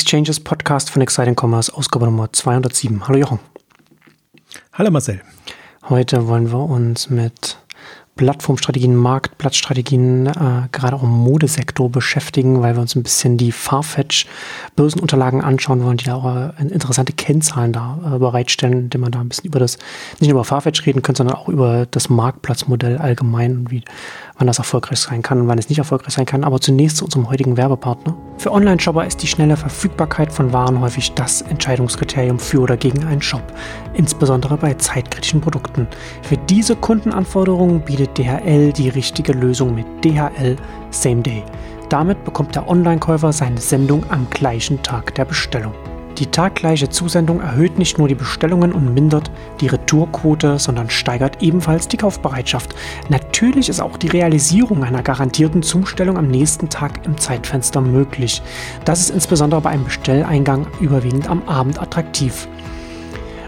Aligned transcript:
Exchanges 0.00 0.38
Podcast 0.38 0.90
von 0.90 1.02
Exciting 1.02 1.34
Commerce, 1.34 1.74
Ausgabe 1.74 2.04
Nummer 2.04 2.32
207. 2.32 3.08
Hallo 3.08 3.18
Jochen. 3.18 3.40
Hallo 4.72 4.92
Marcel. 4.92 5.22
Heute 5.88 6.28
wollen 6.28 6.52
wir 6.52 6.60
uns 6.60 7.10
mit 7.10 7.58
Plattformstrategien, 8.18 8.96
Marktplatzstrategien, 8.96 10.26
äh, 10.26 10.68
gerade 10.72 10.96
auch 10.96 11.04
im 11.04 11.08
Modesektor 11.08 11.88
beschäftigen, 11.88 12.60
weil 12.60 12.74
wir 12.74 12.82
uns 12.82 12.96
ein 12.96 13.04
bisschen 13.04 13.38
die 13.38 13.52
Farfetch-Börsenunterlagen 13.52 15.40
anschauen 15.40 15.82
wollen, 15.84 15.96
die 15.96 16.04
da 16.04 16.16
auch 16.16 16.36
äh, 16.36 16.50
interessante 16.60 17.12
Kennzahlen 17.12 17.72
da 17.72 17.98
äh, 18.04 18.18
bereitstellen, 18.18 18.80
indem 18.80 19.02
man 19.02 19.12
da 19.12 19.20
ein 19.20 19.28
bisschen 19.28 19.46
über 19.46 19.60
das, 19.60 19.78
nicht 20.18 20.28
nur 20.28 20.40
über 20.40 20.44
Farfetch 20.44 20.84
reden 20.84 21.00
können, 21.00 21.14
sondern 21.14 21.36
auch 21.36 21.48
über 21.48 21.86
das 21.88 22.10
Marktplatzmodell 22.10 22.98
allgemein 22.98 23.56
und 23.56 23.70
wie 23.70 23.84
wann 24.36 24.46
das 24.46 24.58
erfolgreich 24.58 24.98
sein 24.98 25.22
kann 25.22 25.40
und 25.40 25.48
wann 25.48 25.58
es 25.58 25.68
nicht 25.68 25.78
erfolgreich 25.78 26.14
sein 26.14 26.26
kann. 26.26 26.44
Aber 26.44 26.60
zunächst 26.60 26.98
zu 26.98 27.04
unserem 27.04 27.28
heutigen 27.30 27.56
Werbepartner. 27.56 28.16
Für 28.38 28.52
Online-Shopper 28.52 29.04
ist 29.04 29.22
die 29.22 29.26
schnelle 29.26 29.56
Verfügbarkeit 29.56 30.32
von 30.32 30.52
Waren 30.52 30.80
häufig 30.80 31.12
das 31.12 31.42
Entscheidungskriterium 31.42 32.38
für 32.38 32.60
oder 32.60 32.76
gegen 32.76 33.04
einen 33.04 33.22
Shop, 33.22 33.42
insbesondere 33.94 34.56
bei 34.56 34.74
zeitkritischen 34.74 35.40
Produkten. 35.40 35.88
Für 36.22 36.36
diese 36.36 36.76
Kundenanforderungen 36.76 37.80
bietet 37.80 38.07
DHL 38.16 38.72
die 38.72 38.88
richtige 38.88 39.32
Lösung 39.32 39.74
mit 39.74 39.86
DHL 40.04 40.56
Same 40.90 41.22
Day. 41.22 41.42
Damit 41.88 42.24
bekommt 42.24 42.54
der 42.54 42.68
Online-Käufer 42.68 43.32
seine 43.32 43.60
Sendung 43.60 44.04
am 44.10 44.28
gleichen 44.30 44.82
Tag 44.82 45.14
der 45.14 45.24
Bestellung. 45.24 45.72
Die 46.18 46.26
taggleiche 46.26 46.88
Zusendung 46.88 47.40
erhöht 47.40 47.78
nicht 47.78 47.96
nur 47.96 48.08
die 48.08 48.16
Bestellungen 48.16 48.72
und 48.72 48.92
mindert 48.92 49.30
die 49.60 49.68
Retourquote, 49.68 50.58
sondern 50.58 50.90
steigert 50.90 51.40
ebenfalls 51.42 51.86
die 51.86 51.96
Kaufbereitschaft. 51.96 52.74
Natürlich 53.08 53.68
ist 53.68 53.80
auch 53.80 53.96
die 53.96 54.08
Realisierung 54.08 54.82
einer 54.82 55.04
garantierten 55.04 55.62
Zustellung 55.62 56.18
am 56.18 56.26
nächsten 56.26 56.68
Tag 56.68 57.06
im 57.06 57.16
Zeitfenster 57.16 57.80
möglich. 57.80 58.42
Das 58.84 58.98
ist 58.98 59.10
insbesondere 59.10 59.60
bei 59.60 59.70
einem 59.70 59.84
Bestelleingang 59.84 60.66
überwiegend 60.80 61.30
am 61.30 61.42
Abend 61.46 61.80
attraktiv. 61.80 62.48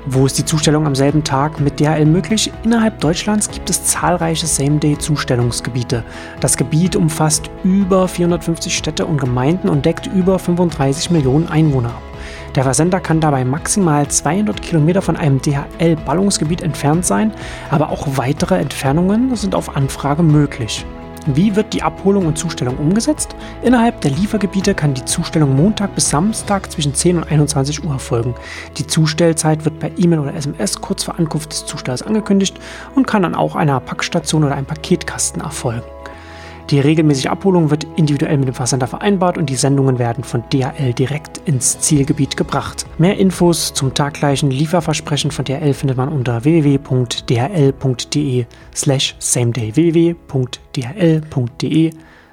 Wo 0.06 0.24
ist 0.24 0.38
die 0.38 0.44
Zustellung 0.46 0.86
am 0.86 0.94
selben 0.94 1.24
Tag 1.24 1.60
mit 1.60 1.78
DHL 1.78 2.06
möglich? 2.06 2.50
Innerhalb 2.64 3.00
Deutschlands 3.00 3.50
gibt 3.50 3.68
es 3.68 3.84
zahlreiche 3.84 4.46
Same-Day-Zustellungsgebiete. 4.46 6.04
Das 6.40 6.56
Gebiet 6.56 6.96
umfasst 6.96 7.50
über 7.64 8.08
450 8.08 8.74
Städte 8.74 9.04
und 9.04 9.20
Gemeinden 9.20 9.68
und 9.68 9.84
deckt 9.84 10.06
über 10.06 10.38
35 10.38 11.10
Millionen 11.10 11.48
Einwohner 11.48 11.90
ab. 11.90 12.02
Der 12.54 12.64
Versender 12.64 12.98
kann 12.98 13.20
dabei 13.20 13.44
maximal 13.44 14.08
200 14.08 14.62
Kilometer 14.62 15.02
von 15.02 15.16
einem 15.16 15.40
DHL-Ballungsgebiet 15.40 16.62
entfernt 16.62 17.04
sein, 17.04 17.32
aber 17.70 17.90
auch 17.90 18.06
weitere 18.16 18.58
Entfernungen 18.58 19.36
sind 19.36 19.54
auf 19.54 19.76
Anfrage 19.76 20.22
möglich. 20.22 20.86
Wie 21.26 21.54
wird 21.54 21.72
die 21.74 21.82
Abholung 21.82 22.26
und 22.26 22.38
Zustellung 22.38 22.78
umgesetzt? 22.78 23.34
Innerhalb 23.62 24.00
der 24.00 24.10
Liefergebiete 24.10 24.74
kann 24.74 24.94
die 24.94 25.04
Zustellung 25.04 25.54
Montag 25.54 25.94
bis 25.94 26.08
Samstag 26.08 26.70
zwischen 26.72 26.94
10 26.94 27.18
und 27.18 27.30
21 27.30 27.84
Uhr 27.84 27.92
erfolgen. 27.92 28.34
Die 28.78 28.86
Zustellzeit 28.86 29.64
wird 29.64 29.78
per 29.78 29.90
E-Mail 29.98 30.20
oder 30.20 30.34
SMS 30.34 30.80
kurz 30.80 31.04
vor 31.04 31.18
Ankunft 31.18 31.52
des 31.52 31.66
Zustellers 31.66 32.02
angekündigt 32.02 32.58
und 32.94 33.06
kann 33.06 33.22
dann 33.22 33.34
auch 33.34 33.54
einer 33.54 33.80
Packstation 33.80 34.44
oder 34.44 34.54
einem 34.54 34.66
Paketkasten 34.66 35.42
erfolgen. 35.42 35.84
Die 36.70 36.78
regelmäßige 36.78 37.26
Abholung 37.26 37.70
wird 37.70 37.86
individuell 37.96 38.38
mit 38.38 38.46
dem 38.46 38.54
Versender 38.54 38.86
vereinbart 38.86 39.36
und 39.38 39.50
die 39.50 39.56
Sendungen 39.56 39.98
werden 39.98 40.22
von 40.22 40.44
DHL 40.52 40.92
direkt 40.92 41.38
ins 41.46 41.80
Zielgebiet 41.80 42.36
gebracht. 42.36 42.86
Mehr 42.98 43.16
Infos 43.18 43.74
zum 43.74 43.92
taggleichen 43.92 44.52
Lieferversprechen 44.52 45.32
von 45.32 45.44
DHL 45.44 45.74
findet 45.74 45.96
man 45.96 46.08
unter 46.08 46.44
www.dhl.de 46.44 46.86
slash 48.74 49.16
sameday 49.18 49.74
www.dhl.de 49.74 50.20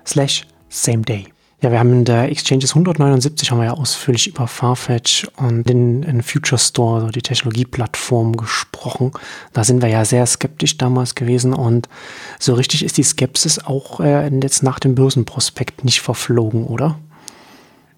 slash 0.06 0.46
sameday. 0.70 1.37
Ja, 1.60 1.72
wir 1.72 1.80
haben 1.80 1.92
in 1.92 2.06
der 2.06 2.30
Exchanges 2.30 2.72
179 2.76 3.50
haben 3.50 3.58
wir 3.58 3.66
ja 3.66 3.74
ausführlich 3.74 4.28
über 4.28 4.48
Farfetch 4.48 5.28
und 5.38 5.68
den, 5.68 6.04
den 6.04 6.22
Future 6.22 6.60
Store, 6.60 6.98
also 6.98 7.08
die 7.10 7.24
Technologieplattform 7.24 8.38
gesprochen. 8.38 9.12
Da 9.54 9.64
sind 9.64 9.82
wir 9.82 9.90
ja 9.90 10.06
sehr 10.06 10.28
skeptisch 10.28 10.78
damals 10.78 11.16
gewesen 11.16 11.56
und 11.56 11.90
so 12.38 12.54
richtig 12.54 12.86
ist 12.86 12.98
die 12.98 13.04
Skepsis 13.04 13.58
auch 13.58 14.00
äh, 14.00 14.30
jetzt 14.30 14.62
nach 14.62 14.78
dem 14.78 14.94
Börsenprospekt 14.94 15.84
nicht 15.84 16.00
verflogen, 16.00 16.66
oder? 16.66 17.00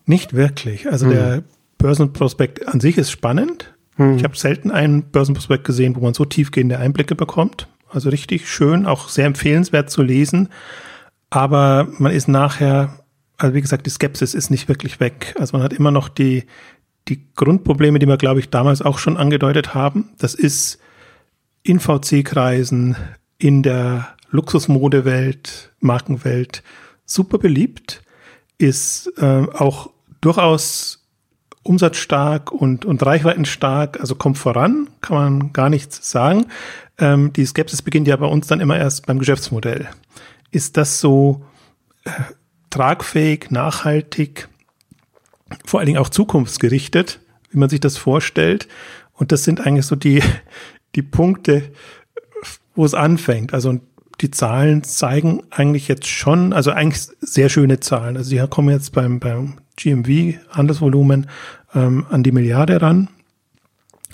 Nicht 0.05 0.33
wirklich. 0.33 0.89
Also 0.89 1.07
hm. 1.07 1.11
der 1.11 1.43
Börsenprospekt 1.77 2.65
an 2.65 2.79
sich 2.79 2.97
ist 2.97 3.11
spannend. 3.11 3.73
Hm. 3.97 4.15
Ich 4.15 4.23
habe 4.23 4.37
selten 4.37 4.71
einen 4.71 5.03
Börsenprospekt 5.03 5.65
gesehen, 5.65 5.97
wo 5.97 5.99
man 5.99 6.13
so 6.13 6.23
tiefgehende 6.23 6.79
Einblicke 6.79 7.13
bekommt. 7.13 7.67
Also 7.89 8.09
richtig 8.09 8.47
schön, 8.47 8.85
auch 8.85 9.09
sehr 9.09 9.25
empfehlenswert 9.25 9.89
zu 9.89 10.01
lesen. 10.01 10.47
Aber 11.29 11.89
man 11.97 12.13
ist 12.13 12.29
nachher 12.29 12.98
also 13.39 13.55
wie 13.55 13.61
gesagt, 13.61 13.85
die 13.85 13.89
Skepsis 13.89 14.33
ist 14.33 14.51
nicht 14.51 14.67
wirklich 14.67 14.99
weg. 14.99 15.33
Also 15.39 15.57
man 15.57 15.63
hat 15.63 15.73
immer 15.73 15.91
noch 15.91 16.09
die, 16.09 16.43
die 17.07 17.25
Grundprobleme, 17.35 17.97
die 17.97 18.07
wir, 18.07 18.17
glaube 18.17 18.39
ich, 18.39 18.49
damals 18.49 18.81
auch 18.81 18.99
schon 18.99 19.17
angedeutet 19.17 19.73
haben. 19.73 20.09
Das 20.19 20.35
ist 20.35 20.79
in 21.63 21.79
VC-Kreisen, 21.79 22.95
in 23.37 23.63
der 23.63 24.09
Luxusmodewelt, 24.29 25.71
Markenwelt 25.79 26.63
super 27.05 27.37
beliebt, 27.37 28.03
ist 28.57 29.11
äh, 29.17 29.47
auch 29.53 29.89
durchaus 30.21 31.07
umsatzstark 31.63 32.51
und, 32.51 32.85
und 32.85 33.05
reichweitenstark, 33.05 33.99
also 33.99 34.15
kommt 34.15 34.37
voran, 34.37 34.89
kann 35.01 35.17
man 35.17 35.53
gar 35.53 35.69
nichts 35.69 36.11
sagen. 36.11 36.47
Ähm, 36.97 37.31
die 37.33 37.45
Skepsis 37.45 37.81
beginnt 37.81 38.07
ja 38.07 38.15
bei 38.17 38.25
uns 38.25 38.47
dann 38.47 38.59
immer 38.59 38.77
erst 38.77 39.07
beim 39.07 39.19
Geschäftsmodell. 39.19 39.87
Ist 40.51 40.77
das 40.77 40.99
so, 40.99 41.45
äh, 42.03 42.11
tragfähig, 42.69 43.51
nachhaltig, 43.51 44.47
vor 45.65 45.79
allen 45.79 45.87
Dingen 45.87 45.99
auch 45.99 46.09
zukunftsgerichtet, 46.09 47.19
wie 47.51 47.57
man 47.57 47.69
sich 47.69 47.79
das 47.79 47.97
vorstellt. 47.97 48.67
Und 49.13 49.31
das 49.31 49.43
sind 49.43 49.65
eigentlich 49.65 49.85
so 49.85 49.95
die, 49.95 50.21
die 50.95 51.01
Punkte, 51.01 51.63
wo 52.75 52.85
es 52.85 52.93
anfängt. 52.93 53.53
Also 53.53 53.79
die 54.21 54.31
Zahlen 54.31 54.83
zeigen 54.83 55.43
eigentlich 55.49 55.87
jetzt 55.87 56.07
schon, 56.07 56.53
also 56.53 56.71
eigentlich 56.71 57.07
sehr 57.21 57.49
schöne 57.49 57.79
Zahlen. 57.79 58.17
Also 58.17 58.31
die 58.31 58.47
kommen 58.49 58.69
jetzt 58.69 58.91
beim, 58.91 59.19
beim 59.19 59.57
GMV, 59.77 60.39
Handelsvolumen, 60.49 61.27
ähm, 61.73 62.05
an 62.09 62.23
die 62.23 62.31
Milliarde 62.31 62.81
ran, 62.81 63.07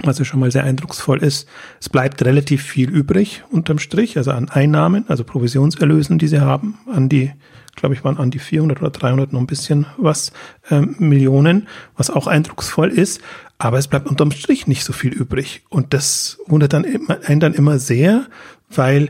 was 0.04 0.20
ja 0.20 0.26
schon 0.26 0.40
mal 0.40 0.52
sehr 0.52 0.64
eindrucksvoll 0.64 1.24
ist. 1.24 1.48
Es 1.80 1.90
bleibt 1.90 2.24
relativ 2.24 2.62
viel 2.64 2.90
übrig 2.90 3.44
unterm 3.50 3.80
Strich, 3.80 4.18
also 4.18 4.32
an 4.32 4.50
Einnahmen, 4.50 5.06
also 5.08 5.24
Provisionserlösen, 5.24 6.20
die 6.20 6.28
sie 6.28 6.42
haben, 6.42 6.78
an 6.92 7.10
die 7.10 7.32
glaube 7.76 7.96
ich, 7.96 8.04
waren 8.04 8.18
an 8.18 8.32
die 8.32 8.40
400 8.40 8.82
oder 8.82 8.90
300 8.90 9.34
noch 9.34 9.40
ein 9.40 9.48
bisschen 9.48 9.86
was 9.98 10.32
ähm, 10.70 10.96
Millionen, 11.00 11.68
was 11.98 12.10
auch 12.10 12.28
eindrucksvoll 12.28 12.90
ist. 12.90 13.22
Aber 13.58 13.78
es 13.78 13.88
bleibt 13.88 14.08
unterm 14.08 14.32
Strich 14.32 14.68
nicht 14.68 14.84
so 14.84 14.94
viel 14.94 15.14
übrig. 15.14 15.64
Und 15.70 15.94
das 15.94 16.40
wundert 16.48 16.74
dann 16.74 16.84
immer, 16.84 17.20
einen 17.24 17.40
dann 17.40 17.54
immer 17.54 17.80
sehr, 17.80 18.26
weil 18.70 19.10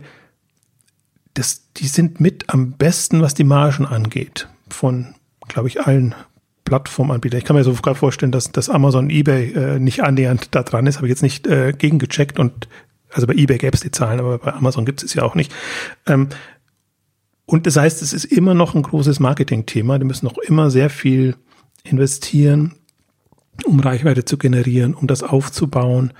das, 1.34 1.64
die 1.78 1.88
sind 1.88 2.20
mit 2.20 2.50
am 2.50 2.74
besten, 2.74 3.22
was 3.22 3.34
die 3.34 3.44
Margen 3.44 3.86
angeht. 3.86 4.48
Von, 4.70 5.16
glaube 5.48 5.68
ich, 5.68 5.82
allen 5.82 6.16
Plattformanbietern. 6.64 7.38
Ich 7.38 7.46
kann 7.46 7.56
mir 7.56 7.64
sogar 7.64 7.96
vorstellen, 7.96 8.32
dass, 8.32 8.52
dass 8.52 8.70
Amazon 8.70 9.10
eBay 9.10 9.52
äh, 9.54 9.80
nicht 9.80 10.04
annähernd 10.04 10.50
da 10.52 10.64
dran 10.64 10.88
ist. 10.88 10.98
Habe 10.98 11.08
ich 11.08 11.12
jetzt 11.12 11.22
nicht 11.22 11.46
äh, 11.48 11.74
gegengecheckt 11.74 12.40
und 12.40 12.68
also 13.12 13.28
bei 13.28 13.34
eBay 13.34 13.58
gäbe 13.58 13.76
es 13.76 13.82
die 13.82 13.92
Zahlen, 13.92 14.20
aber 14.20 14.40
bei 14.40 14.54
Amazon 14.54 14.84
gibt 14.84 15.02
es 15.02 15.14
ja 15.14 15.24
auch 15.24 15.36
nicht. 15.36 15.54
Ähm, 16.06 16.28
und 17.46 17.68
das 17.68 17.78
heißt, 17.78 18.02
es 18.02 18.14
ist 18.14 18.26
immer 18.26 18.54
noch 18.54 18.74
ein 18.74 18.82
großes 18.82 19.20
Marketingthema. 19.20 20.00
Die 20.00 20.06
müssen 20.06 20.26
noch 20.26 20.38
immer 20.38 20.72
sehr 20.72 20.90
viel 20.90 21.36
investieren, 21.84 22.74
um 23.66 23.80
Reichweite 23.80 24.26
zu 24.26 24.38
generieren, 24.38 24.96
um 24.96 25.08
das 25.08 25.22
aufzubauen 25.24 26.14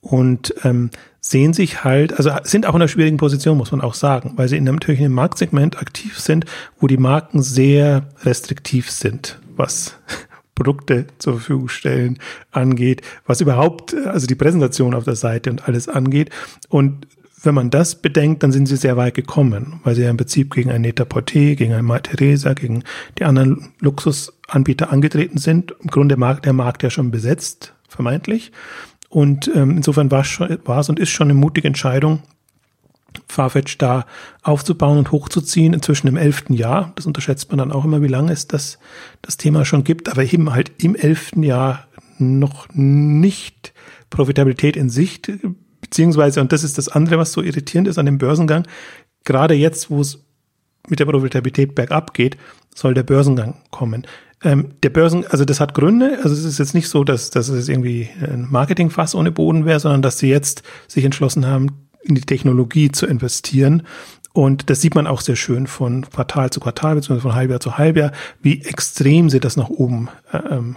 und 0.00 0.54
ähm, 0.62 0.90
sehen 1.20 1.52
sich 1.52 1.82
halt, 1.82 2.16
also 2.16 2.30
sind 2.44 2.66
auch 2.66 2.74
in 2.74 2.82
einer 2.82 2.88
schwierigen 2.88 3.16
Position, 3.16 3.58
muss 3.58 3.72
man 3.72 3.80
auch 3.80 3.94
sagen, 3.94 4.34
weil 4.36 4.48
sie 4.48 4.56
in 4.56 4.68
einem, 4.68 4.76
natürlich 4.76 5.00
in 5.00 5.06
einem 5.06 5.14
Marktsegment 5.14 5.78
aktiv 5.78 6.18
sind, 6.18 6.44
wo 6.78 6.86
die 6.86 6.96
Marken 6.96 7.42
sehr 7.42 8.08
restriktiv 8.22 8.90
sind, 8.90 9.40
was 9.56 9.96
Produkte 10.54 11.06
zur 11.18 11.34
Verfügung 11.34 11.68
stellen 11.68 12.18
angeht, 12.52 13.02
was 13.26 13.40
überhaupt, 13.40 13.94
also 13.94 14.26
die 14.26 14.34
Präsentation 14.34 14.94
auf 14.94 15.04
der 15.04 15.16
Seite 15.16 15.50
und 15.50 15.68
alles 15.68 15.88
angeht. 15.88 16.30
Und 16.68 17.06
wenn 17.42 17.54
man 17.54 17.70
das 17.70 17.94
bedenkt, 17.94 18.42
dann 18.42 18.52
sind 18.52 18.66
sie 18.66 18.76
sehr 18.76 18.96
weit 18.96 19.14
gekommen, 19.14 19.80
weil 19.84 19.94
sie 19.94 20.02
ja 20.02 20.10
im 20.10 20.16
Prinzip 20.16 20.54
gegen 20.54 20.70
ein 20.70 20.82
Net-a-Porter, 20.82 21.54
gegen 21.54 21.72
ein 21.72 21.84
Mar 21.84 22.02
Theresa, 22.02 22.54
gegen 22.54 22.82
die 23.18 23.24
anderen 23.24 23.72
Luxusanbieter 23.80 24.92
angetreten 24.92 25.38
sind. 25.38 25.74
Im 25.80 25.88
Grunde 25.88 26.16
Markt, 26.16 26.46
der 26.46 26.52
Markt 26.52 26.82
ja 26.82 26.90
schon 26.90 27.10
besetzt, 27.10 27.74
vermeintlich. 27.88 28.52
Und 29.08 29.50
ähm, 29.54 29.76
insofern 29.76 30.10
war 30.10 30.20
es, 30.20 30.26
schon, 30.26 30.58
war 30.64 30.80
es 30.80 30.88
und 30.88 30.98
ist 30.98 31.10
schon 31.10 31.28
eine 31.28 31.38
mutige 31.38 31.68
Entscheidung, 31.68 32.22
Farfetch 33.26 33.78
da 33.78 34.04
aufzubauen 34.42 34.98
und 34.98 35.12
hochzuziehen, 35.12 35.74
inzwischen 35.74 36.08
im 36.08 36.16
elften 36.16 36.54
Jahr. 36.54 36.92
Das 36.96 37.06
unterschätzt 37.06 37.50
man 37.50 37.58
dann 37.58 37.72
auch 37.72 37.84
immer, 37.84 38.02
wie 38.02 38.08
lange 38.08 38.32
es 38.32 38.48
das, 38.48 38.78
das 39.22 39.36
Thema 39.36 39.64
schon 39.64 39.84
gibt, 39.84 40.10
aber 40.10 40.24
eben 40.24 40.52
halt 40.52 40.72
im 40.78 40.94
elften 40.94 41.42
Jahr 41.42 41.86
noch 42.18 42.68
nicht 42.72 43.72
Profitabilität 44.10 44.76
in 44.76 44.90
Sicht 44.90 45.30
Beziehungsweise, 45.80 46.40
und 46.40 46.52
das 46.52 46.64
ist 46.64 46.78
das 46.78 46.88
andere, 46.88 47.18
was 47.18 47.32
so 47.32 47.42
irritierend 47.42 47.88
ist 47.88 47.98
an 47.98 48.06
dem 48.06 48.18
Börsengang, 48.18 48.66
gerade 49.24 49.54
jetzt, 49.54 49.90
wo 49.90 50.00
es 50.00 50.24
mit 50.88 51.00
der 51.00 51.06
Profitabilität 51.06 51.74
bergab 51.74 52.14
geht, 52.14 52.36
soll 52.74 52.94
der 52.94 53.02
Börsengang 53.02 53.56
kommen. 53.70 54.06
Ähm, 54.42 54.74
der 54.82 54.90
Börsen, 54.90 55.26
also 55.26 55.44
das 55.44 55.60
hat 55.60 55.74
Gründe. 55.74 56.18
Also 56.22 56.34
es 56.34 56.44
ist 56.44 56.58
jetzt 56.58 56.74
nicht 56.74 56.88
so, 56.88 57.04
dass, 57.04 57.30
dass 57.30 57.48
es 57.48 57.68
irgendwie 57.68 58.08
ein 58.20 58.46
Marketingfass 58.50 59.14
ohne 59.14 59.32
Boden 59.32 59.64
wäre, 59.64 59.80
sondern 59.80 60.02
dass 60.02 60.18
sie 60.18 60.28
jetzt 60.28 60.62
sich 60.86 61.04
entschlossen 61.04 61.46
haben, 61.46 61.88
in 62.02 62.14
die 62.14 62.22
Technologie 62.22 62.90
zu 62.92 63.06
investieren. 63.06 63.82
Und 64.32 64.70
das 64.70 64.80
sieht 64.80 64.94
man 64.94 65.08
auch 65.08 65.20
sehr 65.20 65.34
schön 65.34 65.66
von 65.66 66.08
Quartal 66.08 66.50
zu 66.50 66.60
Quartal, 66.60 66.94
beziehungsweise 66.94 67.28
von 67.28 67.34
Halbjahr 67.34 67.60
zu 67.60 67.76
Halbjahr, 67.76 68.12
wie 68.40 68.62
extrem 68.62 69.30
sie 69.30 69.40
das 69.40 69.56
nach 69.56 69.68
oben 69.68 70.08
äh, 70.32 70.38
ähm, 70.38 70.76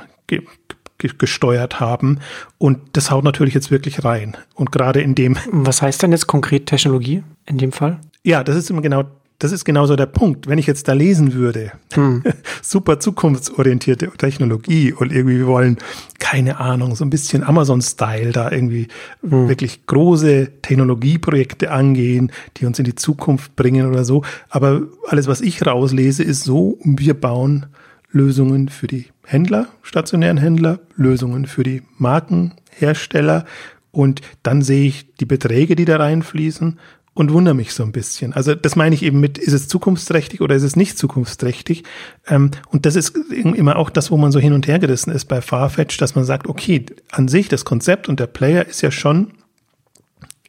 gesteuert 1.18 1.80
haben. 1.80 2.20
Und 2.58 2.80
das 2.94 3.12
haut 3.12 3.24
natürlich 3.24 3.54
jetzt 3.54 3.72
wirklich 3.72 4.04
rein. 4.04 4.38
Und 4.56 4.72
gerade 4.72 5.02
in 5.02 5.16
dem. 5.16 5.38
Was 5.52 5.82
heißt 5.82 6.02
denn 6.04 6.12
jetzt 6.12 6.28
konkret 6.28 6.66
Technologie 6.66 7.24
in 7.46 7.58
dem 7.58 7.72
Fall? 7.72 8.00
Ja, 8.24 8.44
das 8.44 8.56
ist 8.56 8.70
immer 8.70 8.82
genau 8.82 9.06
das 9.42 9.52
ist 9.52 9.66
genauso 9.66 9.96
der 9.96 10.06
Punkt. 10.06 10.48
Wenn 10.48 10.60
ich 10.60 10.68
jetzt 10.68 10.88
da 10.88 10.94
lesen 10.94 11.34
würde, 11.34 11.72
hm. 11.94 12.24
super 12.62 13.00
zukunftsorientierte 13.00 14.12
Technologie 14.16 14.94
und 14.94 15.12
irgendwie 15.12 15.40
wir 15.40 15.48
wollen, 15.48 15.78
keine 16.20 16.60
Ahnung, 16.60 16.96
so 16.96 17.04
ein 17.04 17.10
bisschen 17.10 17.44
Amazon-Style 17.44 18.34
da 18.34 18.52
irgendwie 18.52 18.88
hm. 19.28 19.50
wirklich 19.50 19.88
große 19.88 20.62
Technologieprojekte 20.62 21.72
angehen, 21.72 22.32
die 22.58 22.68
uns 22.68 22.78
in 22.78 22.86
die 22.86 22.94
Zukunft 22.94 23.56
bringen 23.56 23.88
oder 23.88 24.06
so. 24.06 24.24
Aber 24.50 24.84
alles, 25.08 25.28
was 25.28 25.42
ich 25.42 25.66
rauslese, 25.66 26.24
ist 26.24 26.44
so, 26.44 26.78
wir 26.84 27.16
bauen 27.16 27.66
Lösungen 28.12 28.70
für 28.70 28.86
die 28.88 29.08
Händler, 29.26 29.68
stationären 29.82 30.38
Händler, 30.38 30.80
Lösungen 30.96 31.46
für 31.46 31.64
die 31.64 31.84
Markenhersteller 31.98 33.46
und 33.92 34.22
dann 34.44 34.62
sehe 34.62 34.88
ich 34.88 35.14
die 35.16 35.26
Beträge, 35.26 35.76
die 35.76 35.86
da 35.86 35.98
reinfließen 35.98 36.80
und 37.14 37.34
wundere 37.34 37.54
mich 37.54 37.74
so 37.74 37.84
ein 37.84 37.92
bisschen. 37.92 38.34
Also 38.34 38.56
das 38.56 38.76
meine 38.76 38.96
ich 38.96 39.04
eben 39.04 39.20
mit, 39.20 39.38
ist 39.38 39.54
es 39.54 39.68
zukunftsträchtig 39.68 40.42
oder 40.42 40.56
ist 40.56 40.64
es 40.64 40.76
nicht 40.76 40.98
zukunftsträchtig? 40.98 41.84
Ähm, 42.28 42.52
und 42.70 42.86
das 42.86 42.96
ist 42.96 43.16
immer 43.34 43.76
auch 43.76 43.90
das, 43.90 44.12
wo 44.12 44.18
man 44.18 44.32
so 44.32 44.40
hin 44.40 44.54
und 44.54 44.68
her 44.68 44.80
gerissen 44.80 45.12
ist 45.12 45.26
bei 45.26 45.42
Farfetch, 45.42 45.98
dass 45.98 46.16
man 46.16 46.24
sagt, 46.24 46.48
okay, 46.48 46.86
an 47.12 47.28
sich 47.28 47.50
das 47.50 47.66
Konzept 47.66 48.08
und 48.08 48.20
der 48.20 48.28
Player 48.28 48.66
ist 48.66 48.82
ja 48.82 48.92
schon 48.92 49.34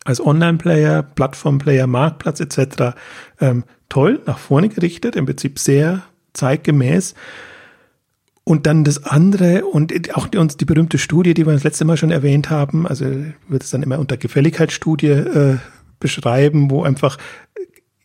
als 0.05 0.25
Online-Player, 0.25 1.03
Plattform-Player, 1.03 1.87
Marktplatz 1.87 2.41
etc. 2.41 2.97
Ähm, 3.41 3.65
toll, 3.89 4.21
nach 4.27 4.39
vorne 4.39 4.69
gerichtet, 4.69 5.17
im 5.17 5.27
Prinzip 5.27 5.59
sehr 5.59 6.03
zeitgemäß. 6.33 7.15
Und 8.45 8.67
dann 8.67 8.83
das 8.83 9.05
andere 9.05 9.65
und 9.65 9.93
auch 10.17 10.27
die, 10.27 10.39
uns 10.39 10.57
die 10.57 10.65
berühmte 10.65 10.99
Studie, 10.99 11.33
die 11.33 11.47
wir 11.47 11.53
das 11.53 11.63
letzte 11.63 11.85
Mal 11.85 11.97
schon 11.97 12.11
erwähnt 12.11 12.51
haben, 12.51 12.89
also 12.89 13.05
wird 13.49 13.63
es 13.63 13.71
dann 13.71 13.85
immer 13.85 14.01
unter 14.01 14.17
Gefälligkeitsstudie 14.17 15.07
äh, 15.07 15.59
beschreiben, 16.01 16.71
wo 16.71 16.83
einfach 16.83 17.19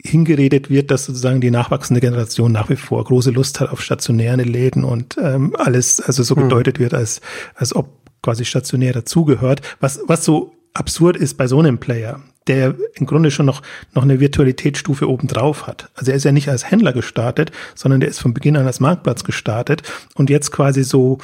hingeredet 0.00 0.70
wird, 0.70 0.90
dass 0.90 1.06
sozusagen 1.06 1.40
die 1.40 1.50
nachwachsende 1.50 2.00
Generation 2.00 2.52
nach 2.52 2.68
wie 2.68 2.76
vor 2.76 3.02
große 3.02 3.32
Lust 3.32 3.58
hat 3.58 3.70
auf 3.70 3.82
stationäre 3.82 4.42
Läden 4.42 4.84
und 4.84 5.16
ähm, 5.20 5.56
alles 5.58 6.00
also 6.00 6.22
so 6.22 6.36
hm. 6.36 6.44
gedeutet 6.44 6.78
wird, 6.78 6.94
als, 6.94 7.20
als 7.54 7.74
ob 7.74 7.90
quasi 8.22 8.44
stationär 8.44 8.92
dazugehört, 8.92 9.62
was, 9.80 10.00
was 10.06 10.24
so 10.24 10.52
absurd 10.78 11.16
ist 11.16 11.36
bei 11.36 11.46
so 11.46 11.58
einem 11.58 11.78
Player, 11.78 12.20
der 12.46 12.74
im 12.94 13.06
Grunde 13.06 13.30
schon 13.30 13.46
noch, 13.46 13.62
noch 13.94 14.02
eine 14.02 14.20
Virtualitätsstufe 14.20 15.08
obendrauf 15.08 15.66
hat. 15.66 15.90
Also 15.94 16.10
er 16.10 16.16
ist 16.16 16.24
ja 16.24 16.32
nicht 16.32 16.48
als 16.48 16.70
Händler 16.70 16.92
gestartet, 16.92 17.52
sondern 17.74 18.00
der 18.00 18.08
ist 18.08 18.20
von 18.20 18.34
Beginn 18.34 18.56
an 18.56 18.66
als 18.66 18.80
Marktplatz 18.80 19.24
gestartet 19.24 19.82
und 20.14 20.30
jetzt 20.30 20.50
quasi 20.50 20.84
so 20.84 21.18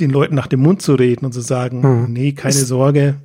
den 0.00 0.10
Leuten 0.10 0.34
nach 0.34 0.48
dem 0.48 0.60
Mund 0.60 0.82
zu 0.82 0.94
reden 0.94 1.24
und 1.24 1.32
zu 1.32 1.40
sagen, 1.40 1.82
hm. 1.82 2.12
nee, 2.12 2.32
keine 2.32 2.54
ist, 2.54 2.66
Sorge, 2.66 3.16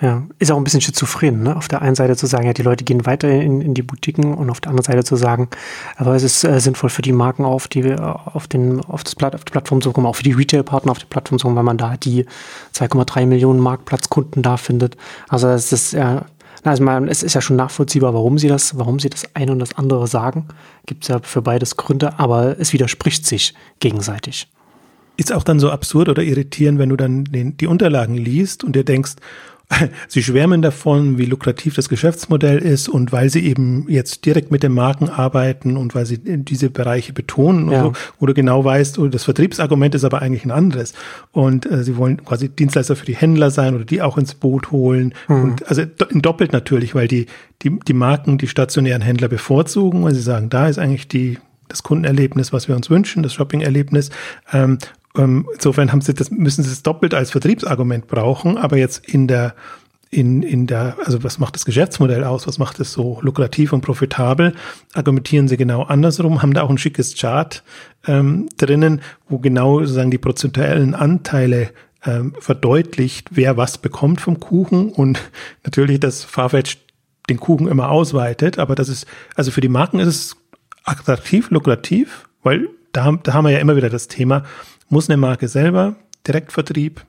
ja, 0.00 0.26
ist 0.40 0.50
auch 0.50 0.56
ein 0.56 0.64
bisschen 0.64 0.80
schizophren, 0.80 1.44
ne? 1.44 1.56
Auf 1.56 1.68
der 1.68 1.80
einen 1.80 1.94
Seite 1.94 2.16
zu 2.16 2.26
sagen, 2.26 2.46
ja, 2.46 2.52
die 2.52 2.62
Leute 2.62 2.82
gehen 2.82 3.06
weiter 3.06 3.30
in, 3.30 3.60
in 3.60 3.74
die 3.74 3.82
Boutiquen 3.82 4.34
und 4.34 4.50
auf 4.50 4.60
der 4.60 4.70
anderen 4.70 4.84
Seite 4.84 5.04
zu 5.04 5.14
sagen, 5.14 5.48
aber 5.96 6.16
es 6.16 6.24
ist 6.24 6.42
äh, 6.42 6.58
sinnvoll 6.58 6.90
für 6.90 7.02
die 7.02 7.12
Marken 7.12 7.44
auf 7.44 7.68
die, 7.68 7.94
auf 7.94 8.48
den, 8.48 8.80
auf 8.80 9.04
das 9.04 9.14
Platt, 9.14 9.36
auf 9.36 9.44
die 9.44 9.52
Plattform 9.52 9.80
zu 9.80 9.92
kommen, 9.92 10.08
auch 10.08 10.16
für 10.16 10.24
die 10.24 10.32
Retail-Partner 10.32 10.90
auf 10.90 10.98
die 10.98 11.06
Plattform 11.06 11.38
zu 11.38 11.46
kommen, 11.46 11.56
weil 11.56 11.62
man 11.62 11.78
da 11.78 11.96
die 11.96 12.26
2,3 12.74 13.26
Millionen 13.26 13.60
Marktplatzkunden 13.60 14.42
da 14.42 14.56
findet. 14.56 14.96
Also 15.28 15.48
es 15.48 15.70
ist 15.70 15.92
ja, 15.92 16.26
also 16.64 16.82
man, 16.82 17.06
es 17.06 17.22
ist 17.22 17.34
ja 17.34 17.40
schon 17.40 17.56
nachvollziehbar, 17.56 18.14
warum 18.14 18.36
sie 18.36 18.48
das, 18.48 18.76
warum 18.76 18.98
sie 18.98 19.10
das 19.10 19.24
eine 19.34 19.52
und 19.52 19.60
das 19.60 19.76
andere 19.76 20.08
sagen. 20.08 20.48
Gibt 20.86 21.04
es 21.04 21.08
ja 21.08 21.20
für 21.22 21.40
beides 21.40 21.76
Gründe, 21.76 22.18
aber 22.18 22.58
es 22.58 22.72
widerspricht 22.72 23.26
sich 23.26 23.54
gegenseitig. 23.78 24.48
Ist 25.16 25.32
auch 25.32 25.44
dann 25.44 25.60
so 25.60 25.70
absurd 25.70 26.08
oder 26.08 26.24
irritierend, 26.24 26.80
wenn 26.80 26.88
du 26.88 26.96
dann 26.96 27.24
den, 27.24 27.56
die 27.56 27.68
Unterlagen 27.68 28.16
liest 28.16 28.64
und 28.64 28.74
dir 28.74 28.84
denkst, 28.84 29.12
Sie 30.08 30.22
schwärmen 30.22 30.62
davon, 30.62 31.18
wie 31.18 31.24
lukrativ 31.24 31.74
das 31.74 31.88
Geschäftsmodell 31.88 32.58
ist 32.58 32.88
und 32.88 33.12
weil 33.12 33.30
sie 33.30 33.44
eben 33.44 33.86
jetzt 33.88 34.24
direkt 34.26 34.50
mit 34.50 34.62
den 34.62 34.72
Marken 34.72 35.08
arbeiten 35.08 35.76
und 35.76 35.94
weil 35.94 36.06
sie 36.06 36.18
diese 36.18 36.70
Bereiche 36.70 37.12
betonen 37.12 37.70
ja. 37.70 37.82
so, 37.82 37.92
wo 38.18 38.26
du 38.26 38.34
genau 38.34 38.64
weißt, 38.64 38.98
oh, 38.98 39.08
das 39.08 39.24
Vertriebsargument 39.24 39.94
ist 39.94 40.04
aber 40.04 40.22
eigentlich 40.22 40.44
ein 40.44 40.50
anderes. 40.50 40.92
Und 41.32 41.70
äh, 41.70 41.82
sie 41.82 41.96
wollen 41.96 42.24
quasi 42.24 42.48
Dienstleister 42.48 42.96
für 42.96 43.06
die 43.06 43.16
Händler 43.16 43.50
sein 43.50 43.74
oder 43.74 43.84
die 43.84 44.02
auch 44.02 44.18
ins 44.18 44.34
Boot 44.34 44.70
holen. 44.70 45.14
Mhm. 45.28 45.42
Und 45.42 45.68
also 45.68 45.84
doppelt 46.12 46.52
natürlich, 46.52 46.94
weil 46.94 47.08
die, 47.08 47.26
die, 47.62 47.78
die 47.78 47.94
Marken 47.94 48.38
die 48.38 48.48
stationären 48.48 49.02
Händler 49.02 49.28
bevorzugen, 49.28 50.04
weil 50.04 50.14
sie 50.14 50.22
sagen, 50.22 50.50
da 50.50 50.68
ist 50.68 50.78
eigentlich 50.78 51.08
die 51.08 51.38
das 51.68 51.82
Kundenerlebnis, 51.82 52.52
was 52.52 52.68
wir 52.68 52.76
uns 52.76 52.90
wünschen, 52.90 53.22
das 53.22 53.32
Shopping-Erlebnis. 53.32 54.10
Ähm, 54.52 54.78
insofern 55.16 55.92
haben 55.92 56.00
sie 56.00 56.14
das, 56.14 56.30
müssen 56.30 56.64
sie 56.64 56.72
es 56.72 56.82
doppelt 56.82 57.14
als 57.14 57.30
Vertriebsargument 57.30 58.08
brauchen, 58.08 58.58
aber 58.58 58.76
jetzt 58.76 59.06
in 59.06 59.28
der 59.28 59.54
in, 60.14 60.42
in 60.42 60.66
der, 60.68 60.96
also 61.04 61.24
was 61.24 61.38
macht 61.38 61.56
das 61.56 61.64
Geschäftsmodell 61.64 62.22
aus, 62.22 62.46
was 62.46 62.58
macht 62.58 62.78
es 62.78 62.92
so 62.92 63.18
lukrativ 63.22 63.72
und 63.72 63.80
profitabel, 63.80 64.54
argumentieren 64.92 65.48
sie 65.48 65.56
genau 65.56 65.82
andersrum, 65.82 66.40
haben 66.40 66.54
da 66.54 66.62
auch 66.62 66.70
ein 66.70 66.78
schickes 66.78 67.16
Chart 67.16 67.64
ähm, 68.06 68.48
drinnen, 68.56 69.00
wo 69.28 69.38
genau 69.38 69.80
sozusagen 69.80 70.12
die 70.12 70.18
prozentuellen 70.18 70.94
Anteile 70.94 71.70
ähm, 72.04 72.34
verdeutlicht, 72.38 73.30
wer 73.32 73.56
was 73.56 73.78
bekommt 73.78 74.20
vom 74.20 74.38
Kuchen 74.38 74.90
und 74.90 75.20
natürlich, 75.64 75.98
dass 76.00 76.22
Farfetch 76.22 76.78
den 77.28 77.40
Kuchen 77.40 77.66
immer 77.66 77.90
ausweitet, 77.90 78.58
aber 78.58 78.74
das 78.74 78.88
ist, 78.88 79.06
also 79.34 79.50
für 79.50 79.62
die 79.62 79.68
Marken 79.68 79.98
ist 79.98 80.08
es 80.08 80.36
attraktiv, 80.84 81.50
lukrativ, 81.50 82.28
weil 82.42 82.68
da, 82.92 83.18
da 83.22 83.32
haben 83.32 83.44
wir 83.46 83.50
ja 83.50 83.58
immer 83.58 83.76
wieder 83.76 83.90
das 83.90 84.06
Thema, 84.08 84.44
muss 84.88 85.08
eine 85.08 85.16
Marke 85.16 85.48
selber 85.48 85.96
Direktvertrieb 86.26 87.04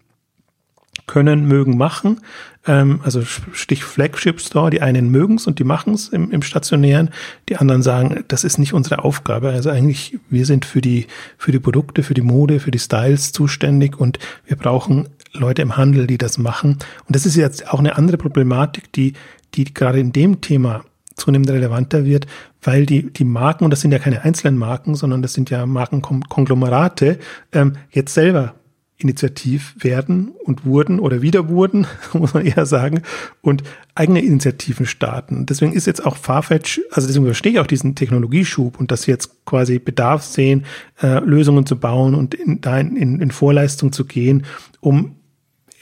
können, 1.07 1.45
mögen, 1.45 1.77
machen. 1.77 2.21
Ähm, 2.65 3.01
also 3.03 3.21
Stich 3.53 3.83
Flagship 3.83 4.39
Store, 4.39 4.69
die 4.69 4.81
einen 4.81 5.09
mögen 5.11 5.35
es 5.35 5.47
und 5.47 5.59
die 5.59 5.63
machen 5.63 5.93
es 5.93 6.09
im, 6.09 6.31
im 6.31 6.41
Stationären, 6.41 7.09
die 7.49 7.57
anderen 7.57 7.81
sagen, 7.81 8.23
das 8.27 8.43
ist 8.43 8.57
nicht 8.57 8.73
unsere 8.73 9.03
Aufgabe. 9.03 9.49
Also 9.49 9.69
eigentlich, 9.69 10.17
wir 10.29 10.45
sind 10.45 10.65
für 10.65 10.81
die, 10.81 11.07
für 11.37 11.51
die 11.51 11.59
Produkte, 11.59 12.03
für 12.03 12.13
die 12.13 12.21
Mode, 12.21 12.59
für 12.59 12.71
die 12.71 12.79
Styles 12.79 13.31
zuständig 13.31 13.99
und 13.99 14.19
wir 14.45 14.57
brauchen 14.57 15.09
Leute 15.33 15.61
im 15.61 15.77
Handel, 15.77 16.07
die 16.07 16.17
das 16.17 16.37
machen. 16.37 16.79
Und 17.07 17.15
das 17.15 17.25
ist 17.25 17.35
jetzt 17.35 17.71
auch 17.71 17.79
eine 17.79 17.97
andere 17.97 18.17
Problematik, 18.17 18.91
die, 18.93 19.13
die 19.53 19.73
gerade 19.73 19.99
in 19.99 20.11
dem 20.11 20.41
Thema 20.41 20.85
zunehmend 21.15 21.49
relevanter 21.49 22.05
wird, 22.05 22.27
weil 22.61 22.85
die, 22.85 23.11
die 23.11 23.23
Marken, 23.23 23.63
und 23.63 23.71
das 23.71 23.81
sind 23.81 23.91
ja 23.91 23.99
keine 23.99 24.23
einzelnen 24.23 24.57
Marken, 24.57 24.95
sondern 24.95 25.21
das 25.21 25.33
sind 25.33 25.49
ja 25.49 25.65
Markenkonglomerate, 25.65 27.19
ähm, 27.53 27.73
jetzt 27.91 28.13
selber 28.13 28.55
initiativ 28.97 29.75
werden 29.77 30.29
und 30.45 30.65
wurden 30.65 30.99
oder 30.99 31.21
wieder 31.21 31.49
wurden, 31.49 31.85
muss 32.13 32.33
man 32.33 32.45
eher 32.45 32.65
sagen, 32.65 33.01
und 33.41 33.63
eigene 33.93 34.23
Initiativen 34.23 34.85
starten. 34.85 35.45
Deswegen 35.45 35.73
ist 35.73 35.87
jetzt 35.87 36.05
auch 36.05 36.15
Farfetch, 36.15 36.81
also 36.91 37.07
deswegen 37.07 37.25
verstehe 37.25 37.53
ich 37.53 37.59
auch 37.59 37.67
diesen 37.67 37.95
Technologieschub 37.95 38.79
und 38.79 38.91
dass 38.91 39.03
sie 39.03 39.11
jetzt 39.11 39.45
quasi 39.45 39.79
Bedarf 39.79 40.23
sehen, 40.23 40.65
äh, 41.01 41.19
Lösungen 41.19 41.65
zu 41.65 41.77
bauen 41.77 42.15
und 42.15 42.33
in, 42.33 42.61
da 42.61 42.79
in, 42.79 43.19
in 43.19 43.31
Vorleistung 43.31 43.91
zu 43.91 44.05
gehen, 44.05 44.45
um 44.79 45.15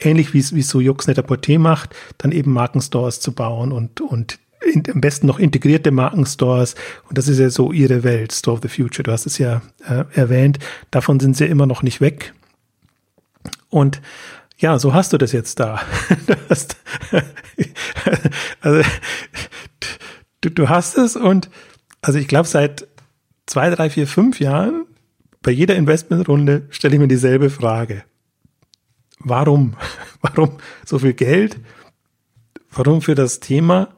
ähnlich 0.00 0.34
wie 0.34 0.40
es 0.40 0.68
so 0.68 0.80
Jux 0.80 1.06
Net-a-Porter 1.06 1.58
macht, 1.58 1.94
dann 2.18 2.32
eben 2.32 2.52
Markenstores 2.52 3.20
zu 3.20 3.32
bauen 3.32 3.70
und, 3.70 4.00
und 4.00 4.38
in, 4.72 4.82
am 4.92 5.00
besten 5.00 5.26
noch 5.26 5.38
integrierte 5.38 5.90
Markenstores. 5.90 6.74
Und 7.08 7.18
das 7.18 7.28
ist 7.28 7.38
ja 7.38 7.50
so 7.50 7.72
ihre 7.72 8.02
Welt, 8.02 8.32
Store 8.32 8.56
of 8.56 8.62
the 8.62 8.68
Future. 8.68 9.02
Du 9.02 9.12
hast 9.12 9.26
es 9.26 9.38
ja 9.38 9.62
äh, 9.86 10.04
erwähnt. 10.12 10.58
Davon 10.90 11.20
sind 11.20 11.36
sie 11.36 11.46
immer 11.46 11.66
noch 11.66 11.82
nicht 11.82 12.00
weg. 12.00 12.34
Und 13.70 14.00
ja, 14.58 14.78
so 14.78 14.94
hast 14.94 15.12
du 15.12 15.18
das 15.18 15.32
jetzt 15.32 15.60
da. 15.60 15.80
du 16.26 16.34
hast, 16.48 16.76
also, 18.60 18.88
du, 20.40 20.50
du 20.50 20.68
hast 20.68 20.96
es 20.96 21.16
und 21.16 21.50
also 22.02 22.18
ich 22.18 22.28
glaube 22.28 22.48
seit 22.48 22.86
zwei, 23.46 23.70
drei, 23.70 23.90
vier, 23.90 24.06
fünf 24.06 24.40
Jahren 24.40 24.86
bei 25.42 25.50
jeder 25.50 25.76
Investmentrunde 25.76 26.66
stelle 26.70 26.94
ich 26.94 27.00
mir 27.00 27.08
dieselbe 27.08 27.50
Frage. 27.50 28.04
Warum? 29.18 29.76
Warum 30.22 30.58
so 30.84 30.98
viel 30.98 31.12
Geld? 31.14 31.58
Warum 32.70 33.02
für 33.02 33.14
das 33.14 33.40
Thema? 33.40 33.93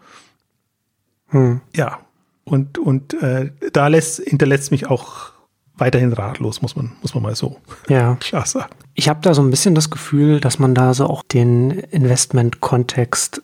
Hm. 1.29 1.61
Ja, 1.75 1.99
und, 2.45 2.79
und 2.79 3.15
äh, 3.23 3.51
da 3.73 3.89
lässt, 3.89 4.21
hinterlässt 4.21 4.71
mich 4.71 4.87
auch 4.87 5.33
weiterhin 5.77 6.13
ratlos, 6.13 6.63
muss 6.63 6.77
man, 6.77 6.93
muss 7.03 7.15
man 7.15 7.23
mal 7.23 7.37
so 7.37 7.57
ja. 7.89 8.15
klar 8.21 8.47
sagen. 8.47 8.71
Ich 8.95 9.09
habe 9.09 9.21
da 9.23 9.35
so 9.35 9.43
ein 9.43 9.51
bisschen 9.51 9.75
das 9.75 9.91
Gefühl, 9.91 10.41
dass 10.41 10.59
man 10.59 10.75
da 10.75 10.95
so 10.95 11.07
auch 11.07 11.23
den 11.23 11.71
Investment-Kontext 11.71 13.43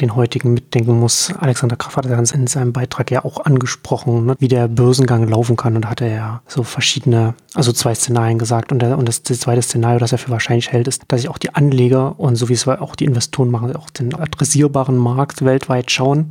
den 0.00 0.14
heutigen 0.14 0.54
mitdenken 0.54 0.98
muss. 0.98 1.32
Alexander 1.38 1.76
Kraft 1.76 1.96
hat 1.96 2.06
das 2.06 2.30
in 2.30 2.46
seinem 2.46 2.72
Beitrag 2.72 3.10
ja 3.10 3.24
auch 3.24 3.44
angesprochen, 3.44 4.26
ne, 4.26 4.36
wie 4.38 4.48
der 4.48 4.68
Börsengang 4.68 5.26
laufen 5.26 5.56
kann. 5.56 5.74
Und 5.74 5.82
da 5.82 5.90
hat 5.90 6.00
er 6.00 6.08
ja 6.08 6.42
so 6.46 6.62
verschiedene, 6.62 7.34
also 7.54 7.72
zwei 7.72 7.94
Szenarien 7.94 8.38
gesagt. 8.38 8.70
Und, 8.70 8.80
der, 8.80 8.96
und 8.96 9.08
das, 9.08 9.22
das 9.22 9.40
zweite 9.40 9.62
Szenario, 9.62 9.98
das 9.98 10.12
er 10.12 10.18
für 10.18 10.30
wahrscheinlich 10.30 10.70
hält, 10.70 10.86
ist, 10.86 11.02
dass 11.08 11.22
sich 11.22 11.30
auch 11.30 11.38
die 11.38 11.54
Anleger 11.54 12.18
und 12.18 12.36
so 12.36 12.48
wie 12.48 12.52
es 12.52 12.68
auch 12.68 12.94
die 12.94 13.06
Investoren 13.06 13.50
machen, 13.50 13.74
auch 13.74 13.90
den 13.90 14.14
adressierbaren 14.14 14.96
Markt 14.96 15.44
weltweit 15.44 15.90
schauen, 15.90 16.28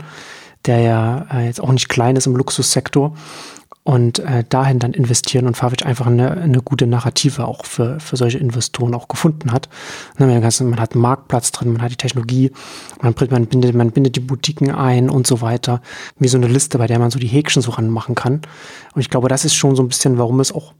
der 0.67 0.79
ja 0.79 1.25
äh, 1.31 1.45
jetzt 1.45 1.61
auch 1.61 1.71
nicht 1.71 1.89
klein 1.89 2.15
ist 2.15 2.27
im 2.27 2.35
Luxussektor 2.35 3.15
und 3.87 4.19
äh, 4.19 4.43
dahin 4.49 4.79
dann 4.79 4.91
investieren 4.91 5.47
und 5.47 5.55
Farfetch 5.55 5.85
einfach 5.85 6.07
eine, 6.07 6.31
eine 6.31 6.61
gute 6.61 6.85
Narrative 6.85 7.47
auch 7.47 7.65
für, 7.65 8.01
für 8.01 8.17
solche 8.17 8.37
Investoren 8.37 8.93
auch 8.93 9.07
gefunden 9.07 9.53
hat. 9.53 9.69
Ne, 10.17 10.27
man, 10.27 10.41
man 10.41 10.79
hat 10.81 10.91
einen 10.91 11.01
Marktplatz 11.01 11.53
drin, 11.53 11.71
man 11.71 11.81
hat 11.81 11.91
die 11.91 11.95
Technologie, 11.95 12.51
man, 13.01 13.15
man, 13.29 13.45
bindet, 13.45 13.75
man 13.75 13.91
bindet 13.91 14.17
die 14.17 14.19
Boutiquen 14.19 14.71
ein 14.71 15.09
und 15.09 15.25
so 15.25 15.39
weiter. 15.39 15.81
Wie 16.19 16.27
so 16.27 16.35
eine 16.35 16.47
Liste, 16.47 16.77
bei 16.79 16.87
der 16.87 16.99
man 16.99 17.11
so 17.11 17.17
die 17.17 17.27
Häkchen 17.27 17.61
so 17.61 17.71
ranmachen 17.71 18.13
kann. 18.13 18.41
Und 18.93 18.99
ich 18.99 19.09
glaube, 19.09 19.29
das 19.29 19.45
ist 19.45 19.55
schon 19.55 19.77
so 19.77 19.83
ein 19.83 19.87
bisschen, 19.87 20.17
warum 20.17 20.41
es 20.41 20.51
auch 20.51 20.73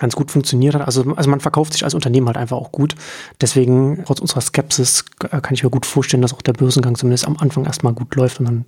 ganz 0.00 0.16
gut 0.16 0.30
funktioniert 0.30 0.74
hat. 0.74 0.82
Also, 0.82 1.14
also 1.14 1.30
man 1.30 1.40
verkauft 1.40 1.74
sich 1.74 1.84
als 1.84 1.94
Unternehmen 1.94 2.26
halt 2.26 2.36
einfach 2.36 2.56
auch 2.56 2.72
gut. 2.72 2.96
Deswegen, 3.40 4.02
trotz 4.04 4.18
unserer 4.18 4.40
Skepsis, 4.40 5.04
kann 5.18 5.52
ich 5.52 5.62
mir 5.62 5.70
gut 5.70 5.86
vorstellen, 5.86 6.22
dass 6.22 6.32
auch 6.32 6.42
der 6.42 6.54
Börsengang 6.54 6.96
zumindest 6.96 7.26
am 7.26 7.36
Anfang 7.38 7.64
erstmal 7.64 7.92
gut 7.92 8.14
läuft 8.16 8.40
und 8.40 8.46
dann 8.46 8.64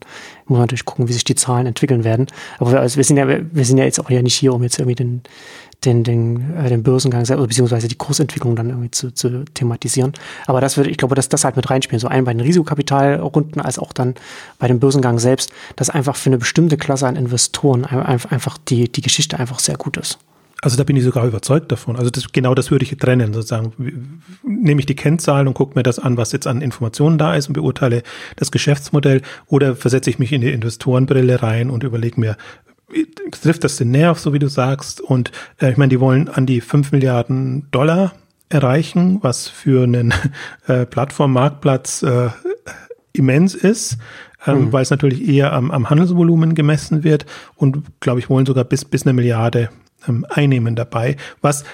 muss 0.47 0.57
man 0.57 0.61
natürlich 0.61 0.85
gucken, 0.85 1.09
wie 1.09 1.13
sich 1.13 1.25
die 1.25 1.35
Zahlen 1.35 1.67
entwickeln 1.67 2.05
werden. 2.05 2.27
Aber 2.59 2.73
wir, 2.73 2.81
also 2.81 2.97
wir 2.97 3.05
sind 3.05 3.17
ja, 3.17 3.27
wir 3.27 3.65
sind 3.65 3.79
ja 3.79 3.85
jetzt 3.85 3.99
auch 3.99 4.11
ja 4.11 4.23
nicht 4.23 4.35
hier, 4.35 4.55
um 4.55 4.63
jetzt 4.63 4.79
irgendwie 4.79 4.95
den, 4.95 5.23
den, 5.85 6.05
den, 6.05 6.55
äh, 6.57 6.69
den 6.69 6.83
Börsengang 6.83 7.25
selber, 7.25 7.47
beziehungsweise 7.47 7.89
die 7.89 7.97
Kursentwicklung 7.97 8.55
dann 8.55 8.69
irgendwie 8.69 8.91
zu, 8.91 9.13
zu 9.13 9.45
thematisieren. 9.55 10.13
Aber 10.47 10.61
das 10.61 10.77
würde, 10.77 10.91
ich 10.91 10.99
glaube, 10.99 11.15
dass 11.15 11.29
das 11.29 11.45
halt 11.45 11.57
mit 11.57 11.69
reinspielen. 11.71 11.99
So 11.99 12.09
ein 12.09 12.25
bei 12.25 12.33
den 12.33 12.41
Risikokapitalrunden 12.41 13.61
als 13.61 13.79
auch 13.79 13.93
dann 13.93 14.15
bei 14.59 14.69
dem 14.69 14.81
Börsengang 14.81 15.19
selbst, 15.19 15.51
dass 15.77 15.91
einfach 15.91 16.17
für 16.17 16.29
eine 16.29 16.39
bestimmte 16.39 16.77
Klasse 16.77 17.07
an 17.07 17.17
Investoren 17.17 17.85
einfach 17.85 18.59
die, 18.59 18.93
die 18.93 19.01
Geschichte 19.01 19.39
einfach 19.39 19.59
sehr 19.59 19.77
gut 19.77 19.97
ist. 19.97 20.19
Also 20.65 20.77
da 20.77 20.85
bin 20.85 20.95
ich 20.95 21.03
sogar 21.03 21.27
überzeugt 21.27 21.73
davon. 21.73 21.97
Also 21.97 22.09
das, 22.09 22.31
genau 22.31 22.55
das 22.55 22.71
würde 22.71 22.85
ich 22.85 22.97
trennen, 22.97 23.35
sozusagen. 23.35 24.23
Nehme 24.45 24.81
ich 24.81 24.87
die 24.87 24.95
Kennzahlen 24.95 25.49
und 25.49 25.55
gucke 25.55 25.77
mir 25.77 25.83
das 25.83 25.99
an, 25.99 26.17
was 26.17 26.31
jetzt 26.31 26.47
an 26.47 26.63
Informationen 26.63 27.19
da 27.19 27.35
ist 27.35 27.49
und 27.49 27.55
beurteile 27.55 28.05
das 28.37 28.53
Geschäftsmodell 28.53 29.23
oder 29.49 29.75
versetze 29.75 30.09
ich 30.09 30.21
mich 30.21 30.33
in 30.33 30.41
die 30.41 30.53
Investorenbrille 30.53 31.43
rein 31.43 31.69
und 31.69 31.83
überlege 31.83 32.21
mir, 32.21 32.37
trifft 33.33 33.65
das 33.65 33.77
den 33.77 33.91
Nerv, 33.91 34.21
so 34.21 34.33
wie 34.33 34.39
du 34.39 34.47
sagst? 34.47 35.01
Und 35.01 35.33
äh, 35.61 35.73
ich 35.73 35.79
meine, 35.79 35.91
die 35.91 35.99
wollen 35.99 36.29
an 36.29 36.47
die 36.47 36.61
fünf 36.61 36.93
Milliarden 36.93 37.67
Dollar 37.73 38.13
erreichen, 38.49 39.19
was 39.21 39.49
für 39.49 39.83
einen 39.83 40.15
äh, 40.69 40.87
Plattformmarktplatz 40.87 42.05
äh, 42.05 42.29
immens 43.13 43.57
ist. 43.57 43.99
Ähm, 44.45 44.67
mhm. 44.67 44.73
weil 44.73 44.83
es 44.83 44.91
natürlich 44.91 45.29
eher 45.29 45.53
am, 45.53 45.71
am 45.71 45.89
Handelsvolumen 45.89 46.57
gemessen 46.57 47.05
wird 47.05 47.27
und 47.55 48.01
glaube 48.01 48.19
ich 48.19 48.29
wollen 48.29 48.45
sogar 48.45 48.65
bis 48.65 48.85
bis 48.85 49.07
eine 49.07 49.13
Milliarde 49.13 49.69
ähm, 50.09 50.27
Einnehmen 50.29 50.77
dabei, 50.77 51.17
was, 51.41 51.65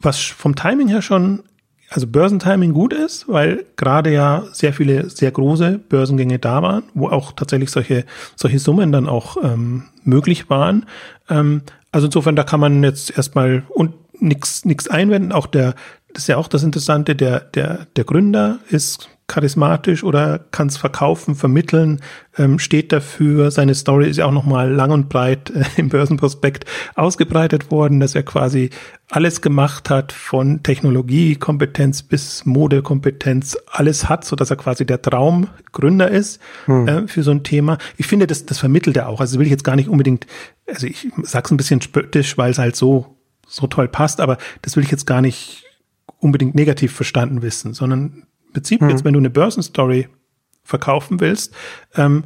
was 0.00 0.18
vom 0.18 0.54
Timing 0.54 0.88
her 0.88 1.02
schon, 1.02 1.42
also 1.90 2.06
Börsentiming 2.06 2.72
gut 2.72 2.92
ist, 2.92 3.28
weil 3.28 3.66
gerade 3.76 4.12
ja 4.12 4.44
sehr 4.52 4.72
viele 4.72 5.10
sehr 5.10 5.32
große 5.32 5.78
Börsengänge 5.78 6.38
da 6.38 6.62
waren, 6.62 6.84
wo 6.94 7.08
auch 7.08 7.32
tatsächlich 7.32 7.70
solche, 7.70 8.04
solche 8.36 8.60
Summen 8.60 8.92
dann 8.92 9.08
auch 9.08 9.36
ähm, 9.42 9.84
möglich 10.04 10.48
waren. 10.48 10.86
Ähm, 11.28 11.62
also 11.90 12.06
insofern, 12.06 12.36
da 12.36 12.44
kann 12.44 12.60
man 12.60 12.84
jetzt 12.84 13.16
erstmal 13.16 13.64
und 13.68 13.94
nichts 14.20 14.88
einwenden. 14.88 15.32
Auch 15.32 15.46
der, 15.46 15.74
das 16.12 16.24
ist 16.24 16.28
ja 16.28 16.36
auch 16.36 16.48
das 16.48 16.62
Interessante, 16.62 17.16
der, 17.16 17.40
der, 17.40 17.86
der 17.96 18.04
Gründer 18.04 18.60
ist 18.68 19.08
charismatisch 19.30 20.02
oder 20.02 20.40
kann 20.50 20.66
es 20.66 20.76
verkaufen, 20.76 21.36
vermitteln, 21.36 22.00
ähm, 22.36 22.58
steht 22.58 22.90
dafür. 22.90 23.52
Seine 23.52 23.76
Story 23.76 24.10
ist 24.10 24.16
ja 24.16 24.26
auch 24.26 24.32
nochmal 24.32 24.72
lang 24.72 24.90
und 24.90 25.08
breit 25.08 25.50
äh, 25.50 25.64
im 25.76 25.88
Börsenprospekt 25.88 26.64
ausgebreitet 26.96 27.70
worden, 27.70 28.00
dass 28.00 28.16
er 28.16 28.24
quasi 28.24 28.70
alles 29.08 29.40
gemacht 29.40 29.88
hat, 29.88 30.10
von 30.10 30.64
Technologiekompetenz 30.64 32.02
bis 32.02 32.44
Modekompetenz, 32.44 33.56
alles 33.70 34.08
hat, 34.08 34.24
so 34.24 34.34
dass 34.34 34.50
er 34.50 34.56
quasi 34.56 34.84
der 34.84 35.00
Traumgründer 35.00 36.10
ist 36.10 36.40
hm. 36.64 36.88
äh, 36.88 37.08
für 37.08 37.22
so 37.22 37.30
ein 37.30 37.44
Thema. 37.44 37.78
Ich 37.96 38.08
finde, 38.08 38.26
das, 38.26 38.46
das 38.46 38.58
vermittelt 38.58 38.96
er 38.96 39.08
auch. 39.08 39.20
Also 39.20 39.38
will 39.38 39.46
ich 39.46 39.52
jetzt 39.52 39.64
gar 39.64 39.76
nicht 39.76 39.88
unbedingt, 39.88 40.26
also 40.66 40.88
ich 40.88 41.08
sag's 41.22 41.52
ein 41.52 41.56
bisschen 41.56 41.80
spöttisch, 41.80 42.36
weil 42.36 42.50
es 42.50 42.58
halt 42.58 42.74
so, 42.74 43.16
so 43.46 43.68
toll 43.68 43.86
passt, 43.86 44.20
aber 44.20 44.38
das 44.62 44.76
will 44.76 44.82
ich 44.82 44.90
jetzt 44.90 45.06
gar 45.06 45.20
nicht 45.20 45.64
unbedingt 46.18 46.56
negativ 46.56 46.92
verstanden 46.92 47.42
wissen, 47.42 47.74
sondern 47.74 48.24
Prinzip, 48.52 48.82
mhm. 48.82 48.90
jetzt 48.90 49.04
wenn 49.04 49.14
du 49.14 49.18
eine 49.18 49.30
Börsenstory 49.30 50.08
verkaufen 50.62 51.20
willst, 51.20 51.54
ähm, 51.94 52.24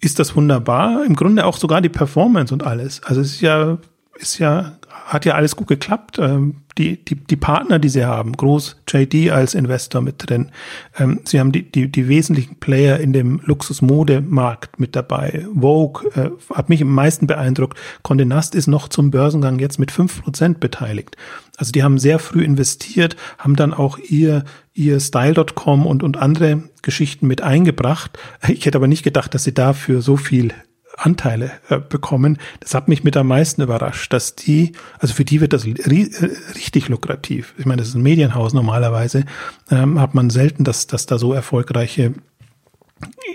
ist 0.00 0.18
das 0.18 0.34
wunderbar. 0.34 1.04
Im 1.04 1.14
Grunde 1.14 1.44
auch 1.44 1.56
sogar 1.56 1.80
die 1.80 1.88
Performance 1.88 2.52
und 2.54 2.62
alles. 2.62 3.02
Also 3.02 3.20
es 3.20 3.34
ist 3.34 3.40
ja, 3.40 3.78
ist 4.14 4.38
ja, 4.38 4.78
hat 5.06 5.24
ja 5.24 5.34
alles 5.34 5.56
gut 5.56 5.68
geklappt. 5.68 6.18
Ähm, 6.18 6.56
die, 6.78 7.04
die, 7.04 7.16
die 7.16 7.36
Partner, 7.36 7.78
die 7.78 7.88
sie 7.88 8.04
haben, 8.04 8.32
groß 8.32 8.82
JD 8.88 9.30
als 9.30 9.54
Investor 9.54 10.00
mit 10.00 10.14
drin. 10.18 10.50
Ähm, 10.98 11.20
sie 11.24 11.40
haben 11.40 11.52
die, 11.52 11.70
die, 11.70 11.90
die 11.90 12.08
wesentlichen 12.08 12.56
Player 12.56 12.98
in 12.98 13.12
dem 13.12 13.40
Luxusmodemarkt 13.44 14.80
mit 14.80 14.96
dabei. 14.96 15.46
Vogue 15.54 16.10
äh, 16.14 16.30
hat 16.54 16.68
mich 16.68 16.80
am 16.82 16.94
meisten 16.94 17.26
beeindruckt. 17.26 17.78
Condé 18.02 18.24
Nast 18.24 18.54
ist 18.54 18.66
noch 18.66 18.88
zum 18.88 19.10
Börsengang 19.10 19.58
jetzt 19.58 19.78
mit 19.78 19.90
fünf 19.90 20.22
Prozent 20.22 20.60
beteiligt. 20.60 21.16
Also 21.56 21.72
die 21.72 21.82
haben 21.82 21.98
sehr 21.98 22.18
früh 22.18 22.42
investiert, 22.42 23.16
haben 23.36 23.56
dann 23.56 23.74
auch 23.74 23.98
ihr, 23.98 24.44
ihr 24.72 25.00
Style.com 25.00 25.86
und, 25.86 26.02
und 26.02 26.16
andere 26.16 26.62
Geschichten 26.82 27.26
mit 27.26 27.42
eingebracht. 27.42 28.18
Ich 28.48 28.64
hätte 28.64 28.78
aber 28.78 28.88
nicht 28.88 29.02
gedacht, 29.02 29.34
dass 29.34 29.44
sie 29.44 29.52
dafür 29.52 30.00
so 30.00 30.16
viel 30.16 30.54
Anteile 31.00 31.52
äh, 31.68 31.78
bekommen. 31.78 32.38
Das 32.60 32.74
hat 32.74 32.88
mich 32.88 33.04
mit 33.04 33.16
am 33.16 33.28
meisten 33.28 33.62
überrascht, 33.62 34.12
dass 34.12 34.36
die, 34.36 34.72
also 34.98 35.14
für 35.14 35.24
die 35.24 35.40
wird 35.40 35.52
das 35.52 35.64
ri 35.64 35.72
äh, 35.72 36.30
richtig 36.54 36.88
lukrativ. 36.88 37.54
Ich 37.58 37.66
meine, 37.66 37.78
das 37.78 37.88
ist 37.88 37.94
ein 37.94 38.02
Medienhaus 38.02 38.52
normalerweise, 38.52 39.24
ähm, 39.70 40.00
hat 40.00 40.14
man 40.14 40.30
selten, 40.30 40.64
dass, 40.64 40.86
dass 40.86 41.06
da 41.06 41.18
so 41.18 41.32
erfolgreiche, 41.32 42.14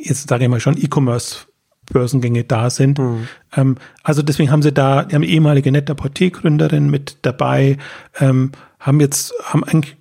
jetzt 0.01 0.29
sage 0.29 0.43
ich 0.43 0.49
mal 0.49 0.59
schon, 0.59 0.77
E-Commerce 0.77 1.47
Börsengänge 1.91 2.43
da 2.43 2.69
sind. 2.69 2.99
Mhm. 2.99 3.27
Ähm, 3.55 3.75
also 4.03 4.21
deswegen 4.21 4.51
haben 4.51 4.61
sie 4.61 4.71
da, 4.71 5.03
die 5.03 5.15
haben 5.15 5.23
ehemalige 5.23 5.71
net 5.71 5.87
gründerin 5.87 6.89
mit 6.89 7.17
dabei, 7.21 7.77
ähm, 8.19 8.51
haben 8.79 8.99
jetzt, 8.99 9.33
haben 9.43 9.63
eigentlich, 9.63 9.97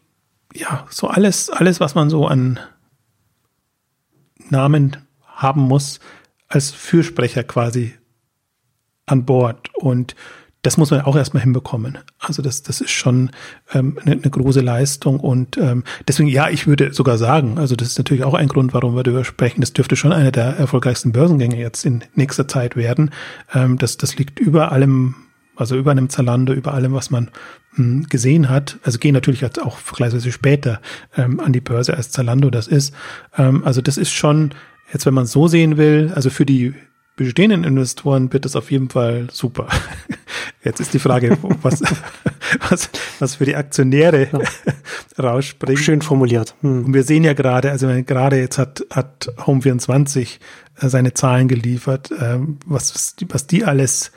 ja, 0.55 0.87
so 0.91 1.09
alles, 1.09 1.51
alles, 1.51 1.81
was 1.81 1.95
man 1.95 2.11
so 2.11 2.27
an 2.27 2.59
Namen 4.51 4.97
haben 5.27 5.63
muss, 5.63 6.01
als 6.55 6.71
Fürsprecher 6.71 7.43
quasi 7.43 7.95
an 9.07 9.25
Bord. 9.25 9.71
Und 9.75 10.15
das 10.63 10.79
muss 10.79 10.91
man 10.91 11.03
auch 11.03 11.17
erstmal 11.17 11.43
hinbekommen. 11.43 11.99
Also 12.19 12.41
das, 12.43 12.63
das 12.63 12.81
ist 12.81 12.93
schon 12.93 13.31
ähm, 13.75 13.99
eine, 14.03 14.13
eine 14.13 14.31
große 14.31 14.61
Leistung 14.61 15.21
und 15.21 15.59
ähm, 15.59 15.85
deswegen, 16.09 16.29
ja, 16.29 16.49
ich 16.49 16.67
würde 16.67 16.95
sogar 16.95 17.19
sagen, 17.19 17.59
also 17.59 17.77
das 17.77 17.89
ist 17.89 17.99
natürlich 17.99 18.25
auch 18.25 18.33
ein 18.33 18.49
Grund, 18.49 18.73
warum 18.73 18.97
wir 18.97 19.03
darüber 19.03 19.25
sprechen. 19.25 19.61
Das 19.61 19.75
dürfte 19.75 19.97
schon 19.97 20.13
einer 20.13 20.31
der 20.31 20.57
erfolgreichsten 20.57 21.13
Börsengänge 21.13 21.59
jetzt 21.59 21.85
in 21.85 22.03
nächster 22.15 22.49
Zeit 22.49 22.77
werden. 22.77 23.11
Ähm, 23.53 23.77
das, 23.77 23.99
das 23.99 24.17
liegt 24.17 24.39
über 24.41 24.73
allem, 24.73 25.17
also 25.55 25.77
über 25.77 25.91
einem 25.91 26.09
Zalando, 26.09 26.55
über 26.55 26.73
allem, 26.73 26.95
was 26.95 27.11
man 27.11 27.25
mh, 27.73 27.77
hm, 27.77 28.07
gesehen 28.09 28.49
hat. 28.49 28.79
Also 28.85 28.99
gehen 28.99 29.13
natürlich 29.13 29.45
auch 29.61 29.77
vergleichsweise 29.77 30.33
später 30.33 30.81
ähm, 31.17 31.41
an 31.41 31.53
die 31.53 31.61
Börse 31.61 31.95
als 31.95 32.11
Zalando 32.11 32.49
das 32.49 32.69
ist. 32.69 32.95
Ähm, 33.37 33.65
also 33.65 33.83
das 33.83 33.99
ist 33.99 34.13
schon 34.13 34.55
Jetzt, 34.93 35.07
wenn 35.07 35.15
man 35.15 35.25
es 35.25 35.33
so 35.33 35.49
sehen 35.49 35.77
will, 35.77 36.13
also 36.15 36.31
für 36.31 36.47
die 36.47 36.75
bestehenden 37.17 37.65
Investoren 37.65 38.33
wird 38.33 38.45
das 38.45 38.57
auf 38.57 38.71
jeden 38.71 38.91
Fall 38.91 39.29
super. 39.31 39.69
Jetzt 40.65 40.81
ist 40.81 40.95
die 40.95 40.99
Frage, 40.99 41.37
was, 41.63 41.83
was, 42.71 42.91
was 43.19 43.35
für 43.37 43.45
die 43.45 43.55
Aktionäre 43.55 44.29
ja. 44.33 44.39
rausspringt. 45.23 45.79
Schön 45.79 46.03
formuliert. 46.03 46.55
Hm. 46.63 46.87
Und 46.87 46.95
wir 46.95 47.03
sehen 47.03 47.23
ja 47.23 47.35
gerade, 47.35 47.71
also 47.71 47.87
gerade 48.07 48.39
jetzt 48.39 48.59
hat, 48.59 48.85
hat 48.91 49.31
Home24 49.39 50.39
äh, 50.81 50.89
seine 50.89 51.13
Zahlen 51.13 51.49
geliefert, 51.49 52.11
ähm, 52.19 52.59
was, 52.65 53.15
was 53.29 53.47
die 53.47 53.65
alles 53.65 54.11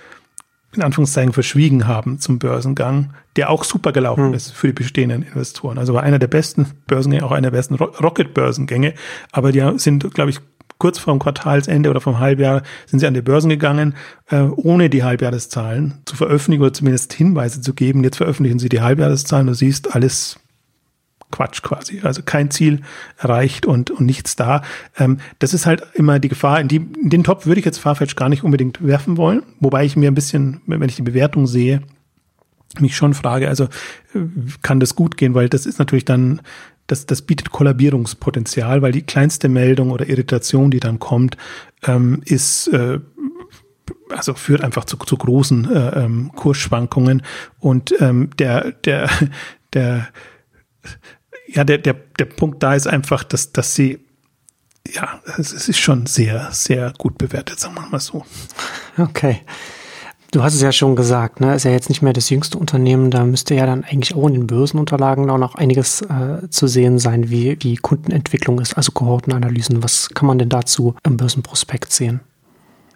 in 0.73 0.83
Anführungszeichen 0.83 1.33
verschwiegen 1.33 1.87
haben 1.87 2.19
zum 2.19 2.39
Börsengang, 2.39 3.13
der 3.35 3.49
auch 3.49 3.63
super 3.63 3.91
gelaufen 3.91 4.27
hm. 4.27 4.33
ist 4.33 4.51
für 4.51 4.67
die 4.67 4.73
bestehenden 4.73 5.23
Investoren. 5.23 5.77
Also 5.77 5.93
war 5.93 6.03
einer 6.03 6.19
der 6.19 6.27
besten 6.27 6.67
Börsengänge, 6.87 7.25
auch 7.25 7.31
einer 7.31 7.51
der 7.51 7.57
besten 7.57 7.75
Rocket-Börsengänge, 7.75 8.93
aber 9.31 9.51
die 9.51 9.63
sind, 9.77 10.13
glaube 10.13 10.31
ich, 10.31 10.39
kurz 10.77 10.99
vorm 10.99 11.19
Quartalsende 11.19 11.89
oder 11.89 12.01
vom 12.01 12.19
Halbjahr 12.19 12.63
sind 12.85 12.99
sie 12.99 13.07
an 13.07 13.13
die 13.13 13.21
Börsen 13.21 13.49
gegangen, 13.49 13.95
äh, 14.29 14.41
ohne 14.41 14.89
die 14.89 15.03
Halbjahreszahlen 15.03 16.01
zu 16.05 16.15
veröffentlichen 16.15 16.61
oder 16.61 16.73
zumindest 16.73 17.13
Hinweise 17.13 17.61
zu 17.61 17.73
geben. 17.73 18.03
Jetzt 18.03 18.17
veröffentlichen 18.17 18.59
sie 18.59 18.69
die 18.69 18.81
Halbjahreszahlen. 18.81 19.47
Du 19.47 19.53
siehst 19.53 19.95
alles 19.95 20.39
Quatsch 21.31 21.61
quasi. 21.61 22.01
Also 22.03 22.21
kein 22.23 22.51
Ziel 22.51 22.81
erreicht 23.17 23.65
und, 23.65 23.91
und 23.91 24.05
nichts 24.05 24.35
da. 24.35 24.61
Ähm, 24.97 25.17
das 25.39 25.53
ist 25.53 25.65
halt 25.65 25.83
immer 25.93 26.19
die 26.19 26.29
Gefahr. 26.29 26.61
In, 26.61 26.67
die, 26.67 26.77
in 26.77 27.09
den 27.09 27.23
Topf 27.23 27.45
würde 27.45 27.59
ich 27.59 27.65
jetzt 27.65 27.79
Farfetch 27.79 28.15
gar 28.15 28.29
nicht 28.29 28.43
unbedingt 28.43 28.85
werfen 28.85 29.17
wollen. 29.17 29.43
Wobei 29.59 29.83
ich 29.83 29.95
mir 29.95 30.09
ein 30.09 30.15
bisschen, 30.15 30.61
wenn 30.65 30.87
ich 30.87 30.95
die 30.95 31.01
Bewertung 31.01 31.47
sehe, 31.47 31.81
mich 32.79 32.95
schon 32.95 33.13
frage, 33.13 33.47
also 33.47 33.67
kann 34.61 34.79
das 34.79 34.95
gut 34.95 35.17
gehen, 35.17 35.33
weil 35.33 35.49
das 35.49 35.65
ist 35.65 35.79
natürlich 35.79 36.05
dann, 36.05 36.41
das, 36.87 37.05
das 37.05 37.21
bietet 37.21 37.51
Kollabierungspotenzial, 37.51 38.81
weil 38.81 38.91
die 38.91 39.03
kleinste 39.03 39.49
Meldung 39.49 39.91
oder 39.91 40.07
Irritation, 40.07 40.71
die 40.71 40.79
dann 40.79 40.99
kommt, 40.99 41.37
ähm, 41.85 42.21
ist 42.25 42.67
äh, 42.67 42.99
also 44.09 44.33
führt 44.33 44.63
einfach 44.63 44.85
zu, 44.85 44.97
zu 44.97 45.17
großen 45.17 45.73
äh, 45.73 46.03
ähm, 46.03 46.31
Kursschwankungen 46.35 47.23
und 47.59 47.93
ähm, 47.99 48.29
der 48.39 48.71
der 48.71 49.09
der 49.73 50.07
ja 51.47 51.63
der 51.63 51.77
der 51.77 51.95
der 52.17 52.25
Punkt 52.25 52.63
da 52.63 52.73
ist 52.73 52.87
einfach, 52.87 53.23
dass 53.23 53.51
dass 53.51 53.75
sie 53.75 53.99
ja 54.87 55.21
es 55.37 55.51
ist 55.51 55.79
schon 55.79 56.05
sehr 56.05 56.49
sehr 56.51 56.93
gut 56.97 57.17
bewertet, 57.17 57.59
sagen 57.59 57.75
wir 57.75 57.87
mal 57.87 57.99
so. 57.99 58.25
Okay. 58.97 59.41
Du 60.31 60.43
hast 60.43 60.55
es 60.55 60.61
ja 60.61 60.73
schon 60.73 60.97
gesagt, 60.97 61.39
ne? 61.39 61.55
Ist 61.55 61.63
ja 61.63 61.71
jetzt 61.71 61.87
nicht 61.87 62.01
mehr 62.01 62.11
das 62.11 62.29
jüngste 62.29 62.57
Unternehmen, 62.57 63.11
da 63.11 63.23
müsste 63.23 63.55
ja 63.55 63.65
dann 63.65 63.85
eigentlich 63.85 64.13
auch 64.13 64.27
in 64.27 64.33
den 64.33 64.47
Börsenunterlagen 64.47 65.29
auch 65.29 65.37
noch 65.37 65.55
einiges 65.55 66.01
äh, 66.01 66.49
zu 66.49 66.67
sehen 66.67 66.99
sein, 66.99 67.29
wie 67.29 67.55
die 67.55 67.77
Kundenentwicklung 67.77 68.59
ist, 68.59 68.75
also 68.75 68.91
Kohortenanalysen. 68.91 69.83
Was 69.83 70.09
kann 70.09 70.27
man 70.27 70.37
denn 70.37 70.49
dazu 70.49 70.95
im 71.03 71.15
Börsenprospekt 71.15 71.93
sehen? 71.93 72.19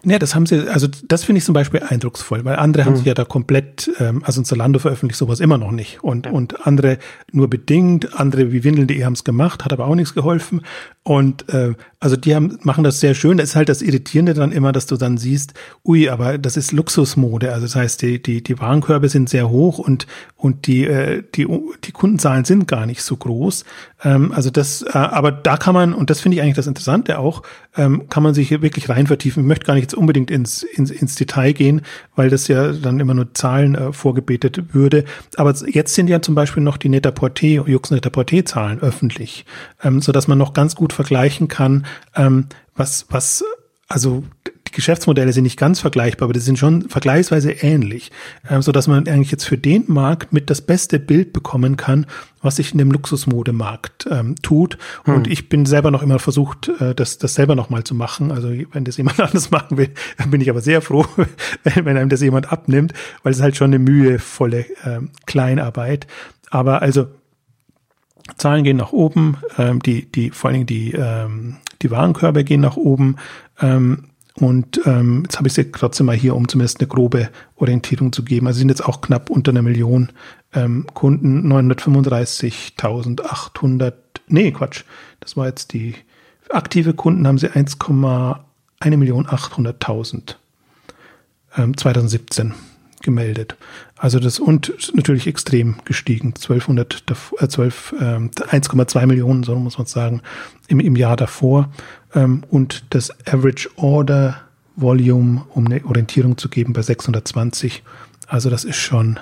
Ja, 0.03 0.17
das 0.17 0.34
haben 0.34 0.48
sie, 0.48 0.67
also 0.67 0.88
das 1.08 1.24
finde 1.24 1.38
ich 1.39 1.46
zum 1.46 1.53
Beispiel 1.53 1.81
eindrucksvoll, 1.81 2.43
weil 2.43 2.55
andere 2.55 2.84
mhm. 2.84 2.88
haben 2.88 2.96
sich 2.96 3.05
ja 3.05 3.13
da 3.13 3.24
komplett, 3.24 3.91
ähm, 4.00 4.24
also 4.25 4.41
Zalando 4.41 4.79
veröffentlicht 4.79 5.17
sowas 5.17 5.39
immer 5.39 5.60
noch 5.60 5.72
nicht 5.72 6.03
und, 6.03 6.25
ja. 6.25 6.31
und 6.31 6.65
andere 6.65 6.98
nur 7.31 7.50
bedingt, 7.50 8.20
andere 8.20 8.51
wie 8.51 8.63
Windeln.de 8.63 9.03
haben 9.03 9.13
es 9.13 9.24
gemacht, 9.24 9.63
hat 9.63 9.74
aber 9.74 9.86
auch 9.86 9.96
nichts 9.96 10.15
geholfen 10.15 10.62
und 11.03 11.50
äh, 11.50 11.74
also 12.00 12.15
die 12.15 12.36
haben, 12.36 12.58
machen 12.63 12.84
das 12.84 13.00
sehr 13.00 13.13
schön. 13.13 13.38
Das 13.38 13.50
ist 13.50 13.55
halt 13.55 13.70
das 13.70 13.84
Irritierende 13.84 14.34
dann 14.34 14.51
immer, 14.51 14.72
dass 14.72 14.88
du 14.88 14.98
dann 14.98 15.20
siehst, 15.20 15.53
ui, 15.86 16.10
aber 16.10 16.39
das 16.39 16.58
ist 16.58 16.72
Luxusmode. 16.72 17.53
Also 17.53 17.65
das 17.65 17.75
heißt, 17.75 18.01
die, 18.01 18.22
die, 18.22 18.43
die 18.43 18.60
Warenkörbe 18.60 19.08
sind 19.08 19.29
sehr 19.29 19.50
hoch 19.50 19.77
und, 19.77 20.08
und 20.36 20.65
die, 20.65 20.86
äh, 20.86 21.24
die, 21.36 21.48
die 21.84 21.91
Kundenzahlen 21.91 22.43
sind 22.43 22.67
gar 22.67 22.88
nicht 22.88 23.03
so 23.03 23.17
groß. 23.17 23.65
Ähm, 24.03 24.31
also 24.31 24.50
das, 24.50 24.81
äh, 24.81 24.98
aber 24.98 25.31
da 25.31 25.58
kann 25.58 25.75
man, 25.75 25.93
und 25.93 26.10
das 26.10 26.22
finde 26.22 26.38
ich 26.38 26.41
eigentlich 26.41 26.55
das 26.55 26.67
Interessante 26.67 27.20
auch, 27.20 27.43
ähm, 27.77 28.10
kann 28.10 28.24
man 28.24 28.34
sich 28.34 28.48
hier 28.48 28.63
wirklich 28.63 28.89
rein 28.89 29.05
vertiefen. 29.05 29.43
Ich 29.43 29.48
möchte 29.48 29.65
gar 29.65 29.75
nicht 29.75 29.90
jetzt 29.91 29.98
unbedingt 29.98 30.31
ins, 30.31 30.63
ins, 30.63 30.89
ins 30.89 31.15
Detail 31.15 31.53
gehen, 31.53 31.81
weil 32.15 32.29
das 32.29 32.48
ja 32.48 32.71
dann 32.71 33.00
immer 33.00 33.13
nur 33.13 33.33
Zahlen 33.33 33.75
äh, 33.75 33.93
vorgebetet 33.93 34.74
würde. 34.74 35.03
Aber 35.36 35.53
jetzt 35.67 35.93
sind 35.93 36.10
ja 36.10 36.21
zum 36.21 36.36
Beispiel 36.36 36.63
noch 36.63 36.77
die 36.77 36.89
Net-a-Porter, 36.89 37.67
Jux 37.67 37.91
Net-a-Porter-Zahlen 37.91 38.79
öffentlich, 38.79 39.45
ähm, 39.83 40.01
so 40.01 40.12
dass 40.12 40.27
man 40.27 40.38
noch 40.38 40.53
ganz 40.53 40.75
gut 40.75 40.93
vergleichen 40.93 41.48
kann, 41.48 41.86
ähm, 42.15 42.48
was, 42.75 43.05
was, 43.10 43.43
also 43.88 44.24
die 44.72 44.75
Geschäftsmodelle 44.75 45.34
sind 45.34 45.44
nicht 45.44 45.60
ganz 45.60 45.82
vergleichbar, 45.82 46.28
aber 46.28 46.34
die 46.34 46.40
sind 46.40 46.58
schon 46.58 46.88
vergleichsweise 46.88 47.51
ähnlich, 47.51 48.12
äh, 48.48 48.62
so 48.62 48.72
dass 48.72 48.88
man 48.88 49.08
eigentlich 49.08 49.32
jetzt 49.32 49.44
für 49.44 49.58
den 49.58 49.84
Markt 49.88 50.32
mit 50.32 50.50
das 50.50 50.62
beste 50.62 50.98
Bild 50.98 51.34
bekommen 51.34 51.75
kann, 51.75 52.06
was 52.42 52.56
sich 52.56 52.72
in 52.72 52.78
dem 52.78 52.90
Luxusmodemarkt 52.90 54.08
ähm, 54.10 54.36
tut. 54.42 54.78
Hm. 55.04 55.16
Und 55.16 55.28
ich 55.28 55.50
bin 55.50 55.66
selber 55.66 55.92
noch 55.92 56.01
immer 56.01 56.20
versucht, 56.20 56.70
äh, 56.80 56.96
das, 56.96 57.18
das 57.18 57.34
selber 57.34 57.56
noch 57.56 57.70
mal 57.70 57.84
zu 57.84 57.96
machen. 57.96 58.32
Also 58.32 58.50
wenn 58.72 58.86
das 58.86 58.96
jemand 58.96 59.20
anders 59.20 59.51
machen 59.51 59.78
will, 59.78 59.90
dann 60.18 60.32
bin 60.32 60.40
ich 60.40 60.50
aber 60.50 60.62
sehr 60.62 60.82
froh, 60.82 61.06
wenn, 61.63 61.86
wenn 61.86 61.98
einem 61.98 62.10
das 62.10 62.22
jemand 62.22 62.51
abnimmt, 62.51 62.94
weil 63.24 63.34
es 63.34 63.42
halt 63.42 63.58
schon 63.58 63.72
eine 63.72 63.80
mühevolle 63.80 64.62
äh, 64.84 65.01
Kleinarbeit. 65.25 66.08
Aber 66.50 66.82
also 66.82 67.08
Zahlen 68.38 68.63
gehen 68.63 68.78
nach 68.78 68.94
oben, 68.94 69.38
ähm, 69.58 69.82
die, 69.82 70.10
die, 70.10 70.32
vor 70.32 70.50
allen 70.50 70.66
Dingen 70.66 70.68
die, 70.68 70.94
ähm, 70.94 71.58
die 71.82 71.92
Warenkörbe 71.92 72.44
gehen 72.44 72.62
nach 72.62 72.78
oben. 72.78 73.18
Ähm, 73.60 74.11
und 74.36 74.82
ähm, 74.86 75.24
jetzt 75.24 75.38
habe 75.38 75.48
ich 75.48 75.54
sie 75.54 75.72
trotzdem 75.72 76.06
mal 76.06 76.16
hier, 76.16 76.36
um 76.36 76.48
zumindest 76.48 76.80
eine 76.80 76.88
grobe 76.88 77.30
Orientierung 77.58 78.14
zu 78.14 78.24
geben. 78.24 78.48
Also 78.48 78.60
sind 78.60 78.70
jetzt 78.70 78.86
auch 78.86 79.02
knapp 79.02 79.30
unter 79.30 79.52
einer 79.52 79.62
Million 79.62 80.10
ähm, 80.54 80.88
Kunden, 80.94 81.52
935.800, 81.52 83.94
nee, 84.28 84.52
Quatsch, 84.52 84.86
das 85.20 85.36
war 85.36 85.48
jetzt 85.48 85.74
die 85.74 85.96
aktive 86.50 86.94
Kunden, 86.94 87.28
haben 87.28 87.38
sie 87.38 87.50
1,1 87.50 88.98
Million 88.98 89.28
800.000 89.28 90.36
ähm, 91.58 91.76
2017 91.78 92.54
gemeldet. 93.02 93.56
Also 93.98 94.20
das 94.20 94.40
und 94.40 94.74
natürlich 94.94 95.28
extrem 95.28 95.76
gestiegen, 95.86 96.30
1200, 96.30 97.04
äh, 97.40 97.48
12, 97.48 97.96
äh, 98.00 98.06
1,2 98.06 99.06
Millionen, 99.06 99.44
so 99.44 99.56
muss 99.56 99.78
man 99.78 99.88
sagen, 99.88 100.22
im, 100.67 100.80
im 100.80 100.96
Jahr 100.96 101.17
davor. 101.17 101.70
Ähm, 102.13 102.43
und 102.50 102.86
das 102.89 103.12
Average 103.28 103.69
Order 103.78 104.41
Volume, 104.76 105.45
um 105.50 105.65
eine 105.65 105.84
Orientierung 105.86 106.38
zu 106.38 106.50
geben, 106.50 106.74
bei 106.74 106.82
620. 106.82 107.84
Also 108.28 108.50
das 108.50 108.63
ist 108.63 108.78
schon 108.78 109.19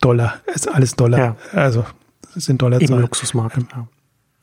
Dollar, 0.00 0.40
ist 0.52 0.68
alles 0.68 0.94
Dollar. 0.96 1.18
Ja. 1.18 1.36
Also 1.52 1.84
sind 2.34 2.62
Dollarzahlen. 2.62 2.94
Im 2.94 3.00
Luxusmarkt. 3.00 3.58
Ähm, 3.58 3.68
ja. 3.72 3.86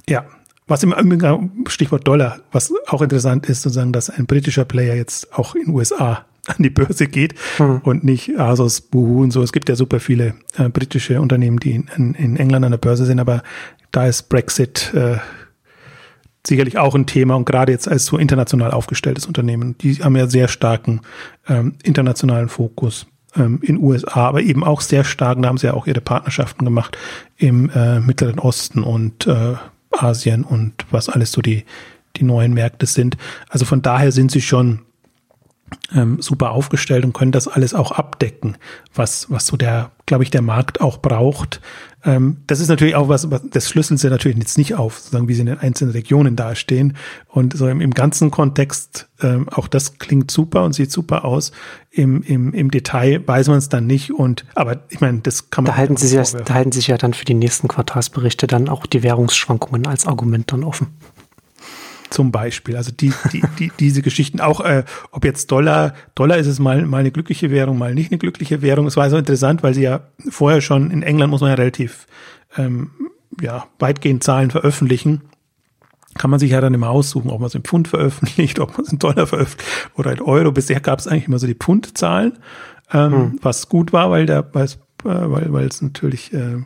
ja. 0.08 0.26
Was 0.68 0.84
im 0.84 1.66
Stichwort 1.68 2.08
Dollar, 2.08 2.40
was 2.54 2.74
auch 2.88 3.02
interessant 3.02 3.46
ist, 3.48 3.62
sozusagen, 3.62 3.92
dass 3.92 4.10
ein 4.10 4.26
britischer 4.26 4.64
Player 4.64 4.96
jetzt 4.96 5.34
auch 5.34 5.54
in 5.54 5.70
USA 5.70 6.26
an 6.48 6.56
die 6.60 6.70
Börse 6.70 7.08
geht 7.08 7.36
hm. 7.58 7.82
und 7.84 8.04
nicht 8.04 8.40
Asos, 8.40 8.80
Boohoo 8.80 9.22
und 9.22 9.32
so. 9.32 9.44
Es 9.44 9.52
gibt 9.52 9.68
ja 9.68 9.76
super 9.76 10.00
viele 10.00 10.36
äh, 10.58 10.70
britische 10.70 11.20
Unternehmen, 11.20 11.60
die 11.60 11.72
in, 11.72 12.16
in, 12.16 12.38
England 12.38 12.66
an 12.66 12.72
der 12.72 12.78
Börse 12.78 13.06
sind, 13.06 13.20
aber 13.20 13.44
da 13.92 14.08
ist 14.08 14.30
Brexit 14.30 14.94
äh, 14.94 15.18
sicherlich 16.46 16.78
auch 16.78 16.96
ein 16.96 17.06
Thema 17.06 17.36
und 17.36 17.46
gerade 17.46 17.72
jetzt 17.72 17.88
als 17.88 18.06
so 18.06 18.18
international 18.18 18.72
aufgestelltes 18.72 19.26
Unternehmen, 19.26 19.78
die 19.78 19.96
haben 19.96 20.16
ja 20.16 20.28
sehr 20.28 20.48
starken 20.48 21.02
ähm, 21.48 21.76
internationalen 21.84 22.50
Fokus 22.50 23.08
ähm, 23.36 23.60
in 23.62 23.78
USA, 23.78 24.28
aber 24.28 24.42
eben 24.42 24.64
auch 24.64 24.82
sehr 24.82 25.04
stark, 25.04 25.42
da 25.42 25.48
haben 25.48 25.58
sie 25.58 25.68
ja 25.68 25.74
auch 25.74 25.88
ihre 25.88 26.02
Partnerschaften 26.02 26.66
gemacht 26.66 26.98
im 27.38 27.70
äh, 27.70 28.00
Mittleren 28.00 28.40
Osten 28.40 28.84
und 28.84 29.28
äh, 29.28 29.56
Asien 29.92 30.44
und 30.44 30.74
was 30.90 31.10
alles 31.10 31.32
so 31.32 31.42
die, 31.42 31.66
die 32.18 32.24
neuen 32.24 32.54
Märkte 32.54 32.86
sind. 32.86 33.18
Also 33.50 33.66
von 33.66 33.82
daher 33.82 34.12
sind 34.12 34.32
sie 34.32 34.42
schon 34.42 34.82
ähm, 35.96 36.22
super 36.22 36.52
aufgestellt 36.52 37.06
und 37.06 37.14
können 37.14 37.32
das 37.32 37.48
alles 37.48 37.74
auch 37.74 37.92
abdecken, 37.92 38.58
was, 38.94 39.30
was 39.30 39.46
so 39.48 39.58
der, 39.58 39.92
glaube 40.06 40.24
ich, 40.24 40.30
der 40.30 40.42
Markt 40.42 40.82
auch 40.82 40.98
braucht. 40.98 41.62
Ähm, 42.04 42.38
das 42.48 42.60
ist 42.60 42.70
natürlich 42.70 42.96
auch 42.96 43.10
was, 43.10 43.30
was, 43.30 43.42
das 43.50 43.70
schlüsseln 43.70 43.98
sie 43.98 44.10
natürlich 44.10 44.38
jetzt 44.38 44.58
nicht 44.58 44.76
auf, 44.76 44.98
sozusagen, 44.98 45.28
wie 45.28 45.34
sie 45.34 45.42
in 45.42 45.48
den 45.48 45.60
einzelnen 45.60 45.92
Regionen 45.92 46.36
dastehen. 46.36 46.96
Und 47.28 47.56
so 47.56 47.68
im, 47.68 47.82
im 47.82 47.92
ganzen 47.92 48.32
Kontext, 48.32 49.08
ähm, 49.22 49.50
auch 49.50 49.68
das 49.68 50.00
klingt 50.00 50.32
super 50.32 50.64
und 50.64 50.74
sieht 50.74 50.92
super 50.92 51.26
aus. 51.26 51.52
Im, 51.92 52.24
im, 52.24 52.54
im 52.54 52.72
Detail 52.72 53.26
weiß 53.28 53.50
man 53.50 53.58
es 53.58 53.70
dann 53.70 53.86
nicht. 53.86 54.12
Und, 54.12 54.46
aber 54.56 54.84
ich 54.90 55.02
meine, 55.02 55.20
das 55.20 55.52
kann 55.52 55.64
man. 55.64 55.74
Da 55.74 55.78
halten, 55.78 55.98
sie 55.98 56.08
sich, 56.08 56.32
da 56.32 56.54
halten 56.54 56.72
sich 56.72 56.88
ja 56.88 56.98
dann 56.98 57.14
für 57.14 57.26
die 57.26 57.34
nächsten 57.34 57.68
Quartalsberichte 57.68 58.48
dann 58.48 58.70
auch 58.70 58.86
die 58.86 59.04
Währungsschwankungen 59.04 59.86
als 59.86 60.08
Argument 60.08 60.52
dann 60.52 60.64
offen. 60.64 60.88
Zum 62.12 62.32
Beispiel. 62.34 62.76
Also 62.76 62.92
die, 62.92 63.14
die, 63.32 63.42
die, 63.58 63.72
diese 63.80 64.02
Geschichten, 64.02 64.42
auch 64.42 64.60
äh, 64.60 64.84
ob 65.12 65.24
jetzt 65.24 65.50
Dollar, 65.50 65.94
Dollar 66.14 66.38
ist 66.38 66.48
es 66.48 66.60
mal, 66.60 66.86
mal 66.86 66.98
eine 66.98 67.12
glückliche 67.12 67.52
Währung, 67.52 67.78
mal 67.78 67.96
nicht 67.96 68.12
eine 68.12 68.20
glückliche 68.20 68.62
Währung. 68.62 68.86
Es 68.86 68.98
war 68.98 69.10
so 69.10 69.16
interessant, 69.16 69.64
weil 69.64 69.74
sie 69.74 69.84
ja 69.84 70.02
vorher 70.30 70.60
schon, 70.60 70.92
in 70.92 71.04
England 71.04 71.32
muss 71.32 71.40
man 71.40 71.52
ja 71.52 71.56
relativ 71.56 72.08
ähm, 72.58 72.92
ja, 73.40 73.66
weitgehend 73.80 74.26
Zahlen 74.26 74.52
veröffentlichen. 74.52 75.22
Kann 76.18 76.30
man 76.30 76.42
sich 76.42 76.52
ja 76.52 76.60
dann 76.60 76.74
immer 76.74 76.90
aussuchen, 76.90 77.30
ob 77.30 77.40
man 77.40 77.48
es 77.48 77.56
in 77.56 77.64
Pfund 77.64 77.88
veröffentlicht, 77.88 78.60
ob 78.60 78.78
man 78.78 78.86
es 78.86 78.92
in 78.92 79.00
Dollar 79.00 79.26
veröffentlicht 79.26 79.90
oder 79.96 80.12
in 80.12 80.20
Euro. 80.20 80.52
Bisher 80.52 80.82
gab 80.82 81.00
es 81.00 81.08
eigentlich 81.08 81.28
immer 81.28 81.40
so 81.40 81.48
die 81.48 81.56
Pfundzahlen, 81.56 82.40
ähm, 82.92 83.12
hm. 83.14 83.40
was 83.42 83.70
gut 83.70 83.94
war, 83.94 84.12
weil 84.12 84.26
der, 84.26 84.54
weil 84.54 84.66
es, 84.66 84.74
äh, 85.06 85.06
weil, 85.06 85.54
weil 85.54 85.68
es 85.68 85.82
natürlich 85.82 86.34
äh, 86.34 86.58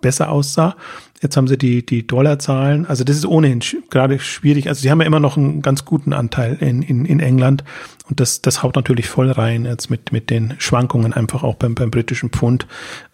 besser 0.00 0.30
aussah. 0.30 0.76
Jetzt 1.22 1.36
haben 1.36 1.48
sie 1.48 1.56
die, 1.56 1.84
die 1.84 2.06
Dollarzahlen. 2.06 2.86
Also 2.86 3.04
das 3.04 3.16
ist 3.16 3.26
ohnehin 3.26 3.62
sch 3.62 3.76
gerade 3.90 4.18
schwierig. 4.18 4.68
Also 4.68 4.82
sie 4.82 4.90
haben 4.90 5.00
ja 5.00 5.06
immer 5.06 5.20
noch 5.20 5.36
einen 5.36 5.62
ganz 5.62 5.84
guten 5.84 6.12
Anteil 6.12 6.56
in, 6.60 6.82
in, 6.82 7.06
in 7.06 7.20
England. 7.20 7.64
Und 8.08 8.20
das, 8.20 8.42
das 8.42 8.62
haut 8.62 8.76
natürlich 8.76 9.08
voll 9.08 9.30
rein 9.30 9.64
jetzt 9.64 9.90
mit, 9.90 10.12
mit 10.12 10.30
den 10.30 10.54
Schwankungen 10.58 11.12
einfach 11.12 11.42
auch 11.42 11.54
beim, 11.54 11.74
beim 11.74 11.90
britischen 11.90 12.30
Pfund. 12.30 12.66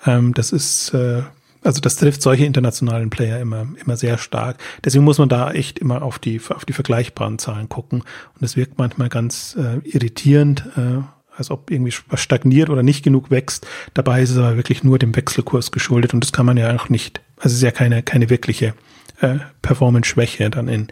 Ähm, 0.05 0.35
das 0.35 0.53
ist, 0.53 0.93
äh, 0.95 1.23
also 1.63 1.81
das 1.81 1.97
trifft 1.97 2.23
solche 2.23 2.45
internationalen 2.45 3.09
Player 3.09 3.41
immer, 3.41 3.67
immer 3.85 3.97
sehr 3.97 4.19
stark. 4.19 4.59
Deswegen 4.85 5.05
muss 5.05 5.19
man 5.19 5.29
da 5.29 5.53
echt 5.53 5.79
immer 5.79 6.03
auf 6.03 6.19
die, 6.19 6.41
auf 6.49 6.65
die 6.65 6.73
vergleichbaren 6.73 7.39
Zahlen 7.39 7.69
gucken. 7.69 8.01
Und 8.01 8.43
das 8.43 8.57
wirkt 8.57 8.79
manchmal 8.79 9.09
ganz 9.09 9.57
äh, 9.59 9.79
irritierend. 9.89 10.67
Äh, 10.77 11.03
als 11.37 11.51
ob 11.51 11.71
irgendwie 11.71 11.95
was 12.09 12.21
stagniert 12.21 12.71
oder 12.71 12.83
nicht 12.83 13.03
genug 13.03 13.31
wächst. 13.31 13.67
Dabei 13.95 14.23
ist 14.23 14.31
es 14.31 14.37
aber 14.37 14.57
wirklich 14.57 14.85
nur 14.85 14.99
dem 14.99 15.17
Wechselkurs 15.17 15.73
geschuldet 15.73 16.15
und 16.15 16.23
das 16.23 16.33
kann 16.33 16.47
man 16.47 16.57
ja 16.57 16.75
auch 16.77 16.89
nicht, 16.89 17.21
also 17.43 17.55
es 17.55 17.59
ist 17.59 17.63
ja 17.63 17.73
keine, 17.73 18.03
keine 18.03 18.31
wirkliche 18.31 18.75
äh, 19.21 19.39
Performance-Schwäche 19.63 20.49
dann 20.49 20.69
in, 20.69 20.89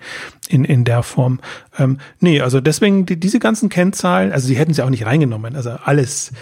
in, 0.48 0.64
in 0.64 0.84
der 0.84 1.02
Form. 1.02 1.40
Ähm, 1.78 1.98
nee, 2.18 2.40
also 2.40 2.60
deswegen 2.60 3.06
die, 3.06 3.18
diese 3.18 3.38
ganzen 3.38 3.68
Kennzahlen, 3.68 4.32
also 4.32 4.48
sie 4.48 4.56
hätten 4.56 4.74
sie 4.74 4.82
auch 4.82 4.90
nicht 4.90 5.06
reingenommen. 5.06 5.54
Also 5.54 5.70
alles, 5.70 6.32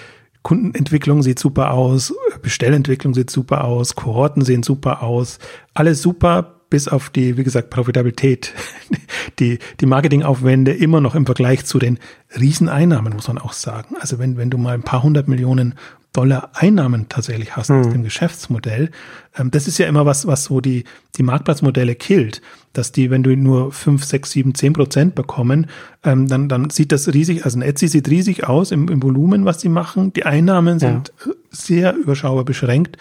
Kundenentwicklung 0.42 1.23
sieht 1.23 1.38
super 1.38 1.73
aus, 1.73 2.14
Bestellentwicklung 2.40 3.12
sieht 3.12 3.29
super 3.29 3.64
aus, 3.64 3.97
Kohorten 3.97 4.42
sehen 4.42 4.62
super 4.62 5.03
aus, 5.03 5.38
alles 5.75 6.01
super, 6.01 6.55
bis 6.71 6.88
auf 6.88 7.11
die, 7.11 7.37
wie 7.37 7.44
gesagt, 7.44 7.71
Profitabilität, 7.71 8.55
die, 9.38 9.59
die 9.81 9.87
Marketingaufwände 9.87 10.73
immer 10.73 11.01
noch 11.01 11.14
im 11.14 11.27
Vergleich 11.27 11.64
zu 11.64 11.79
den 11.79 11.99
Rieseneinnahmen, 12.38 13.12
muss 13.12 13.29
man 13.29 13.38
auch 13.38 13.53
sagen. 13.53 13.97
Also 14.01 14.18
wenn, 14.18 14.37
wenn 14.37 14.51
du 14.51 14.59
mal 14.59 14.75
ein 14.75 14.83
paar 14.83 15.03
hundert 15.03 15.29
Millionen 15.29 15.75
Dollar 16.12 16.51
Einnahmen 16.55 17.09
tatsächlich 17.09 17.57
hast 17.57 17.71
mhm. 17.71 17.81
aus 17.81 17.88
dem 17.90 18.03
Geschäftsmodell. 18.03 18.90
Ähm, 19.37 19.51
das 19.51 19.68
ist 19.68 19.79
ja 19.79 19.87
immer 19.87 20.07
was, 20.07 20.27
was 20.27 20.44
so 20.44 20.61
die, 20.61 20.85
die 21.16 21.23
Marktplatzmodelle 21.23 21.94
killt, 21.94 22.40
dass 22.73 22.92
die, 22.92 23.11
wenn 23.11 23.23
du 23.23 23.37
nur 23.37 23.73
fünf, 23.73 24.05
sechs, 24.05 24.31
sieben, 24.31 24.55
zehn 24.55 24.73
Prozent 24.73 25.14
bekommen, 25.14 25.66
ähm, 26.05 26.27
dann, 26.27 26.49
dann 26.49 26.71
sieht 26.71 26.92
das 26.92 27.12
riesig, 27.12 27.44
also 27.44 27.59
ein 27.59 27.62
Etsy 27.62 27.88
sieht 27.88 28.09
riesig 28.09 28.44
aus 28.49 28.71
im, 28.73 28.88
im 28.88 29.03
Volumen, 29.03 29.44
was 29.44 29.61
sie 29.61 29.68
machen. 29.68 30.12
Die 30.12 30.25
Einnahmen 30.25 30.79
sind 30.79 31.12
ja. 31.25 31.33
sehr 31.51 31.94
überschaubar 31.94 32.44
beschränkt 32.44 32.97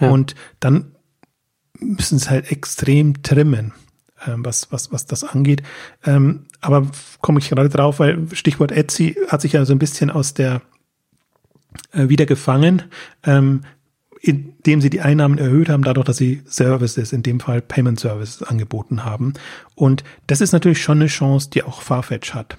ja. 0.00 0.10
und 0.10 0.34
dann 0.60 0.92
müssen 1.78 2.16
es 2.16 2.30
halt 2.30 2.50
extrem 2.50 3.22
trimmen. 3.22 3.72
Ähm, 4.24 4.44
was, 4.44 4.70
was, 4.70 4.92
was 4.92 5.04
das 5.06 5.24
angeht. 5.24 5.64
Aber 6.04 6.86
komme 7.20 7.40
ich 7.40 7.48
gerade 7.48 7.68
drauf, 7.68 7.98
weil 7.98 8.28
Stichwort 8.32 8.70
Etsy 8.70 9.16
hat 9.26 9.40
sich 9.40 9.54
ja 9.54 9.64
so 9.64 9.72
ein 9.72 9.80
bisschen 9.80 10.10
aus 10.10 10.32
der 10.32 10.62
äh, 11.92 12.08
wieder 12.08 12.26
gefangen, 12.26 12.82
ähm, 13.24 13.62
indem 14.20 14.80
sie 14.80 14.90
die 14.90 15.00
Einnahmen 15.00 15.38
erhöht 15.38 15.68
haben, 15.68 15.82
dadurch, 15.82 16.06
dass 16.06 16.16
sie 16.16 16.42
Services, 16.46 17.12
in 17.12 17.22
dem 17.22 17.40
Fall 17.40 17.60
Payment 17.60 17.98
Services 17.98 18.42
angeboten 18.42 19.04
haben. 19.04 19.34
Und 19.74 20.04
das 20.28 20.40
ist 20.40 20.52
natürlich 20.52 20.80
schon 20.80 20.98
eine 20.98 21.08
Chance, 21.08 21.50
die 21.50 21.64
auch 21.64 21.82
Farfetch 21.82 22.32
hat. 22.32 22.56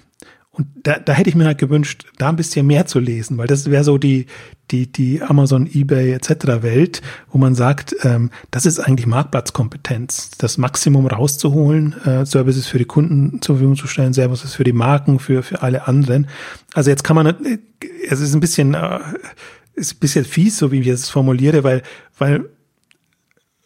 Und 0.56 0.68
da, 0.84 1.00
da 1.00 1.12
hätte 1.12 1.28
ich 1.28 1.34
mir 1.34 1.46
halt 1.46 1.58
gewünscht, 1.58 2.06
da 2.16 2.28
ein 2.28 2.36
bisschen 2.36 2.66
mehr 2.66 2.86
zu 2.86 3.00
lesen, 3.00 3.38
weil 3.38 3.48
das 3.48 3.68
wäre 3.70 3.82
so 3.82 3.98
die, 3.98 4.26
die, 4.70 4.90
die 4.90 5.20
Amazon, 5.20 5.66
eBay 5.66 6.12
etc. 6.12 6.62
Welt, 6.62 7.02
wo 7.30 7.38
man 7.38 7.56
sagt, 7.56 7.96
ähm, 8.04 8.30
das 8.52 8.64
ist 8.64 8.78
eigentlich 8.78 9.08
Marktplatzkompetenz, 9.08 10.30
das 10.38 10.56
Maximum 10.56 11.08
rauszuholen, 11.08 11.96
äh, 12.04 12.24
Services 12.24 12.68
für 12.68 12.78
die 12.78 12.84
Kunden 12.84 13.42
zur 13.42 13.56
Verfügung 13.56 13.76
zu 13.76 13.88
stellen, 13.88 14.12
Services 14.12 14.54
für 14.54 14.62
die 14.62 14.72
Marken, 14.72 15.18
für, 15.18 15.42
für 15.42 15.62
alle 15.62 15.88
anderen. 15.88 16.28
Also 16.72 16.90
jetzt 16.90 17.02
kann 17.02 17.16
man, 17.16 17.26
äh, 17.26 17.58
es 18.08 18.20
ist 18.20 18.32
ein 18.32 18.40
bisschen, 18.40 18.74
äh, 18.74 19.00
ist 19.74 19.96
ein 19.96 19.98
bisschen 19.98 20.24
fies, 20.24 20.56
so 20.56 20.70
wie 20.70 20.80
ich 20.80 20.86
es 20.86 21.10
formuliere, 21.10 21.64
weil, 21.64 21.82
weil 22.16 22.48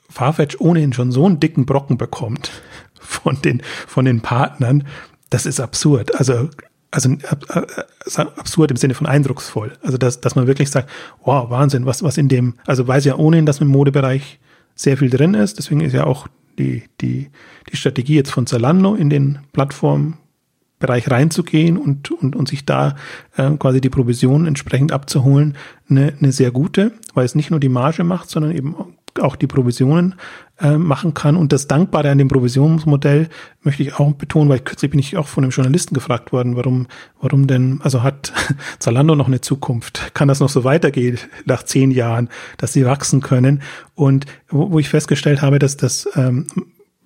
Farfetch 0.08 0.56
ohnehin 0.58 0.94
schon 0.94 1.12
so 1.12 1.26
einen 1.26 1.38
dicken 1.38 1.66
Brocken 1.66 1.98
bekommt 1.98 2.50
von 2.98 3.40
den, 3.42 3.62
von 3.86 4.06
den 4.06 4.22
Partnern. 4.22 4.84
Das 5.28 5.44
ist 5.44 5.60
absurd. 5.60 6.14
Also 6.14 6.48
also 6.90 7.10
äh, 7.10 7.16
äh, 7.58 8.20
absurd 8.36 8.70
im 8.70 8.76
Sinne 8.76 8.94
von 8.94 9.06
eindrucksvoll. 9.06 9.72
Also 9.82 9.98
dass, 9.98 10.20
dass 10.20 10.34
man 10.34 10.46
wirklich 10.46 10.70
sagt, 10.70 10.88
wow, 11.24 11.50
Wahnsinn, 11.50 11.86
was, 11.86 12.02
was 12.02 12.18
in 12.18 12.28
dem, 12.28 12.54
also 12.66 12.86
weiß 12.86 13.04
ja 13.04 13.16
ohnehin, 13.16 13.46
dass 13.46 13.60
im 13.60 13.68
Modebereich 13.68 14.38
sehr 14.74 14.96
viel 14.96 15.10
drin 15.10 15.34
ist. 15.34 15.58
Deswegen 15.58 15.80
ist 15.80 15.92
ja 15.92 16.04
auch 16.04 16.28
die, 16.58 16.84
die, 17.00 17.30
die 17.70 17.76
Strategie 17.76 18.14
jetzt 18.14 18.30
von 18.30 18.46
Zalando 18.46 18.94
in 18.94 19.10
den 19.10 19.40
Plattformbereich 19.52 21.10
reinzugehen 21.10 21.76
und, 21.76 22.10
und, 22.10 22.34
und 22.34 22.48
sich 22.48 22.64
da 22.64 22.96
äh, 23.36 23.50
quasi 23.56 23.80
die 23.80 23.90
Provision 23.90 24.46
entsprechend 24.46 24.92
abzuholen, 24.92 25.56
eine, 25.88 26.14
eine 26.18 26.32
sehr 26.32 26.50
gute, 26.50 26.92
weil 27.14 27.24
es 27.24 27.34
nicht 27.34 27.50
nur 27.50 27.60
die 27.60 27.68
Marge 27.68 28.04
macht, 28.04 28.30
sondern 28.30 28.52
eben 28.52 28.74
auch 29.20 29.36
die 29.36 29.46
Provisionen 29.46 30.14
äh, 30.60 30.76
machen 30.76 31.14
kann. 31.14 31.36
Und 31.36 31.52
das 31.52 31.68
Dankbare 31.68 32.10
an 32.10 32.18
dem 32.18 32.28
Provisionsmodell 32.28 33.28
möchte 33.62 33.82
ich 33.82 33.94
auch 33.94 34.12
betonen, 34.12 34.48
weil 34.48 34.60
kürzlich 34.60 34.90
bin 34.90 35.00
ich 35.00 35.16
auch 35.16 35.28
von 35.28 35.44
einem 35.44 35.50
Journalisten 35.50 35.94
gefragt 35.94 36.32
worden, 36.32 36.56
warum, 36.56 36.86
warum 37.20 37.46
denn, 37.46 37.80
also 37.82 38.02
hat 38.02 38.32
Zalando 38.78 39.14
noch 39.14 39.28
eine 39.28 39.40
Zukunft? 39.40 40.14
Kann 40.14 40.28
das 40.28 40.40
noch 40.40 40.48
so 40.48 40.64
weitergehen 40.64 41.18
nach 41.44 41.62
zehn 41.62 41.90
Jahren, 41.90 42.28
dass 42.56 42.72
sie 42.72 42.84
wachsen 42.84 43.20
können? 43.20 43.62
Und 43.94 44.26
wo, 44.48 44.72
wo 44.72 44.78
ich 44.78 44.88
festgestellt 44.88 45.42
habe, 45.42 45.58
dass 45.58 45.76
das 45.76 46.08
ähm, 46.16 46.46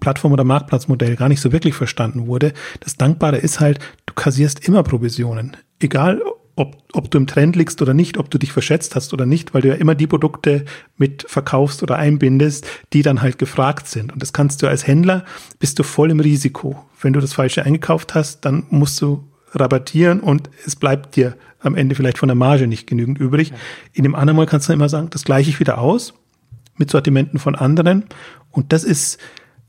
Plattform- 0.01 0.33
oder 0.33 0.44
Marktplatzmodell 0.44 1.14
gar 1.16 1.29
nicht 1.29 1.40
so 1.40 1.53
wirklich 1.53 1.75
verstanden 1.75 2.27
wurde. 2.27 2.53
Das 2.81 2.96
Dankbare 2.96 3.38
ist 3.38 3.61
halt, 3.61 3.79
du 4.07 4.14
kassierst 4.14 4.66
immer 4.66 4.83
Provisionen. 4.83 5.57
Egal, 5.79 6.20
ob, 6.62 6.77
ob 6.92 7.11
du 7.11 7.18
im 7.18 7.27
Trend 7.27 7.57
liegst 7.57 7.83
oder 7.83 7.92
nicht, 7.92 8.16
ob 8.16 8.31
du 8.31 8.38
dich 8.38 8.53
verschätzt 8.53 8.94
hast 8.94 9.12
oder 9.12 9.27
nicht, 9.27 9.53
weil 9.53 9.62
du 9.62 9.68
ja 9.68 9.75
immer 9.75 9.94
die 9.94 10.07
Produkte 10.07 10.64
mit 10.96 11.25
verkaufst 11.29 11.83
oder 11.83 11.96
einbindest, 11.96 12.66
die 12.92 13.03
dann 13.03 13.20
halt 13.20 13.38
gefragt 13.38 13.88
sind. 13.88 14.12
Und 14.12 14.22
das 14.22 14.33
kannst 14.33 14.62
du 14.62 14.68
als 14.68 14.87
Händler, 14.87 15.25
bist 15.59 15.79
du 15.79 15.83
voll 15.83 16.11
im 16.11 16.20
Risiko. 16.20 16.85
Wenn 17.01 17.12
du 17.12 17.20
das 17.20 17.33
Falsche 17.33 17.64
eingekauft 17.64 18.14
hast, 18.14 18.44
dann 18.44 18.64
musst 18.70 19.01
du 19.03 19.25
rabattieren 19.55 20.20
und 20.20 20.48
es 20.64 20.77
bleibt 20.77 21.16
dir 21.16 21.37
am 21.61 21.75
Ende 21.75 21.94
vielleicht 21.94 22.18
von 22.18 22.29
der 22.29 22.37
Marge 22.37 22.66
nicht 22.66 22.87
genügend 22.87 23.18
übrig. 23.18 23.51
Ja. 23.51 23.57
In 23.92 24.05
dem 24.05 24.14
anderen 24.14 24.37
Mal 24.37 24.46
kannst 24.46 24.68
du 24.68 24.72
immer 24.72 24.88
sagen, 24.88 25.11
das 25.11 25.25
gleiche 25.25 25.51
ich 25.51 25.61
wieder 25.61 25.79
aus 25.79 26.14
mit 26.77 26.90
Sortimenten 26.90 27.38
von 27.38 27.55
anderen. 27.55 28.05
Und 28.51 28.72
das 28.72 28.85
ist, 28.85 29.18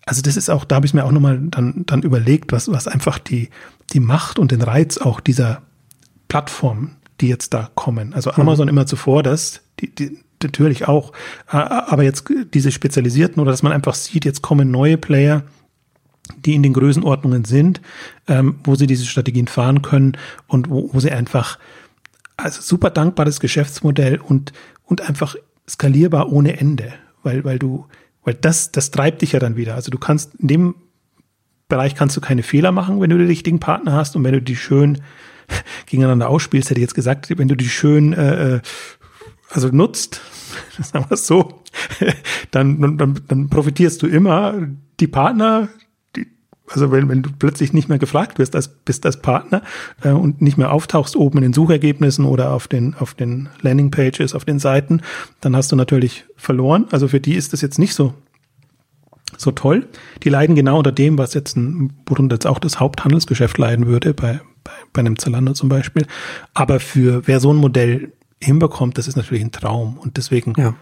also 0.06 0.22
das 0.22 0.38
ist 0.38 0.50
auch, 0.50 0.64
da 0.64 0.76
habe 0.76 0.86
ich 0.86 0.94
mir 0.94 1.06
auch 1.06 1.12
nochmal 1.12 1.40
dann, 1.42 1.84
dann 1.86 2.02
überlegt, 2.02 2.52
was, 2.52 2.72
was 2.72 2.88
einfach 2.88 3.20
die, 3.20 3.50
die 3.92 4.00
Macht 4.00 4.40
und 4.40 4.52
den 4.52 4.62
Reiz 4.62 4.98
auch 4.98 5.20
dieser 5.20 5.64
Plattformen, 6.34 6.96
die 7.22 7.28
jetzt 7.28 7.54
da 7.54 7.70
kommen. 7.76 8.16
Also 8.16 8.32
mhm. 8.32 8.42
Amazon 8.42 8.68
immer 8.68 8.88
zuvor 8.88 9.22
das, 9.22 9.62
die, 9.80 9.94
die, 9.94 10.18
natürlich 10.42 10.88
auch, 10.88 11.12
aber 11.46 12.02
jetzt 12.02 12.26
diese 12.56 12.72
spezialisierten 12.72 13.40
oder 13.40 13.52
dass 13.52 13.62
man 13.62 13.72
einfach 13.72 13.94
sieht, 13.94 14.26
jetzt 14.26 14.42
kommen 14.42 14.72
neue 14.72 14.98
Player, 14.98 15.44
die 16.44 16.56
in 16.56 16.64
den 16.64 16.74
Größenordnungen 16.74 17.46
sind, 17.46 17.82
ähm, 18.28 18.56
wo 18.64 18.74
sie 18.74 18.88
diese 18.88 19.06
Strategien 19.06 19.48
fahren 19.48 19.84
können 19.84 20.18
und 20.48 20.72
wo, 20.72 20.90
wo 20.92 21.00
sie 21.00 21.12
einfach, 21.12 21.60
also 22.36 22.64
super 22.64 22.90
dankbares 22.90 23.40
Geschäftsmodell 23.40 24.20
und, 24.20 24.54
und 24.86 25.08
einfach 25.08 25.36
skalierbar 25.70 26.32
ohne 26.32 26.58
Ende, 26.58 26.94
weil, 27.22 27.44
weil 27.44 27.60
du, 27.60 27.86
weil 28.24 28.34
das, 28.34 28.72
das 28.72 28.90
treibt 28.90 29.22
dich 29.22 29.34
ja 29.34 29.40
dann 29.40 29.56
wieder. 29.56 29.76
Also 29.76 29.92
du 29.92 30.00
kannst 30.00 30.34
in 30.40 30.48
dem 30.48 30.76
Bereich 31.70 31.94
kannst 31.94 32.18
du 32.18 32.22
keine 32.22 32.42
Fehler 32.42 32.72
machen, 32.72 33.00
wenn 33.02 33.12
du 33.12 33.20
die 33.20 33.26
richtigen 33.26 33.60
Partner 33.60 33.94
hast 33.94 34.16
und 34.16 34.24
wenn 34.24 34.34
du 34.34 34.42
die 34.42 34.56
schön 34.56 35.00
gegeneinander 35.86 36.30
ausspielst, 36.30 36.70
hätte 36.70 36.80
ich 36.80 36.84
jetzt 36.84 36.96
gesagt, 36.96 37.38
wenn 37.38 37.48
du 37.48 37.56
die 37.56 37.70
schön 37.70 38.14
äh, 38.14 38.56
äh 38.56 38.62
also 39.54 39.70
nutzt, 39.70 40.22
sagen 40.82 41.06
wir 41.10 41.14
es 41.14 41.28
so, 41.28 41.62
dann, 42.52 42.98
dann, 42.98 43.22
dann 43.28 43.50
profitierst 43.50 44.02
du 44.02 44.08
immer 44.08 44.56
die 45.00 45.08
Partner, 45.08 45.70
die, 46.16 46.28
also 46.68 46.92
wenn, 46.92 47.08
wenn 47.10 47.22
du 47.22 47.30
plötzlich 47.38 47.72
nicht 47.72 47.88
mehr 47.88 48.00
gefragt 48.00 48.40
wirst 48.40 48.56
als, 48.56 48.68
bist 48.68 49.06
als 49.06 49.22
Partner 49.22 49.62
äh, 50.02 50.10
und 50.10 50.42
nicht 50.42 50.58
mehr 50.58 50.72
auftauchst 50.72 51.16
oben 51.16 51.38
in 51.38 51.44
den 51.44 51.54
Suchergebnissen 51.54 52.26
oder 52.26 52.52
auf 52.52 52.68
den, 52.68 52.96
auf 52.96 53.14
den 53.14 53.50
Landingpages, 53.62 54.34
auf 54.34 54.46
den 54.46 54.60
Seiten, 54.60 55.02
dann 55.40 55.56
hast 55.56 55.72
du 55.72 55.76
natürlich 55.76 56.26
verloren. 56.36 56.88
Also 56.92 57.08
für 57.08 57.20
die 57.20 57.36
ist 57.36 57.54
das 57.54 57.62
jetzt 57.62 57.80
nicht 57.80 57.94
so 57.94 58.14
so 59.36 59.50
toll. 59.50 59.88
Die 60.22 60.30
leiden 60.30 60.56
genau 60.56 60.78
unter 60.78 60.92
dem, 60.92 61.18
was 61.18 61.34
jetzt 61.34 61.58
ein, 61.58 61.92
worunter 62.06 62.36
jetzt 62.36 62.46
auch 62.46 62.60
das 62.60 62.80
Haupthandelsgeschäft 62.80 63.58
leiden 63.58 63.88
würde, 63.88 64.14
bei, 64.14 64.40
bei, 64.64 64.72
bei 64.92 65.00
einem 65.00 65.18
Zalando 65.18 65.54
zum 65.54 65.70
Beispiel. 65.70 66.06
Aber 66.54 66.80
für 66.80 67.28
wer 67.28 67.40
so 67.40 67.52
ein 67.52 67.58
Modell 67.58 68.12
hinbekommt, 68.42 68.98
das 68.98 69.08
ist 69.08 69.16
natürlich 69.16 69.44
ein 69.44 69.52
Traum. 69.52 69.98
Und 69.98 70.18
deswegen. 70.18 70.54
Ja. 70.58 70.74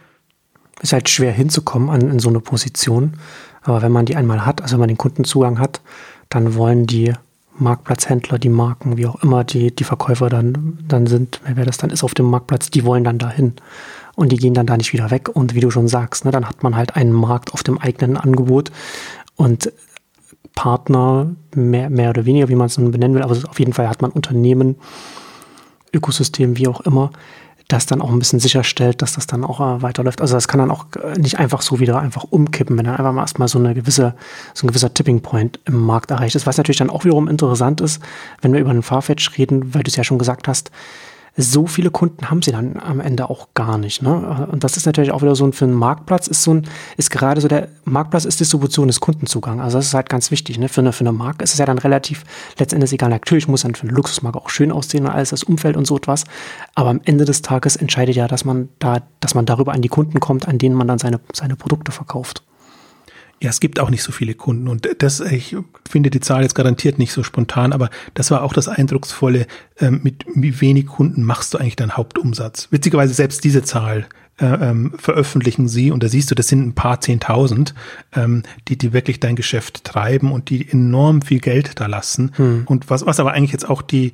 Ist 0.82 0.94
halt 0.94 1.10
schwer 1.10 1.32
hinzukommen 1.32 1.89
an, 1.89 2.02
in 2.10 2.20
so 2.20 2.30
eine 2.30 2.39
Position. 2.39 3.13
Aber 3.62 3.84
wenn 3.84 3.91
man 3.91 4.06
die 4.06 4.15
einmal 4.15 4.46
hat, 4.46 4.62
also 4.62 4.74
wenn 4.74 4.80
man 4.80 4.88
den 4.88 4.98
Kundenzugang 4.98 5.60
hat, 5.60 5.82
dann 6.30 6.56
wollen 6.56 6.88
die 6.88 7.13
Marktplatzhändler, 7.60 8.39
die 8.39 8.50
Marken, 8.50 8.98
wie 8.98 9.06
auch 9.06 9.22
immer 9.22 9.44
die, 9.44 9.76
die 9.76 9.84
Verkäufer 9.84 10.30
dann, 10.30 10.80
dann 10.88 11.06
sind, 11.06 11.39
wer 11.46 11.65
das 11.65 11.78
dann 11.78 11.91
ist 11.91 12.04
auf 12.04 12.13
dem 12.13 12.26
Marktplatz, 12.26 12.72
die 12.72 12.84
wollen 12.84 13.04
dann 13.04 13.20
dahin. 13.20 13.54
Und 14.15 14.32
die 14.32 14.38
gehen 14.38 14.54
dann 14.54 14.65
da 14.65 14.76
nicht 14.76 14.94
wieder 14.94 15.12
weg. 15.12 15.30
Und 15.30 15.54
wie 15.56 15.60
du 15.60 15.72
schon 15.72 15.88
sagst, 15.88 16.26
ne, 16.26 16.32
dann 16.32 16.48
hat 16.48 16.63
man 16.63 16.76
halt 16.76 16.96
einen 16.96 17.13
Markt 17.13 17.54
auf 17.54 17.63
dem 17.63 17.78
eigenen 17.78 18.17
Angebot. 18.17 18.72
Und 19.36 19.72
Partner, 20.56 21.36
mehr, 21.56 21.89
mehr 21.89 22.10
oder 22.10 22.25
weniger, 22.25 22.49
wie 22.49 22.56
man 22.56 22.67
es 22.67 22.75
benennen 22.75 23.15
will, 23.15 23.23
aber 23.23 23.38
auf 23.47 23.60
jeden 23.60 23.73
Fall 23.73 23.89
hat 23.89 24.01
man 24.01 24.12
Unternehmen, 24.12 24.75
Ökosystem, 25.93 26.58
wie 26.58 26.67
auch 26.67 26.82
immer, 26.82 27.12
das 27.71 27.86
dann 27.86 28.01
auch 28.01 28.10
ein 28.10 28.19
bisschen 28.19 28.39
sicherstellt, 28.39 29.01
dass 29.01 29.13
das 29.13 29.27
dann 29.27 29.43
auch 29.45 29.60
äh, 29.60 29.82
weiterläuft. 29.82 30.21
Also 30.21 30.34
das 30.34 30.47
kann 30.47 30.60
dann 30.60 30.71
auch 30.71 30.88
äh, 31.01 31.17
nicht 31.19 31.39
einfach 31.39 31.62
so 31.62 31.80
wieder 31.80 31.99
einfach 31.99 32.25
umkippen, 32.30 32.77
wenn 32.77 32.86
dann 32.86 32.95
einfach 32.95 33.13
mal 33.13 33.21
erstmal 33.21 33.47
so 33.47 33.60
eine 33.60 33.73
gewisse, 33.73 34.13
so 34.54 34.65
ein 34.65 34.69
gewisser 34.69 34.93
Tipping 34.93 35.21
Point 35.21 35.60
im 35.65 35.80
Markt 35.80 36.12
erreicht 36.12 36.36
ist. 36.36 36.45
Was 36.45 36.58
natürlich 36.58 36.77
dann 36.77 36.89
auch 36.89 37.06
wiederum 37.06 37.27
interessant 37.27 37.80
ist, 37.82 38.01
wenn 38.41 38.54
wir 38.54 38.60
über 38.60 38.71
einen 38.71 38.84
Farfetch 38.84 39.38
reden, 39.38 39.73
weil 39.73 39.84
du 39.84 39.89
es 39.89 39.95
ja 39.95 40.04
schon 40.04 40.19
gesagt 40.19 40.47
hast, 40.47 40.71
so 41.38 41.65
viele 41.65 41.91
Kunden 41.91 42.30
haben 42.30 42.41
sie 42.41 42.52
dann 42.52 42.78
am 42.78 43.00
Ende 43.00 43.30
auch 43.30 43.50
gar 43.54 43.78
nicht. 43.78 44.02
Ne? 44.02 44.48
Und 44.52 44.63
das 44.65 44.76
ist 44.76 44.86
natürlich 44.86 45.12
auch 45.12 45.22
wieder 45.22 45.36
so 45.36 45.46
ein, 45.46 45.54
für 45.54 45.63
einen 45.63 45.74
Marktplatz 45.74 46.28
ist 46.28 46.44
so 46.44 46.54
ein, 46.54 46.67
ist 46.98 47.10
gerade 47.10 47.39
so 47.39 47.48
der 47.48 47.70
Marktplatz 47.86 48.26
ist 48.26 48.39
Distribution 48.39 48.88
des 48.88 49.00
Kundenzugang. 49.00 49.62
Also 49.62 49.78
das 49.78 49.88
ist 49.88 49.94
halt 49.94 50.10
ganz 50.10 50.30
wichtig. 50.32 50.60
Ne? 50.60 50.67
Für 50.67 50.82
eine, 50.82 50.91
für 50.91 51.02
eine 51.02 51.13
Marke 51.13 51.44
ist 51.44 51.54
es 51.54 51.60
ja 51.60 51.65
dann 51.65 51.78
relativ 51.78 52.26
letztendlich 52.60 52.91
egal. 52.91 53.10
Natürlich 53.10 53.48
muss 53.48 53.62
dann 53.62 53.76
für 53.76 53.84
eine 53.84 53.94
Luxusmarke 53.94 54.39
auch 54.39 54.50
schön 54.50 54.72
aussehen 54.72 55.06
und 55.06 55.12
alles 55.12 55.30
das 55.30 55.44
Umfeld 55.44 55.78
und 55.78 55.88
so 55.88 55.96
etwas. 55.96 56.26
Aber 56.76 56.89
am 56.89 57.00
Ende 57.06 57.24
des 57.24 57.41
Tages 57.41 57.78
entscheidet 57.78 58.15
ja, 58.15 58.28
dass 58.28 58.44
man 58.44 58.67
da, 58.80 59.02
dass 59.22 59.34
man 59.34 59.46
darüber 59.46 59.72
an 59.72 59.82
die 59.82 59.89
Kunden 59.89 60.20
kommt, 60.20 60.50
an 60.50 60.58
denen 60.58 60.76
man 60.76 60.88
dann 60.88 61.00
seine, 61.00 61.22
seine 61.34 61.56
Produkte 61.56 61.94
verkauft. 61.94 62.44
Ja, 63.41 63.49
es 63.49 63.60
gibt 63.60 63.80
auch 63.80 63.89
nicht 63.89 64.04
so 64.04 64.12
viele 64.12 64.36
Kunden 64.36 64.67
und 64.67 64.88
das, 64.99 65.19
ich 65.19 65.56
finde 65.89 66.12
die 66.12 66.19
Zahl 66.19 66.43
jetzt 66.43 66.54
garantiert 66.54 66.99
nicht 66.99 67.12
so 67.12 67.23
spontan, 67.23 67.73
aber 67.73 67.89
das 68.13 68.30
war 68.30 68.43
auch 68.43 68.54
das 68.54 68.67
Eindrucksvolle, 68.67 69.47
ähm, 69.80 70.01
mit 70.04 70.25
wie 70.36 70.62
wenig 70.62 70.86
Kunden 70.86 71.23
machst 71.23 71.54
du 71.54 71.58
eigentlich 71.58 71.75
deinen 71.75 71.97
Hauptumsatz. 71.97 72.67
Witzigerweise 72.69 73.15
selbst 73.15 73.43
diese 73.43 73.63
Zahl 73.63 74.08
äh, 74.39 74.45
ähm, 74.45 74.93
veröffentlichen 74.97 75.67
sie 75.67 75.89
und 75.89 76.04
da 76.04 76.08
siehst 76.08 76.30
du, 76.30 76.36
das 76.36 76.47
sind 76.47 76.67
ein 76.67 76.75
paar 76.75 77.01
Zehntausend, 77.01 77.73
ähm, 78.15 78.43
die, 78.67 78.77
die 78.77 78.93
wirklich 78.93 79.19
dein 79.19 79.36
Geschäft 79.36 79.86
treiben 79.86 80.32
und 80.32 80.49
die 80.51 80.69
enorm 80.69 81.23
viel 81.23 81.39
Geld 81.39 81.80
da 81.80 81.88
lassen. 81.88 82.32
Hm. 82.36 82.63
Und 82.65 82.89
was, 82.91 83.06
was 83.06 83.19
aber 83.19 83.34
eigentlich 83.34 83.54
jetzt 83.54 83.67
auch 83.67 83.82
die, 83.82 84.13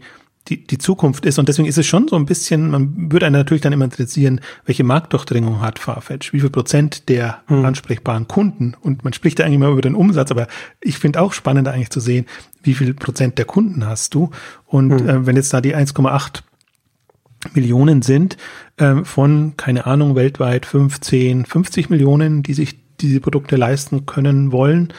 die, 0.49 0.65
die 0.65 0.77
Zukunft 0.77 1.25
ist. 1.25 1.39
Und 1.39 1.49
deswegen 1.49 1.67
ist 1.67 1.77
es 1.77 1.85
schon 1.85 2.07
so 2.07 2.15
ein 2.15 2.25
bisschen, 2.25 2.71
man 2.71 3.11
würde 3.11 3.25
einen 3.25 3.35
natürlich 3.35 3.61
dann 3.61 3.73
immer 3.73 3.85
interessieren, 3.85 4.41
welche 4.65 4.83
Marktdurchdringung 4.83 5.61
hat 5.61 5.79
Farfetch, 5.79 6.33
wie 6.33 6.39
viel 6.39 6.49
Prozent 6.49 7.09
der 7.09 7.41
hm. 7.47 7.65
ansprechbaren 7.65 8.27
Kunden. 8.27 8.75
Und 8.79 9.03
man 9.03 9.13
spricht 9.13 9.39
da 9.39 9.43
eigentlich 9.43 9.59
mal 9.59 9.71
über 9.71 9.81
den 9.81 9.95
Umsatz, 9.95 10.31
aber 10.31 10.47
ich 10.81 10.97
finde 10.97 11.21
auch 11.21 11.33
spannend 11.33 11.67
eigentlich 11.67 11.89
zu 11.89 11.99
sehen, 11.99 12.25
wie 12.63 12.73
viel 12.73 12.93
Prozent 12.93 13.37
der 13.37 13.45
Kunden 13.45 13.85
hast 13.85 14.13
du. 14.13 14.31
Und 14.65 14.91
hm. 14.91 15.09
äh, 15.09 15.25
wenn 15.25 15.35
jetzt 15.35 15.53
da 15.53 15.61
die 15.61 15.75
1,8 15.75 16.41
Millionen 17.53 18.01
sind, 18.01 18.37
äh, 18.77 19.03
von, 19.03 19.53
keine 19.57 19.85
Ahnung, 19.85 20.15
weltweit 20.15 20.65
15, 20.65 21.45
50 21.45 21.89
Millionen, 21.89 22.43
die 22.43 22.53
sich 22.53 22.79
diese 22.99 23.19
Produkte 23.19 23.55
leisten 23.55 24.05
können 24.05 24.51
wollen, 24.51 24.93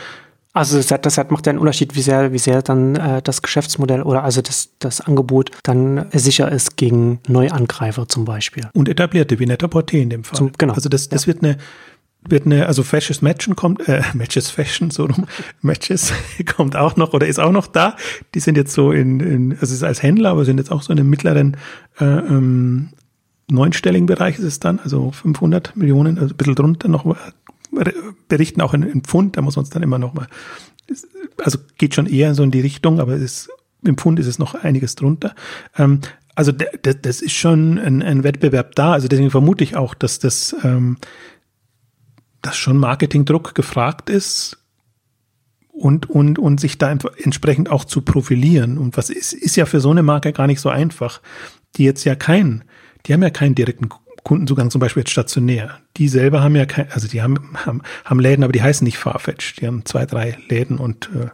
also 0.59 0.77
das, 0.77 1.01
das 1.01 1.17
macht 1.31 1.47
ja 1.47 1.51
einen 1.51 1.59
Unterschied, 1.59 1.95
wie 1.95 2.03
sehr, 2.03 2.33
wie 2.33 2.39
sehr 2.39 2.63
dann 2.63 2.97
äh, 2.97 3.23
das 3.23 3.43
Geschäftsmodell 3.43 4.03
oder 4.03 4.25
also 4.25 4.43
das, 4.43 4.71
das 4.79 5.01
Angebot 5.01 5.51
dann 5.63 6.07
sicher 6.13 6.51
ist 6.51 6.77
gegen 6.77 7.21
Neuangreifer 7.29 8.09
zum 8.09 8.25
Beispiel. 8.25 8.69
Und 8.75 8.89
etablierte, 8.89 9.39
wie 9.39 9.47
Netter 9.47 9.69
Porté 9.69 9.99
in 9.99 10.11
dem 10.11 10.25
Fall. 10.25 10.37
Zum, 10.37 10.53
genau. 10.59 10.75
Also 10.75 10.89
das, 10.89 11.09
das 11.09 11.23
ja. 11.23 11.27
wird 11.29 11.43
eine 11.43 11.57
wird 12.29 12.47
eine, 12.47 12.67
also 12.67 12.83
Fashion 12.83 13.17
Matchen 13.21 13.57
kommt, 13.57 13.89
äh, 13.89 14.03
Matches 14.15 14.51
Fashion, 14.51 14.91
so 14.91 15.05
rum, 15.07 15.27
Matches 15.63 16.13
kommt 16.57 16.77
auch 16.77 16.97
noch 16.97 17.13
oder 17.13 17.27
ist 17.27 17.39
auch 17.39 17.53
noch 17.53 17.67
da. 17.67 17.97
Die 18.35 18.41
sind 18.41 18.57
jetzt 18.57 18.73
so 18.73 18.93
in, 18.93 19.21
in 19.21 19.53
also 19.53 19.65
es 19.65 19.73
ist 19.73 19.83
als 19.85 20.03
Händler, 20.03 20.31
aber 20.31 20.45
sind 20.45 20.59
jetzt 20.59 20.73
auch 20.73 20.83
so 20.83 20.93
in 20.93 20.99
einem 20.99 21.11
mittleren 21.11 21.57
äh, 22.01 22.05
ähm, 22.05 22.91
neunstelligen 23.51 24.07
Bereich 24.07 24.39
ist 24.39 24.45
es 24.45 24.61
dann, 24.61 24.79
also 24.81 25.11
500 25.11 25.77
Millionen, 25.77 26.19
also 26.19 26.35
ein 26.35 26.37
bisschen 26.37 26.55
drunter 26.55 26.89
noch 26.89 27.17
berichten 28.29 28.61
auch 28.61 28.75
in, 28.75 28.83
in 28.83 29.03
Pfund, 29.03 29.37
da 29.37 29.43
muss 29.43 29.57
man 29.57 29.65
es 29.65 29.71
dann 29.71 29.83
immer 29.83 29.99
noch 29.99 30.15
mal, 30.15 30.27
also 31.43 31.59
geht 31.77 31.95
schon 31.95 32.07
eher 32.07 32.35
so 32.35 32.43
in 32.43 32.51
die 32.51 32.61
Richtung, 32.61 33.01
aber 33.01 33.15
ist, 33.15 33.51
im 33.85 33.97
Pfund 33.97 34.19
ist 34.19 34.27
es 34.27 34.39
noch 34.39 34.55
einiges 34.55 34.95
drunter. 34.95 35.35
Ähm, 35.77 36.01
also 36.35 36.53
das 36.53 37.21
ist 37.21 37.33
schon 37.33 37.79
ein, 37.79 38.01
ein, 38.01 38.23
Wettbewerb 38.23 38.77
da. 38.77 38.93
Also 38.93 39.09
deswegen 39.09 39.31
vermute 39.31 39.65
ich 39.65 39.75
auch, 39.75 39.95
dass 39.95 40.21
das, 40.21 40.55
ähm, 40.63 40.97
dass 42.43 42.57
schon 42.57 42.77
Marketingdruck 42.77 43.57
gefragt 43.57 44.09
ist 44.09 44.57
und, 45.73 46.09
und, 46.09 46.39
und 46.39 46.61
sich 46.61 46.79
da 46.79 46.93
entsprechend 46.93 47.71
auch 47.71 47.85
zu 47.85 48.03
profilieren. 48.03 48.79
Und 48.79 48.97
was 48.97 49.11
ist, 49.11 49.33
ist 49.33 49.57
ja 49.57 49.67
für 49.67 49.81
so 49.81 49.91
eine 49.91 50.05
Marke 50.05 50.33
gar 50.33 50.47
nicht 50.47 50.61
so 50.61 50.69
einfach, 50.69 51.21
die 51.75 51.83
jetzt 51.83 52.05
ja 52.05 52.15
keinen, 52.15 52.63
die 53.07 53.15
haben 53.15 53.23
ja 53.23 53.31
keinen 53.31 53.57
direkten 53.57 53.89
Kundenzugang 54.29 54.71
zum 54.71 54.81
Beispiel 54.81 55.01
jetzt 55.01 55.11
stationär. 55.11 55.81
Die 55.97 56.07
selber 56.07 56.43
haben 56.43 56.55
ja 56.55 56.67
kein, 56.67 56.93
also 56.93 57.09
die 57.09 57.23
haben, 57.23 57.57
haben, 57.67 57.83
haben 58.05 58.21
Läden, 58.21 58.45
aber 58.45 58.53
die 58.53 58.63
heißen 58.63 58.85
nicht 58.85 58.99
Farfetch. 58.99 59.57
Die 59.57 59.67
haben 59.67 59.87
zwei, 59.87 60.05
drei 60.05 60.37
Läden 60.49 60.79
und 60.79 61.09
äh, 61.15 61.31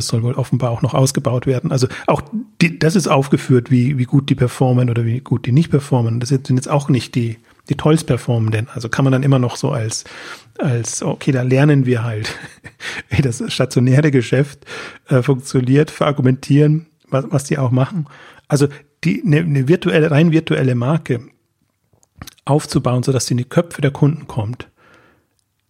soll 0.00 0.24
wohl 0.24 0.34
offenbar 0.34 0.70
auch 0.70 0.82
noch 0.82 0.94
ausgebaut 0.94 1.46
werden. 1.46 1.70
Also 1.70 1.86
auch 2.08 2.22
die, 2.60 2.78
das 2.78 2.96
ist 2.96 3.06
aufgeführt, 3.06 3.70
wie, 3.70 3.98
wie 3.98 4.04
gut 4.04 4.28
die 4.28 4.34
performen 4.34 4.90
oder 4.90 5.04
wie 5.04 5.20
gut 5.20 5.46
die 5.46 5.52
nicht 5.52 5.70
performen. 5.70 6.18
Das 6.20 6.28
sind 6.30 6.50
jetzt 6.50 6.68
auch 6.68 6.88
nicht 6.88 7.14
die, 7.14 7.38
die 7.68 7.76
tollst 7.76 8.06
performenden. 8.06 8.66
Also 8.74 8.88
kann 8.88 9.04
man 9.04 9.12
dann 9.12 9.22
immer 9.22 9.38
noch 9.38 9.56
so 9.56 9.70
als, 9.70 10.04
als, 10.58 11.02
okay, 11.02 11.30
da 11.30 11.42
lernen 11.42 11.86
wir 11.86 12.02
halt, 12.02 12.34
wie 13.10 13.22
das 13.22 13.42
stationäre 13.46 14.10
Geschäft 14.10 14.66
äh, 15.08 15.22
funktioniert, 15.22 15.92
verargumentieren, 15.92 16.86
was, 17.08 17.26
was 17.30 17.44
die 17.44 17.58
auch 17.58 17.70
machen. 17.70 18.06
Also 18.48 18.66
die, 19.04 19.22
eine, 19.24 19.38
eine 19.38 19.68
virtuelle, 19.68 20.10
rein 20.10 20.32
virtuelle 20.32 20.74
Marke 20.74 21.28
aufzubauen, 22.44 23.02
sodass 23.02 23.26
sie 23.26 23.34
in 23.34 23.38
die 23.38 23.44
Köpfe 23.44 23.82
der 23.82 23.90
Kunden 23.90 24.26
kommt, 24.26 24.68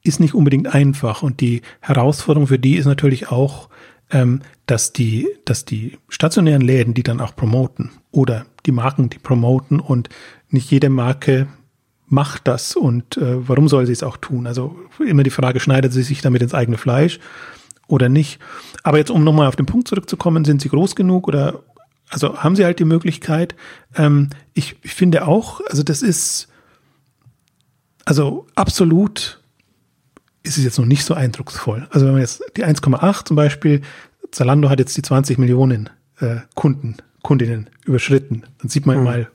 ist 0.02 0.20
nicht 0.20 0.34
unbedingt 0.34 0.74
einfach. 0.74 1.22
Und 1.22 1.40
die 1.40 1.62
Herausforderung 1.80 2.46
für 2.46 2.58
die 2.58 2.76
ist 2.76 2.87
natürlich 2.87 3.30
auch, 3.30 3.68
ähm, 4.11 4.40
dass 4.66 4.92
die, 4.92 5.28
dass 5.44 5.64
die 5.64 5.98
stationären 6.08 6.62
Läden, 6.62 6.94
die 6.94 7.02
dann 7.02 7.20
auch 7.20 7.37
promoten 7.37 7.90
oder 8.11 8.46
die 8.66 8.72
Marken, 8.72 9.11
die 9.11 9.18
promoten 9.18 9.80
und 9.80 10.08
nicht 10.50 10.70
jede 10.70 10.88
Marke 10.88 11.46
macht 12.06 12.48
das 12.48 12.74
und 12.74 13.18
äh, 13.18 13.48
warum 13.48 13.68
soll 13.68 13.84
sie 13.87 13.92
es 13.92 14.02
auch 14.02 14.16
tun? 14.16 14.46
Also 14.46 14.76
immer 14.98 15.22
die 15.22 15.30
Frage, 15.30 15.61
schneidet 15.61 15.92
sie 15.92 16.02
sich 16.02 16.22
damit 16.22 16.42
ins 16.42 16.54
eigene 16.54 16.78
Fleisch 16.78 17.20
oder 17.87 18.08
nicht? 18.08 18.40
Aber 18.82 18.96
jetzt, 18.96 19.11
um 19.11 19.24
nochmal 19.24 19.46
auf 19.46 19.56
den 19.56 19.66
Punkt 19.66 19.88
zurückzukommen, 19.88 20.44
sind 20.44 20.62
sie 20.62 20.70
groß 20.70 20.96
genug 20.96 21.28
oder 21.28 21.62
also 22.10 22.38
haben 22.38 22.56
sie 22.56 22.64
halt 22.64 22.78
die 22.78 22.84
Möglichkeit. 22.84 23.54
Ähm, 23.94 24.30
ich, 24.54 24.76
ich 24.82 24.94
finde 24.94 25.26
auch, 25.26 25.60
also 25.68 25.82
das 25.82 26.02
ist, 26.02 26.48
also 28.04 28.46
absolut 28.54 29.40
ist 30.42 30.56
es 30.56 30.64
jetzt 30.64 30.78
noch 30.78 30.86
nicht 30.86 31.04
so 31.04 31.14
eindrucksvoll. 31.14 31.86
Also 31.90 32.06
wenn 32.06 32.12
man 32.12 32.22
jetzt 32.22 32.42
die 32.56 32.64
1,8 32.64 33.26
zum 33.26 33.36
Beispiel, 33.36 33.82
Zalando 34.30 34.70
hat 34.70 34.78
jetzt 34.78 34.96
die 34.96 35.02
20 35.02 35.38
Millionen 35.38 35.90
äh, 36.20 36.36
Kunden, 36.54 36.96
Kundinnen 37.22 37.68
überschritten, 37.84 38.44
dann 38.58 38.68
sieht 38.68 38.86
man 38.86 38.98
mhm. 38.98 39.04
mal 39.04 39.30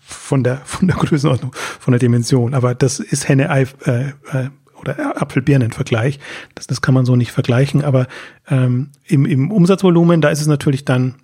von 0.00 0.44
der, 0.44 0.58
von 0.64 0.86
der 0.86 0.96
Größenordnung, 0.96 1.52
von 1.54 1.92
der 1.92 1.98
Dimension. 1.98 2.54
Aber 2.54 2.74
das 2.74 3.00
ist 3.00 3.28
Henne, 3.28 3.50
Ei, 3.50 3.66
äh, 3.84 4.08
äh, 4.08 4.50
oder 4.82 5.20
Apfelbirnen-Vergleich. 5.22 6.18
Das, 6.54 6.66
das 6.66 6.80
kann 6.80 6.94
man 6.94 7.06
so 7.06 7.16
nicht 7.16 7.32
vergleichen. 7.32 7.82
Aber 7.84 8.06
ähm, 8.48 8.90
im, 9.06 9.26
im 9.26 9.50
Umsatzvolumen, 9.50 10.20
da 10.20 10.28
ist 10.28 10.40
es 10.40 10.46
natürlich 10.46 10.84
dann, 10.84 11.14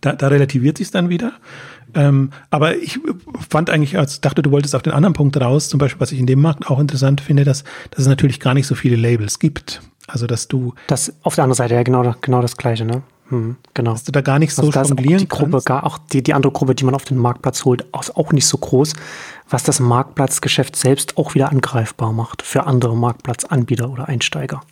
da, 0.00 0.12
da 0.12 0.28
relativiert 0.28 0.78
sich 0.78 0.90
dann 0.90 1.08
wieder. 1.08 1.32
Ähm, 1.94 2.30
aber 2.50 2.76
ich 2.76 3.00
fand 3.48 3.70
eigentlich, 3.70 3.98
als 3.98 4.20
dachte, 4.20 4.42
du 4.42 4.50
wolltest 4.50 4.74
auf 4.74 4.82
den 4.82 4.92
anderen 4.92 5.14
Punkt 5.14 5.40
raus, 5.40 5.68
zum 5.68 5.78
Beispiel, 5.78 6.00
was 6.00 6.12
ich 6.12 6.18
in 6.18 6.26
dem 6.26 6.40
Markt 6.40 6.70
auch 6.70 6.78
interessant 6.78 7.20
finde, 7.20 7.44
dass, 7.44 7.64
dass 7.90 8.00
es 8.00 8.06
natürlich 8.06 8.40
gar 8.40 8.54
nicht 8.54 8.66
so 8.66 8.74
viele 8.74 8.96
Labels 8.96 9.38
gibt. 9.38 9.80
Also, 10.06 10.26
dass 10.26 10.48
du. 10.48 10.74
Das 10.86 11.14
auf 11.22 11.34
der 11.34 11.44
anderen 11.44 11.56
Seite, 11.56 11.74
ja, 11.74 11.82
genau, 11.82 12.14
genau 12.20 12.42
das 12.42 12.56
Gleiche, 12.56 12.84
ne? 12.84 13.02
Hm, 13.28 13.56
genau. 13.74 13.92
Dass 13.92 14.04
du 14.04 14.12
da 14.12 14.22
gar 14.22 14.38
nicht 14.38 14.54
so 14.54 14.62
also 14.62 14.82
jonglieren 14.82 15.18
die 15.18 15.28
Gruppe, 15.28 15.60
Gar 15.62 15.84
auch 15.84 15.98
die, 15.98 16.22
die 16.22 16.32
andere 16.32 16.52
Gruppe, 16.52 16.74
die 16.74 16.84
man 16.84 16.94
auf 16.94 17.04
den 17.04 17.18
Marktplatz 17.18 17.64
holt, 17.64 17.84
ist 18.00 18.16
auch 18.16 18.32
nicht 18.32 18.46
so 18.46 18.56
groß, 18.56 18.94
was 19.50 19.62
das 19.62 19.80
Marktplatzgeschäft 19.80 20.76
selbst 20.76 21.18
auch 21.18 21.34
wieder 21.34 21.50
angreifbar 21.50 22.12
macht 22.12 22.42
für 22.42 22.66
andere 22.66 22.96
Marktplatzanbieter 22.96 23.90
oder 23.90 24.08
Einsteiger. 24.08 24.62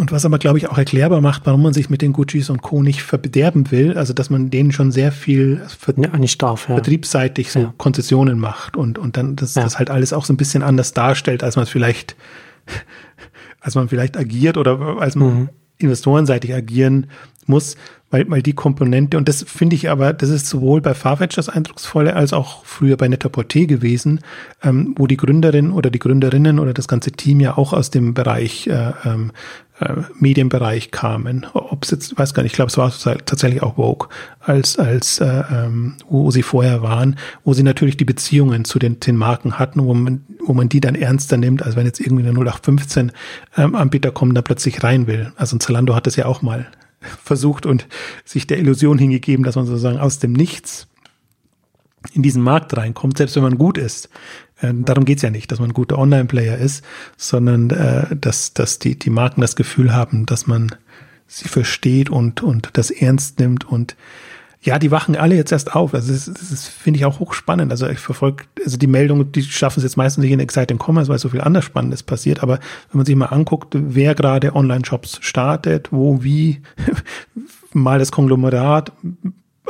Und 0.00 0.12
was 0.12 0.24
aber, 0.24 0.38
glaube 0.38 0.56
ich, 0.56 0.66
auch 0.66 0.78
erklärbar 0.78 1.20
macht, 1.20 1.42
warum 1.44 1.62
man 1.62 1.74
sich 1.74 1.90
mit 1.90 2.00
den 2.00 2.14
Guccis 2.14 2.48
und 2.48 2.62
Co. 2.62 2.82
nicht 2.82 3.02
verderben 3.02 3.70
will, 3.70 3.98
also 3.98 4.14
dass 4.14 4.30
man 4.30 4.48
denen 4.48 4.72
schon 4.72 4.92
sehr 4.92 5.12
viel 5.12 5.60
ver 5.68 5.92
ja, 5.98 6.16
nicht 6.16 6.40
darf, 6.40 6.70
ja. 6.70 6.76
vertriebsseitig 6.76 7.52
so 7.52 7.60
ja. 7.60 7.74
Konzessionen 7.76 8.38
macht 8.38 8.78
und, 8.78 8.96
und 8.96 9.18
dann 9.18 9.36
das, 9.36 9.52
das 9.52 9.78
halt 9.78 9.90
alles 9.90 10.14
auch 10.14 10.24
so 10.24 10.32
ein 10.32 10.38
bisschen 10.38 10.62
anders 10.62 10.94
darstellt, 10.94 11.44
als 11.44 11.56
man 11.56 11.64
es 11.64 11.68
vielleicht, 11.68 12.16
als 13.60 13.74
man 13.74 13.90
vielleicht 13.90 14.16
agiert 14.16 14.56
oder 14.56 14.96
als 15.00 15.16
man 15.16 15.34
mhm. 15.34 15.48
investorenseitig 15.76 16.54
agieren 16.54 17.08
muss, 17.44 17.76
weil, 18.10 18.28
weil 18.28 18.42
die 18.42 18.52
Komponente, 18.52 19.16
und 19.16 19.28
das 19.28 19.44
finde 19.44 19.76
ich 19.76 19.88
aber, 19.88 20.12
das 20.12 20.30
ist 20.30 20.48
sowohl 20.48 20.80
bei 20.80 20.94
Farfetch 20.94 21.36
das 21.36 21.48
Eindrucksvolle, 21.48 22.16
als 22.16 22.32
auch 22.32 22.64
früher 22.64 22.96
bei 22.96 23.08
Net-a-Porter 23.08 23.66
gewesen, 23.66 24.20
ähm, 24.62 24.94
wo 24.96 25.06
die 25.06 25.16
Gründerin 25.16 25.70
oder 25.70 25.90
die 25.90 26.00
Gründerinnen 26.00 26.58
oder 26.58 26.74
das 26.74 26.88
ganze 26.88 27.12
Team 27.12 27.40
ja 27.40 27.56
auch 27.56 27.72
aus 27.72 27.90
dem 27.90 28.14
Bereich 28.14 28.66
äh, 28.66 28.92
ähm, 29.04 29.32
äh, 29.80 29.94
Medienbereich 30.18 30.90
kamen. 30.90 31.46
Ob 31.54 31.84
es 31.84 31.92
jetzt, 31.92 32.18
weiß 32.18 32.34
gar 32.34 32.42
nicht, 32.42 32.52
ich 32.52 32.56
glaube, 32.56 32.70
es 32.70 32.76
war 32.76 32.92
tatsächlich 33.24 33.62
auch 33.62 33.76
Vogue, 33.76 34.08
als, 34.40 34.78
als 34.78 35.20
äh, 35.20 35.42
ähm, 35.50 35.94
wo 36.08 36.30
sie 36.30 36.42
vorher 36.42 36.82
waren, 36.82 37.16
wo 37.44 37.54
sie 37.54 37.62
natürlich 37.62 37.96
die 37.96 38.04
Beziehungen 38.04 38.64
zu 38.64 38.78
den, 38.78 38.98
den 38.98 39.16
Marken 39.16 39.58
hatten, 39.58 39.84
wo 39.84 39.94
man, 39.94 40.24
wo 40.44 40.52
man 40.52 40.68
die 40.68 40.80
dann 40.80 40.96
ernster 40.96 41.36
nimmt, 41.36 41.62
als 41.62 41.76
wenn 41.76 41.86
jetzt 41.86 42.00
irgendwie 42.00 42.26
eine 42.26 42.32
0815 42.32 43.12
ähm, 43.56 43.74
Anbieter 43.76 44.10
kommen, 44.10 44.34
da 44.34 44.42
plötzlich 44.42 44.82
rein 44.82 45.06
will. 45.06 45.32
Also 45.36 45.56
Zalando 45.58 45.94
hat 45.94 46.06
das 46.06 46.16
ja 46.16 46.26
auch 46.26 46.42
mal 46.42 46.66
versucht 47.00 47.66
und 47.66 47.86
sich 48.24 48.46
der 48.46 48.58
Illusion 48.58 48.98
hingegeben, 48.98 49.44
dass 49.44 49.56
man 49.56 49.66
sozusagen 49.66 49.98
aus 49.98 50.18
dem 50.18 50.32
Nichts 50.32 50.86
in 52.12 52.22
diesen 52.22 52.42
Markt 52.42 52.76
reinkommt, 52.76 53.18
selbst 53.18 53.36
wenn 53.36 53.42
man 53.42 53.58
gut 53.58 53.78
ist. 53.78 54.08
Äh, 54.60 54.72
darum 54.74 55.04
geht's 55.04 55.22
ja 55.22 55.30
nicht, 55.30 55.52
dass 55.52 55.58
man 55.58 55.70
ein 55.70 55.74
guter 55.74 55.98
Online-Player 55.98 56.56
ist, 56.58 56.84
sondern 57.16 57.70
äh, 57.70 58.16
dass, 58.16 58.54
dass 58.54 58.78
die, 58.78 58.98
die 58.98 59.10
Marken 59.10 59.40
das 59.40 59.56
Gefühl 59.56 59.92
haben, 59.92 60.26
dass 60.26 60.46
man 60.46 60.74
sie 61.26 61.48
versteht 61.48 62.10
und, 62.10 62.42
und 62.42 62.70
das 62.72 62.90
ernst 62.90 63.38
nimmt 63.38 63.64
und 63.64 63.96
ja, 64.62 64.78
die 64.78 64.90
wachen 64.90 65.16
alle 65.16 65.36
jetzt 65.36 65.52
erst 65.52 65.74
auf. 65.74 65.94
Also 65.94 66.12
das, 66.12 66.26
das 66.26 66.68
finde 66.68 66.98
ich 66.98 67.06
auch 67.06 67.18
hochspannend. 67.18 67.70
Also 67.70 67.88
ich 67.88 67.98
verfolge, 67.98 68.44
also 68.62 68.76
die 68.76 68.86
Meldungen, 68.86 69.32
die 69.32 69.42
schaffen 69.42 69.80
es 69.80 69.84
jetzt 69.84 69.96
meistens 69.96 70.22
nicht 70.22 70.32
in 70.32 70.40
Exciting 70.40 70.78
Commerce, 70.78 71.10
weil 71.10 71.18
so 71.18 71.30
viel 71.30 71.40
anders 71.40 71.64
Spannendes 71.64 72.02
passiert. 72.02 72.42
Aber 72.42 72.58
wenn 72.90 72.98
man 72.98 73.06
sich 73.06 73.16
mal 73.16 73.26
anguckt, 73.26 73.74
wer 73.74 74.14
gerade 74.14 74.54
Online-Shops 74.54 75.18
startet, 75.22 75.90
wo, 75.92 76.22
wie, 76.22 76.60
mal 77.72 77.98
das 77.98 78.12
Konglomerat, 78.12 78.92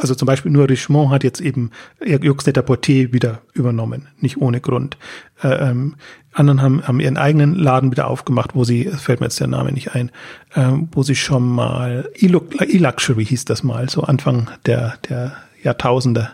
also 0.01 0.15
zum 0.15 0.27
Beispiel 0.27 0.51
nur 0.51 0.69
Richemont 0.69 1.11
hat 1.11 1.25
jetzt 1.25 1.41
eben 1.41 1.71
Juxnetter 2.01 2.63
Porté 2.63 3.13
wieder 3.13 3.43
übernommen, 3.53 4.09
nicht 4.19 4.39
ohne 4.39 4.61
Grund. 4.61 4.97
Äh, 5.43 5.71
ähm, 5.71 5.97
anderen 6.33 6.63
haben, 6.63 6.87
haben 6.87 7.01
ihren 7.01 7.17
eigenen 7.17 7.55
Laden 7.55 7.91
wieder 7.91 8.07
aufgemacht, 8.07 8.55
wo 8.55 8.65
sie, 8.65 8.85
fällt 8.85 9.21
mir 9.21 9.27
jetzt 9.27 9.41
der 9.41 9.49
Name 9.49 9.73
nicht 9.73 9.95
ein, 9.95 10.11
ähm, 10.55 10.89
wo 10.93 11.03
sie 11.03 11.17
schon 11.17 11.49
mal, 11.49 12.09
E-Luxury 12.15 13.27
hieß 13.27 13.45
das 13.45 13.63
mal, 13.63 13.89
so 13.89 14.03
Anfang 14.03 14.49
der, 14.67 14.95
der 15.09 15.33
Jahrtausende 15.63 16.31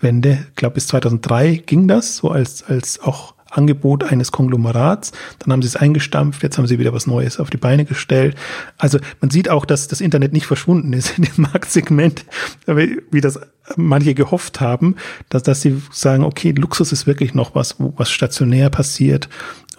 Wende, 0.00 0.46
ich 0.50 0.56
glaube 0.56 0.74
bis 0.74 0.88
2003 0.88 1.62
ging 1.64 1.88
das, 1.88 2.16
so 2.16 2.30
als, 2.30 2.62
als 2.64 3.00
auch 3.00 3.35
Angebot 3.50 4.04
eines 4.04 4.32
Konglomerats. 4.32 5.12
Dann 5.38 5.52
haben 5.52 5.62
sie 5.62 5.68
es 5.68 5.76
eingestampft, 5.76 6.42
jetzt 6.42 6.58
haben 6.58 6.66
sie 6.66 6.78
wieder 6.78 6.92
was 6.92 7.06
Neues 7.06 7.38
auf 7.38 7.50
die 7.50 7.56
Beine 7.56 7.84
gestellt. 7.84 8.36
Also 8.76 8.98
man 9.20 9.30
sieht 9.30 9.48
auch, 9.48 9.64
dass 9.64 9.88
das 9.88 10.00
Internet 10.00 10.32
nicht 10.32 10.46
verschwunden 10.46 10.92
ist 10.92 11.18
in 11.18 11.24
dem 11.24 11.32
Marktsegment, 11.36 12.24
wie 12.66 13.20
das 13.20 13.40
manche 13.76 14.14
gehofft 14.14 14.60
haben, 14.60 14.96
dass, 15.28 15.42
dass 15.42 15.60
sie 15.60 15.80
sagen, 15.90 16.24
okay, 16.24 16.52
Luxus 16.52 16.92
ist 16.92 17.06
wirklich 17.06 17.34
noch 17.34 17.54
was, 17.54 17.80
wo 17.80 17.92
was 17.96 18.10
stationär 18.10 18.70
passiert, 18.70 19.28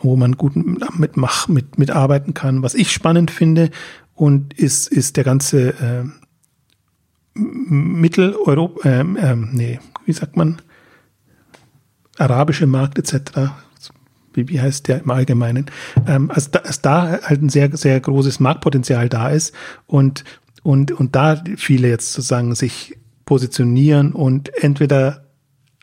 wo 0.02 0.16
man 0.16 0.34
gut 0.34 0.56
mit, 0.56 1.18
mach, 1.18 1.48
mit, 1.48 1.78
mitarbeiten 1.78 2.34
kann. 2.34 2.64
Was 2.64 2.74
ich 2.74 2.92
spannend 2.92 3.32
finde 3.32 3.70
und 4.16 4.54
ist, 4.54 4.88
ist 4.88 5.18
der 5.18 5.24
ganze 5.24 5.70
äh, 5.70 6.04
Mitteleuropa, 7.34 8.88
äh, 8.88 9.02
äh, 9.02 9.36
nee, 9.36 9.80
wie 10.06 10.14
sagt 10.14 10.38
man, 10.38 10.62
arabische 12.18 12.68
Markt 12.68 12.98
etc. 12.98 13.52
Wie, 14.34 14.50
wie 14.50 14.62
heißt 14.62 14.88
der 14.88 15.02
im 15.02 15.12
Allgemeinen? 15.12 15.66
Ähm, 16.08 16.32
also 16.32 16.50
da, 16.52 16.60
als 16.60 16.82
da 16.82 17.20
halt 17.24 17.42
ein 17.42 17.50
sehr, 17.50 17.76
sehr 17.76 18.00
großes 18.00 18.40
Marktpotenzial 18.40 19.10
da 19.10 19.30
ist 19.30 19.54
und, 19.86 20.24
und, 20.64 20.92
und 20.92 21.16
da 21.16 21.42
viele 21.58 21.90
jetzt 21.90 22.14
sozusagen 22.14 22.56
sich 22.56 22.98
positionieren 23.26 24.14
und 24.14 24.52
entweder 24.64 25.26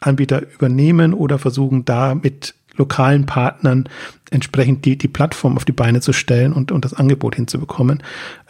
Anbieter 0.00 0.42
übernehmen 0.52 1.14
oder 1.14 1.38
versuchen 1.38 1.84
da 1.84 2.14
mit 2.14 2.54
lokalen 2.76 3.26
Partnern 3.26 3.88
entsprechend 4.30 4.84
die, 4.84 4.98
die 4.98 5.08
Plattform 5.08 5.56
auf 5.56 5.64
die 5.64 5.72
Beine 5.72 6.00
zu 6.00 6.12
stellen 6.12 6.52
und, 6.52 6.72
und 6.72 6.84
das 6.84 6.94
Angebot 6.94 7.36
hinzubekommen. 7.36 8.02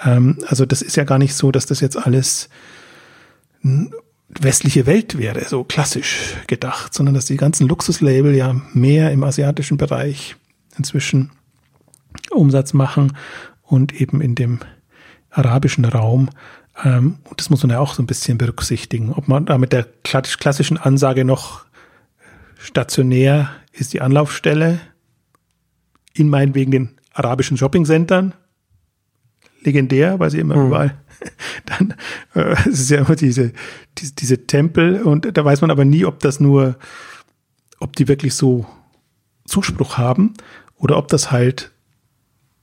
Ähm, 0.02 0.38
also 0.46 0.64
das 0.64 0.82
ist 0.82 0.96
ja 0.96 1.04
gar 1.04 1.18
nicht 1.18 1.34
so, 1.34 1.52
dass 1.52 1.66
das 1.66 1.80
jetzt 1.80 1.96
alles 1.96 2.48
westliche 4.40 4.86
Welt 4.86 5.18
wäre, 5.18 5.44
so 5.44 5.64
klassisch 5.64 6.36
gedacht, 6.46 6.94
sondern 6.94 7.14
dass 7.14 7.26
die 7.26 7.36
ganzen 7.36 7.68
Luxuslabel 7.68 8.34
ja 8.34 8.60
mehr 8.72 9.12
im 9.12 9.24
asiatischen 9.24 9.76
Bereich 9.76 10.36
inzwischen 10.76 11.30
Umsatz 12.30 12.72
machen 12.72 13.16
und 13.62 14.00
eben 14.00 14.20
in 14.20 14.34
dem 14.34 14.60
arabischen 15.30 15.84
Raum. 15.84 16.30
Ähm, 16.84 17.18
und 17.24 17.40
das 17.40 17.50
muss 17.50 17.62
man 17.62 17.70
ja 17.70 17.78
auch 17.78 17.94
so 17.94 18.02
ein 18.02 18.06
bisschen 18.06 18.38
berücksichtigen, 18.38 19.12
ob 19.12 19.28
man 19.28 19.46
da 19.46 19.58
mit 19.58 19.72
der 19.72 19.86
klassischen 20.02 20.76
Ansage 20.76 21.24
noch 21.24 21.64
stationär 22.58 23.50
ist 23.72 23.92
die 23.92 24.00
Anlaufstelle 24.00 24.80
in 26.14 26.28
meinetwegen 26.28 26.70
den 26.70 26.90
arabischen 27.12 27.56
Shoppingcentern 27.56 28.34
legendär, 29.64 30.18
weil 30.18 30.30
sie 30.30 30.38
immer 30.38 30.56
mhm. 30.56 30.66
überall 30.66 30.94
dann 31.66 31.94
äh, 32.34 32.54
es 32.68 32.80
ist 32.80 32.90
ja 32.90 32.98
immer 32.98 33.16
diese, 33.16 33.52
diese, 33.98 34.14
diese 34.14 34.46
Tempel 34.46 35.02
und 35.02 35.36
da 35.36 35.44
weiß 35.44 35.60
man 35.60 35.70
aber 35.70 35.84
nie, 35.84 36.04
ob 36.04 36.20
das 36.20 36.40
nur, 36.40 36.76
ob 37.80 37.96
die 37.96 38.08
wirklich 38.08 38.34
so 38.34 38.66
Zuspruch 39.46 39.98
haben 39.98 40.34
oder 40.76 40.96
ob 40.96 41.08
das 41.08 41.30
halt 41.30 41.70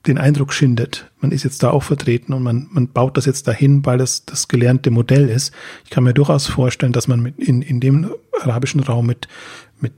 den 0.07 0.17
Eindruck 0.17 0.51
schindet. 0.51 1.11
Man 1.19 1.31
ist 1.31 1.43
jetzt 1.43 1.61
da 1.61 1.69
auch 1.69 1.83
vertreten 1.83 2.33
und 2.33 2.41
man, 2.41 2.67
man 2.71 2.87
baut 2.87 3.17
das 3.17 3.25
jetzt 3.25 3.47
dahin, 3.47 3.85
weil 3.85 3.99
das 3.99 4.25
das 4.25 4.47
gelernte 4.47 4.89
Modell 4.89 5.29
ist. 5.29 5.53
Ich 5.83 5.91
kann 5.91 6.03
mir 6.03 6.13
durchaus 6.13 6.47
vorstellen, 6.47 6.91
dass 6.91 7.07
man 7.07 7.21
mit 7.21 7.37
in, 7.37 7.61
in 7.61 7.79
dem 7.79 8.11
arabischen 8.41 8.79
Raum 8.79 9.05
mit, 9.05 9.27
mit 9.79 9.93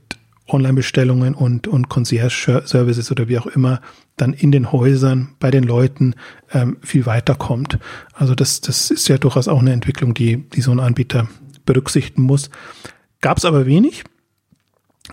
Online-Bestellungen 0.48 1.34
und, 1.34 1.66
und 1.66 1.88
Concierge-Services 1.88 3.10
oder 3.10 3.28
wie 3.28 3.38
auch 3.38 3.46
immer 3.46 3.80
dann 4.16 4.32
in 4.32 4.52
den 4.52 4.72
Häusern 4.72 5.34
bei 5.40 5.50
den 5.50 5.64
Leuten 5.64 6.14
ähm, 6.52 6.76
viel 6.82 7.06
weiterkommt. 7.06 7.78
Also 8.12 8.34
das, 8.34 8.60
das 8.60 8.90
ist 8.90 9.08
ja 9.08 9.18
durchaus 9.18 9.48
auch 9.48 9.60
eine 9.60 9.72
Entwicklung, 9.72 10.14
die, 10.14 10.48
die 10.50 10.60
so 10.60 10.70
ein 10.70 10.80
Anbieter 10.80 11.28
berücksichtigen 11.64 12.22
muss. 12.22 12.50
Gab 13.20 13.38
es 13.38 13.44
aber 13.44 13.66
wenig. 13.66 14.04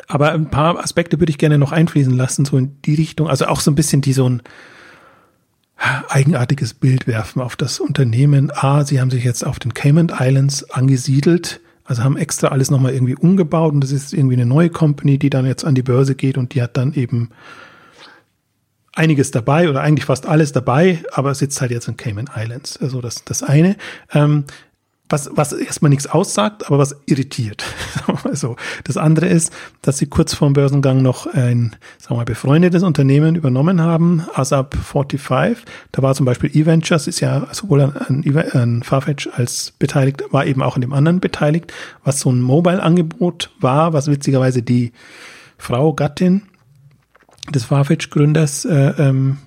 Aber 0.08 0.32
ein 0.32 0.50
paar 0.50 0.80
Aspekte 0.80 1.20
würde 1.20 1.32
ich 1.32 1.38
gerne 1.38 1.58
noch 1.58 1.72
einfließen 1.72 2.16
lassen, 2.16 2.46
so 2.46 2.58
in 2.58 2.82
die 2.84 2.96
Richtung. 2.96 3.28
Also 3.28 3.48
auch 3.48 3.60
so 3.60 3.72
ein 3.72 3.76
bisschen 3.76 4.02
die 4.02 4.14
so 4.14 4.30
ein 4.30 4.42
eigenartiges 6.10 6.74
Bild 6.74 7.08
werfen 7.08 7.42
auf 7.42 7.56
das 7.56 7.80
Unternehmen. 7.80 8.52
A, 8.54 8.86
sie 8.86 9.02
haben 9.02 9.10
sich 9.10 9.24
jetzt 9.24 9.46
auf 9.46 9.60
den 9.60 9.74
Cayman 9.74 10.12
Islands 10.18 10.70
angesiedelt 10.70 11.60
also 11.84 12.04
haben 12.04 12.18
extra 12.18 12.50
alles 12.50 12.72
nochmal 12.72 12.94
irgendwie 12.94 13.16
umgebaut 13.16 13.74
und 13.74 13.82
das 13.82 13.92
ist 13.92 14.14
irgendwie 14.14 14.36
eine 14.36 14.46
neue 14.46 14.70
Company, 14.70 15.18
die 15.18 15.30
dann 15.30 15.46
jetzt 15.46 15.66
an 15.66 15.76
die 15.76 15.82
Börse 15.82 16.16
geht 16.16 16.38
und 16.38 16.54
die 16.54 16.62
hat 16.62 16.78
dann 16.78 16.94
eben 16.94 17.30
einiges 18.94 19.32
dabei 19.32 19.70
oder 19.70 19.82
eigentlich 19.82 20.06
fast 20.06 20.26
alles 20.26 20.52
dabei, 20.52 21.04
aber 21.12 21.34
sitzt 21.34 21.62
halt 21.62 21.72
jetzt 21.72 21.88
in 21.88 21.98
Cayman 21.98 22.30
Islands. 22.36 22.78
Also 22.78 23.02
das, 23.02 23.24
das 23.24 23.44
eine. 23.44 23.78
Ähm, 24.14 24.46
was, 25.12 25.30
was 25.34 25.54
erstmal 25.54 25.90
nichts 25.90 26.08
aussagt, 26.08 26.68
aber 26.68 26.78
was 26.78 26.96
irritiert. 27.06 27.64
also 28.24 28.56
das 28.84 28.98
andere 28.98 29.28
ist, 29.28 29.52
dass 29.82 29.98
sie 29.98 30.08
kurz 30.08 30.34
vor 30.34 30.48
dem 30.48 30.54
Börsengang 30.54 31.02
noch 31.02 31.28
ein, 31.28 31.76
sagen 31.98 32.16
wir 32.16 32.18
mal, 32.18 32.26
befreundetes 32.26 32.84
Unternehmen 32.84 33.36
übernommen 33.36 33.82
haben, 33.82 34.26
ASAP 34.34 34.76
45. 34.76 35.66
Da 35.92 36.02
war 36.02 36.16
zum 36.16 36.26
Beispiel 36.26 36.56
eVentures, 36.56 37.08
ist 37.08 37.20
ja 37.20 37.48
sowohl 37.52 37.82
an, 37.82 38.24
an 38.54 38.84
Farfetch 38.84 39.30
als 39.34 39.74
beteiligt, 39.78 40.24
war 40.32 40.46
eben 40.46 40.62
auch 40.62 40.76
an 40.76 40.82
dem 40.82 40.94
anderen 40.94 41.20
beteiligt, 41.20 41.74
was 42.04 42.20
so 42.20 42.32
ein 42.32 42.42
Mobile-Angebot 42.42 43.52
war, 43.60 43.94
was 43.94 44.08
witzigerweise 44.08 44.62
die 44.62 44.94
Frau, 45.58 45.94
Gattin 45.94 46.44
des 47.54 47.66
Farfetch-Gründers 47.66 48.66
äh, 48.66 48.94
ähm, 48.98 49.38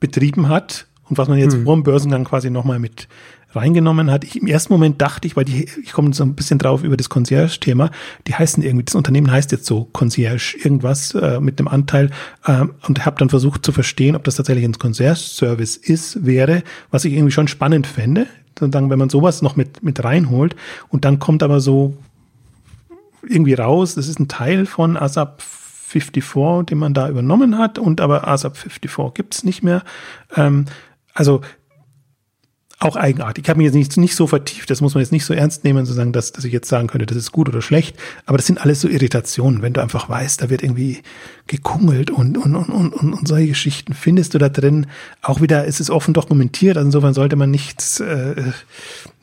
betrieben 0.00 0.48
hat 0.48 0.86
und 1.08 1.18
was 1.18 1.28
man 1.28 1.38
jetzt 1.38 1.54
hm. 1.54 1.64
vor 1.64 1.76
dem 1.76 1.82
Börsengang 1.82 2.24
quasi 2.24 2.50
nochmal 2.50 2.78
mit 2.78 3.08
reingenommen 3.54 4.10
hat. 4.10 4.24
Ich, 4.24 4.40
Im 4.40 4.46
ersten 4.46 4.72
Moment 4.72 5.00
dachte 5.00 5.26
ich, 5.26 5.36
weil 5.36 5.44
die, 5.44 5.68
ich 5.82 5.92
komme 5.92 6.12
so 6.12 6.24
ein 6.24 6.34
bisschen 6.34 6.58
drauf 6.58 6.82
über 6.82 6.96
das 6.96 7.08
Concierge-Thema, 7.08 7.90
die 8.26 8.34
heißen 8.34 8.62
irgendwie, 8.62 8.84
das 8.84 8.94
Unternehmen 8.94 9.30
heißt 9.30 9.52
jetzt 9.52 9.66
so 9.66 9.88
Concierge, 9.92 10.56
irgendwas 10.62 11.14
äh, 11.14 11.40
mit 11.40 11.58
einem 11.58 11.68
Anteil 11.68 12.10
äh, 12.46 12.64
und 12.86 13.04
habe 13.04 13.16
dann 13.18 13.30
versucht 13.30 13.64
zu 13.64 13.72
verstehen, 13.72 14.16
ob 14.16 14.24
das 14.24 14.36
tatsächlich 14.36 14.64
ein 14.64 14.78
Concierge-Service 14.78 15.76
ist, 15.76 16.24
wäre, 16.24 16.62
was 16.90 17.04
ich 17.04 17.12
irgendwie 17.12 17.32
schon 17.32 17.48
spannend 17.48 17.86
fände, 17.86 18.26
sozusagen, 18.58 18.90
wenn 18.90 18.98
man 18.98 19.10
sowas 19.10 19.42
noch 19.42 19.56
mit, 19.56 19.82
mit 19.82 20.02
reinholt 20.02 20.56
und 20.88 21.04
dann 21.04 21.18
kommt 21.18 21.42
aber 21.42 21.60
so 21.60 21.96
irgendwie 23.28 23.54
raus, 23.54 23.94
das 23.94 24.08
ist 24.08 24.18
ein 24.18 24.28
Teil 24.28 24.66
von 24.66 24.96
ASAP 24.96 25.42
54, 25.42 26.66
den 26.66 26.78
man 26.78 26.94
da 26.94 27.08
übernommen 27.08 27.58
hat 27.58 27.78
und 27.78 28.00
aber 28.00 28.26
ASAP 28.26 28.56
54 28.56 29.14
gibt's 29.14 29.44
nicht 29.44 29.62
mehr. 29.62 29.82
Ähm, 30.34 30.64
also 31.14 31.42
auch 32.82 32.96
eigenartig. 32.96 33.44
Ich 33.44 33.48
habe 33.48 33.58
mich 33.58 33.66
jetzt 33.66 33.74
nicht, 33.74 33.96
nicht 33.96 34.16
so 34.16 34.26
vertieft, 34.26 34.70
das 34.70 34.80
muss 34.80 34.94
man 34.94 35.02
jetzt 35.02 35.12
nicht 35.12 35.24
so 35.24 35.34
ernst 35.34 35.64
nehmen, 35.64 35.86
zu 35.86 35.92
sagen, 35.92 36.12
dass, 36.12 36.32
dass 36.32 36.44
ich 36.44 36.52
jetzt 36.52 36.68
sagen 36.68 36.88
könnte, 36.88 37.06
das 37.06 37.16
ist 37.16 37.32
gut 37.32 37.48
oder 37.48 37.62
schlecht. 37.62 37.96
Aber 38.26 38.36
das 38.36 38.46
sind 38.46 38.60
alles 38.60 38.80
so 38.80 38.88
Irritationen, 38.88 39.62
wenn 39.62 39.72
du 39.72 39.80
einfach 39.80 40.08
weißt, 40.08 40.42
da 40.42 40.50
wird 40.50 40.62
irgendwie 40.62 41.02
gekungelt 41.46 42.10
und, 42.10 42.38
und, 42.38 42.56
und, 42.56 42.70
und, 42.70 43.12
und 43.12 43.28
solche 43.28 43.48
Geschichten 43.48 43.94
findest 43.94 44.34
du 44.34 44.38
da 44.38 44.48
drin. 44.48 44.86
Auch 45.22 45.40
wieder 45.40 45.64
ist 45.64 45.80
es 45.80 45.90
offen 45.90 46.14
dokumentiert, 46.14 46.76
also 46.76 46.86
insofern 46.86 47.14
sollte 47.14 47.36
man 47.36 47.50
nichts, 47.50 48.00
äh, 48.00 48.52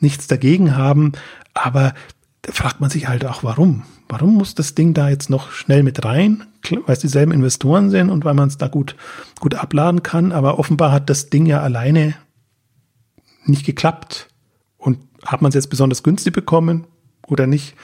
nichts 0.00 0.26
dagegen 0.26 0.76
haben. 0.76 1.12
Aber 1.54 1.94
da 2.42 2.52
fragt 2.52 2.80
man 2.80 2.90
sich 2.90 3.08
halt 3.08 3.24
auch, 3.24 3.44
warum? 3.44 3.82
Warum 4.08 4.34
muss 4.34 4.54
das 4.54 4.74
Ding 4.74 4.94
da 4.94 5.08
jetzt 5.08 5.30
noch 5.30 5.52
schnell 5.52 5.82
mit 5.82 6.04
rein? 6.04 6.44
Weil 6.70 6.94
es 6.94 7.00
dieselben 7.00 7.32
Investoren 7.32 7.90
sind 7.90 8.10
und 8.10 8.24
weil 8.24 8.34
man 8.34 8.48
es 8.48 8.58
da 8.58 8.68
gut, 8.68 8.96
gut 9.38 9.54
abladen 9.54 10.02
kann. 10.02 10.32
Aber 10.32 10.58
offenbar 10.58 10.92
hat 10.92 11.10
das 11.10 11.30
Ding 11.30 11.46
ja 11.46 11.60
alleine 11.60 12.14
nicht 13.44 13.66
geklappt. 13.66 14.28
Und 14.76 14.98
hat 15.24 15.42
man 15.42 15.50
es 15.50 15.54
jetzt 15.54 15.68
besonders 15.68 16.02
günstig 16.02 16.32
bekommen 16.32 16.86
oder 17.26 17.46
nicht? 17.46 17.74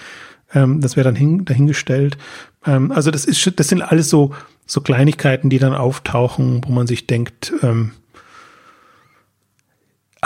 Ähm, 0.55 0.81
das 0.81 0.97
wäre 0.97 1.05
dann 1.05 1.17
hin, 1.17 1.45
dahingestellt. 1.45 2.17
Ähm, 2.65 2.93
also 2.93 3.11
das 3.11 3.25
ist, 3.25 3.59
das 3.59 3.69
sind 3.69 3.83
alles 3.83 4.09
so, 4.09 4.35
so 4.67 4.81
Kleinigkeiten, 4.81 5.51
die 5.51 5.59
dann 5.59 5.75
auftauchen, 5.75 6.63
wo 6.67 6.73
man 6.73 6.87
sich 6.87 7.07
denkt, 7.07 7.53
ähm, 7.63 7.93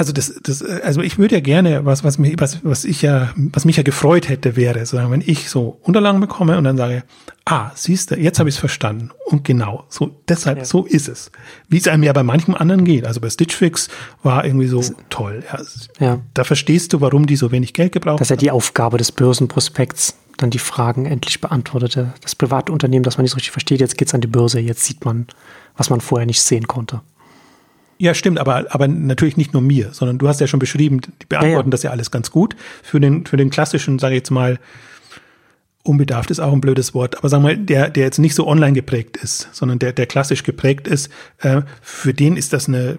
also 0.00 0.14
das, 0.14 0.40
das, 0.42 0.62
also 0.62 1.02
ich 1.02 1.18
würde 1.18 1.34
ja 1.34 1.40
gerne, 1.42 1.84
was, 1.84 2.02
was 2.02 2.16
mich, 2.16 2.34
was, 2.38 2.64
was 2.64 2.86
ich 2.86 3.02
ja, 3.02 3.34
was 3.36 3.66
mich 3.66 3.76
ja 3.76 3.82
gefreut 3.82 4.30
hätte, 4.30 4.56
wäre, 4.56 4.86
so, 4.86 4.96
wenn 4.96 5.20
ich 5.20 5.50
so 5.50 5.78
Unterlagen 5.82 6.20
bekomme 6.20 6.56
und 6.56 6.64
dann 6.64 6.78
sage, 6.78 7.04
ah, 7.44 7.70
siehst 7.74 8.10
du, 8.10 8.16
jetzt 8.16 8.38
habe 8.38 8.48
ich 8.48 8.54
es 8.54 8.58
verstanden. 8.58 9.10
Und 9.26 9.44
genau, 9.44 9.84
so, 9.90 10.22
deshalb, 10.26 10.56
ja. 10.56 10.64
so 10.64 10.86
ist 10.86 11.06
es. 11.06 11.30
Wie 11.68 11.76
es 11.76 11.86
einem 11.86 12.02
ja 12.02 12.14
bei 12.14 12.22
manchem 12.22 12.54
anderen 12.54 12.86
geht. 12.86 13.06
Also 13.06 13.20
bei 13.20 13.28
Stitch 13.28 13.54
Fix 13.54 13.90
war 14.22 14.42
irgendwie 14.46 14.68
so 14.68 14.78
das, 14.78 14.94
toll. 15.10 15.42
Ja, 15.52 16.06
ja. 16.06 16.20
Da 16.32 16.44
verstehst 16.44 16.94
du, 16.94 17.02
warum 17.02 17.26
die 17.26 17.36
so 17.36 17.52
wenig 17.52 17.74
Geld 17.74 17.92
gebraucht 17.92 18.20
Das 18.20 18.28
ist 18.28 18.30
ja 18.30 18.36
die 18.36 18.50
Aufgabe 18.50 18.96
des 18.96 19.12
Börsenprospekts, 19.12 20.14
dann 20.38 20.48
die 20.48 20.58
Fragen 20.58 21.04
endlich 21.04 21.42
beantwortete. 21.42 22.14
Das 22.22 22.34
private 22.34 22.72
Unternehmen, 22.72 23.02
das 23.02 23.18
man 23.18 23.24
nicht 23.24 23.32
so 23.32 23.36
richtig 23.36 23.52
versteht, 23.52 23.80
jetzt 23.80 23.98
geht's 23.98 24.14
an 24.14 24.22
die 24.22 24.28
Börse, 24.28 24.60
jetzt 24.60 24.82
sieht 24.82 25.04
man, 25.04 25.26
was 25.76 25.90
man 25.90 26.00
vorher 26.00 26.24
nicht 26.24 26.40
sehen 26.40 26.66
konnte. 26.66 27.02
Ja, 28.00 28.14
stimmt, 28.14 28.38
aber, 28.38 28.64
aber 28.70 28.88
natürlich 28.88 29.36
nicht 29.36 29.52
nur 29.52 29.60
mir, 29.60 29.90
sondern 29.92 30.16
du 30.16 30.26
hast 30.26 30.40
ja 30.40 30.46
schon 30.46 30.58
beschrieben, 30.58 31.02
die 31.02 31.26
beantworten 31.28 31.68
ja, 31.68 31.70
das 31.70 31.82
ja 31.82 31.90
alles 31.90 32.10
ganz 32.10 32.30
gut. 32.30 32.56
Für 32.82 32.98
den, 32.98 33.26
für 33.26 33.36
den 33.36 33.50
klassischen, 33.50 33.98
sage 33.98 34.14
ich 34.14 34.20
jetzt 34.20 34.30
mal, 34.30 34.58
unbedarft 35.82 36.30
ist 36.30 36.40
auch 36.40 36.54
ein 36.54 36.62
blödes 36.62 36.94
Wort, 36.94 37.18
aber 37.18 37.28
sagen 37.28 37.42
wir 37.42 37.56
mal, 37.56 37.58
der, 37.58 37.90
der 37.90 38.04
jetzt 38.04 38.18
nicht 38.18 38.34
so 38.34 38.46
online 38.48 38.72
geprägt 38.72 39.18
ist, 39.18 39.50
sondern 39.52 39.78
der, 39.78 39.92
der 39.92 40.06
klassisch 40.06 40.44
geprägt 40.44 40.88
ist, 40.88 41.10
äh, 41.40 41.60
für 41.82 42.14
den 42.14 42.38
ist 42.38 42.54
das 42.54 42.68
eine 42.68 42.96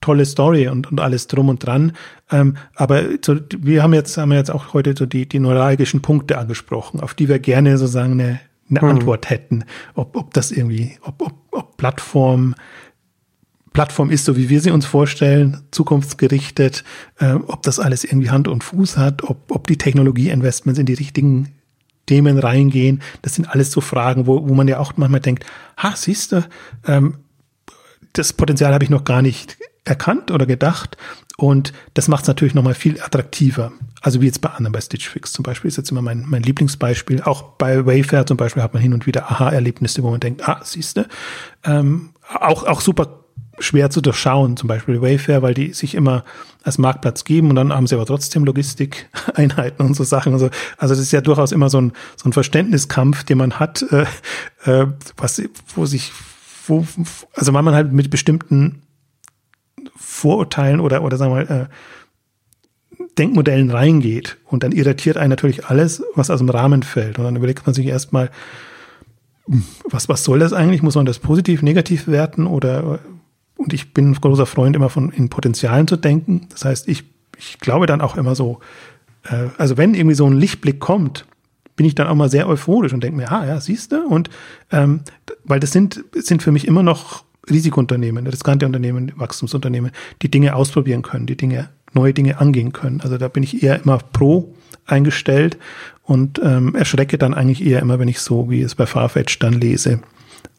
tolle 0.00 0.24
Story 0.24 0.68
und, 0.68 0.90
und 0.90 1.00
alles 1.00 1.26
drum 1.26 1.50
und 1.50 1.64
dran. 1.64 1.92
Ähm, 2.30 2.56
aber 2.76 3.02
so, 3.22 3.36
wir 3.58 3.82
haben 3.82 3.92
jetzt, 3.92 4.16
haben 4.16 4.32
jetzt 4.32 4.50
auch 4.50 4.72
heute 4.72 4.94
so 4.96 5.04
die, 5.04 5.28
die 5.28 5.38
neuralgischen 5.38 6.00
Punkte 6.00 6.38
angesprochen, 6.38 7.00
auf 7.00 7.12
die 7.12 7.28
wir 7.28 7.40
gerne 7.40 7.76
sozusagen 7.76 8.12
eine, 8.12 8.40
eine 8.70 8.80
hm. 8.80 8.88
Antwort 8.88 9.28
hätten, 9.28 9.64
ob, 9.94 10.16
ob 10.16 10.32
das 10.32 10.50
irgendwie, 10.50 10.96
ob, 11.02 11.20
ob, 11.20 11.34
ob 11.50 11.76
Plattform 11.76 12.54
Plattform 13.74 14.10
ist, 14.10 14.24
so 14.24 14.36
wie 14.36 14.48
wir 14.48 14.60
sie 14.60 14.70
uns 14.70 14.86
vorstellen, 14.86 15.60
zukunftsgerichtet, 15.72 16.84
äh, 17.18 17.32
ob 17.34 17.62
das 17.62 17.80
alles 17.80 18.04
irgendwie 18.04 18.30
Hand 18.30 18.48
und 18.48 18.64
Fuß 18.64 18.96
hat, 18.96 19.24
ob, 19.24 19.50
ob 19.50 19.66
die 19.66 19.76
Technologieinvestments 19.76 20.78
in 20.78 20.86
die 20.86 20.94
richtigen 20.94 21.50
Themen 22.06 22.38
reingehen. 22.38 23.02
Das 23.22 23.34
sind 23.34 23.50
alles 23.50 23.72
so 23.72 23.80
Fragen, 23.80 24.26
wo, 24.26 24.48
wo 24.48 24.54
man 24.54 24.68
ja 24.68 24.78
auch 24.78 24.92
manchmal 24.96 25.20
denkt, 25.20 25.44
ha, 25.76 25.94
siehst 25.96 26.32
du, 26.32 26.44
ähm, 26.86 27.18
das 28.12 28.32
Potenzial 28.32 28.72
habe 28.72 28.84
ich 28.84 28.90
noch 28.90 29.02
gar 29.02 29.22
nicht 29.22 29.58
erkannt 29.84 30.30
oder 30.30 30.46
gedacht. 30.46 30.96
Und 31.36 31.72
das 31.94 32.06
macht 32.06 32.22
es 32.22 32.28
natürlich 32.28 32.54
nochmal 32.54 32.74
viel 32.74 33.00
attraktiver. 33.02 33.72
Also 34.00 34.20
wie 34.20 34.26
jetzt 34.26 34.40
bei 34.40 34.50
anderen, 34.50 34.72
bei 34.72 34.80
Stitch 34.80 35.08
Fix 35.08 35.32
zum 35.32 35.42
Beispiel, 35.42 35.66
ist 35.66 35.78
jetzt 35.78 35.90
immer 35.90 36.00
mein, 36.00 36.24
mein 36.28 36.44
Lieblingsbeispiel. 36.44 37.22
Auch 37.22 37.42
bei 37.42 37.84
Wayfair 37.84 38.24
zum 38.24 38.36
Beispiel 38.36 38.62
hat 38.62 38.72
man 38.72 38.82
hin 38.82 38.94
und 38.94 39.08
wieder 39.08 39.32
Aha-Erlebnisse, 39.32 40.04
wo 40.04 40.10
man 40.10 40.20
denkt, 40.20 40.48
ah, 40.48 40.60
siehste, 40.62 41.08
ähm, 41.64 42.10
auch, 42.38 42.62
auch 42.62 42.80
super 42.80 43.23
schwer 43.58 43.90
zu 43.90 44.00
durchschauen, 44.00 44.56
zum 44.56 44.68
Beispiel 44.68 45.00
Wayfair, 45.00 45.42
weil 45.42 45.54
die 45.54 45.72
sich 45.72 45.94
immer 45.94 46.24
als 46.62 46.78
Marktplatz 46.78 47.24
geben 47.24 47.50
und 47.50 47.56
dann 47.56 47.72
haben 47.72 47.86
sie 47.86 47.94
aber 47.94 48.06
trotzdem 48.06 48.44
Logistikeinheiten 48.44 49.84
und 49.84 49.94
so 49.94 50.04
Sachen. 50.04 50.32
Also, 50.32 50.50
also 50.76 50.94
das 50.94 51.02
ist 51.02 51.12
ja 51.12 51.20
durchaus 51.20 51.52
immer 51.52 51.70
so 51.70 51.80
ein, 51.80 51.92
so 52.16 52.28
ein 52.28 52.32
Verständniskampf, 52.32 53.24
den 53.24 53.38
man 53.38 53.58
hat, 53.60 53.84
äh, 53.92 54.06
äh, 54.64 54.86
was, 55.16 55.42
wo 55.74 55.86
sich, 55.86 56.12
wo, 56.66 56.86
also 57.34 57.52
weil 57.52 57.62
man 57.62 57.74
halt 57.74 57.92
mit 57.92 58.10
bestimmten 58.10 58.82
Vorurteilen 59.96 60.80
oder, 60.80 61.02
oder 61.02 61.16
sagen 61.16 61.32
wir 61.32 61.44
mal, 61.44 61.60
äh, 61.62 61.66
Denkmodellen 63.18 63.70
reingeht 63.70 64.38
und 64.46 64.62
dann 64.62 64.72
irritiert 64.72 65.16
einen 65.16 65.30
natürlich 65.30 65.66
alles, 65.66 66.02
was 66.14 66.30
aus 66.30 66.38
dem 66.38 66.48
Rahmen 66.48 66.82
fällt. 66.82 67.18
Und 67.18 67.24
dann 67.24 67.36
überlegt 67.36 67.66
man 67.66 67.74
sich 67.74 67.86
erstmal, 67.86 68.30
was, 69.84 70.08
was 70.08 70.24
soll 70.24 70.38
das 70.38 70.52
eigentlich? 70.52 70.82
Muss 70.82 70.94
man 70.94 71.06
das 71.06 71.18
positiv, 71.18 71.62
negativ 71.62 72.08
werten 72.08 72.46
oder 72.46 72.98
und 73.56 73.72
ich 73.72 73.94
bin 73.94 74.10
ein 74.10 74.14
großer 74.14 74.46
Freund 74.46 74.76
immer 74.76 74.90
von 74.90 75.10
in 75.10 75.28
Potenzialen 75.28 75.86
zu 75.86 75.96
denken. 75.96 76.46
Das 76.50 76.64
heißt, 76.64 76.88
ich, 76.88 77.04
ich 77.38 77.58
glaube 77.58 77.86
dann 77.86 78.00
auch 78.00 78.16
immer 78.16 78.34
so, 78.34 78.60
äh, 79.24 79.48
also 79.58 79.76
wenn 79.76 79.94
irgendwie 79.94 80.16
so 80.16 80.26
ein 80.26 80.34
Lichtblick 80.34 80.80
kommt, 80.80 81.26
bin 81.76 81.86
ich 81.86 81.94
dann 81.94 82.06
auch 82.06 82.14
mal 82.14 82.30
sehr 82.30 82.48
euphorisch 82.48 82.92
und 82.92 83.02
denke 83.02 83.16
mir, 83.16 83.32
ah 83.32 83.46
ja, 83.46 83.60
siehst 83.60 83.92
du? 83.92 84.06
Und 84.06 84.30
ähm, 84.70 85.00
weil 85.44 85.60
das 85.60 85.72
sind, 85.72 86.04
sind 86.14 86.42
für 86.42 86.52
mich 86.52 86.66
immer 86.66 86.82
noch 86.82 87.24
Risikounternehmen, 87.50 88.26
riskante 88.26 88.66
Unternehmen, 88.66 89.12
Wachstumsunternehmen, 89.16 89.90
die 90.22 90.30
Dinge 90.30 90.54
ausprobieren 90.54 91.02
können, 91.02 91.26
die 91.26 91.36
Dinge, 91.36 91.68
neue 91.92 92.14
Dinge 92.14 92.38
angehen 92.38 92.72
können. 92.72 93.00
Also 93.00 93.18
da 93.18 93.28
bin 93.28 93.42
ich 93.42 93.62
eher 93.62 93.82
immer 93.82 93.98
pro 93.98 94.54
eingestellt 94.86 95.58
und 96.02 96.40
ähm, 96.42 96.74
erschrecke 96.74 97.18
dann 97.18 97.34
eigentlich 97.34 97.64
eher 97.64 97.80
immer, 97.80 97.98
wenn 97.98 98.08
ich 98.08 98.20
so, 98.20 98.50
wie 98.50 98.62
es 98.62 98.74
bei 98.74 98.86
Farfetch 98.86 99.38
dann 99.38 99.54
lese, 99.54 100.00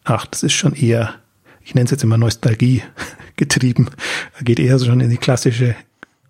ach, 0.04 0.26
das 0.26 0.43
ist 0.43 0.54
schon 0.54 0.74
eher 0.74 1.16
ich 1.66 1.76
nenne 1.76 1.86
es 1.86 1.91
jetzt 1.91 2.03
immer 2.03 2.18
Nostalgie 2.18 2.84
getrieben, 3.36 3.89
geht 4.41 4.59
eher 4.59 4.80
so 4.80 4.86
schon 4.86 5.01
in 5.01 5.09
die 5.09 5.18
klassische, 5.18 5.76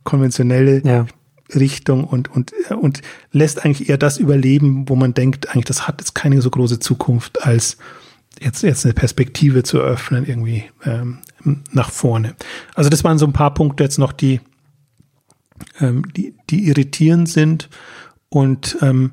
konventionelle 0.04 0.82
ja. 0.84 1.06
Richtung 1.54 2.06
und, 2.06 2.32
und, 2.32 2.54
und 2.72 3.02
lässt 3.32 3.64
eigentlich 3.64 3.90
eher 3.90 3.98
das 3.98 4.18
überleben, 4.18 4.90
wo 4.90 4.96
man 4.96 5.14
denkt, 5.14 5.50
eigentlich 5.50 5.66
das 5.66 5.88
hat 5.88 6.02
jetzt 6.02 6.16
keine 6.16 6.42
so 6.42 6.50
große 6.50 6.80
Zukunft, 6.80 7.44
als 7.44 7.78
jetzt, 8.40 8.64
jetzt 8.64 8.86
eine 8.86 8.94
Perspektive 8.94 9.64
zu 9.64 9.80
eröffnen, 9.80 10.26
irgendwie 10.26 10.64
ähm, 10.84 11.20
nach 11.72 11.92
vorne. 11.92 12.36
Also 12.74 12.90
das 12.90 13.04
waren 13.04 13.20
so 13.20 13.26
ein 13.26 13.34
paar 13.34 13.54
Punkte 13.54 13.84
jetzt 13.84 14.00
noch, 14.00 14.14
die, 14.14 14.42
ähm, 15.80 16.04
die, 16.16 16.34
die 16.50 16.68
irritierend 16.68 17.30
sind 17.30 17.70
und 18.30 18.78
ähm, 18.82 19.12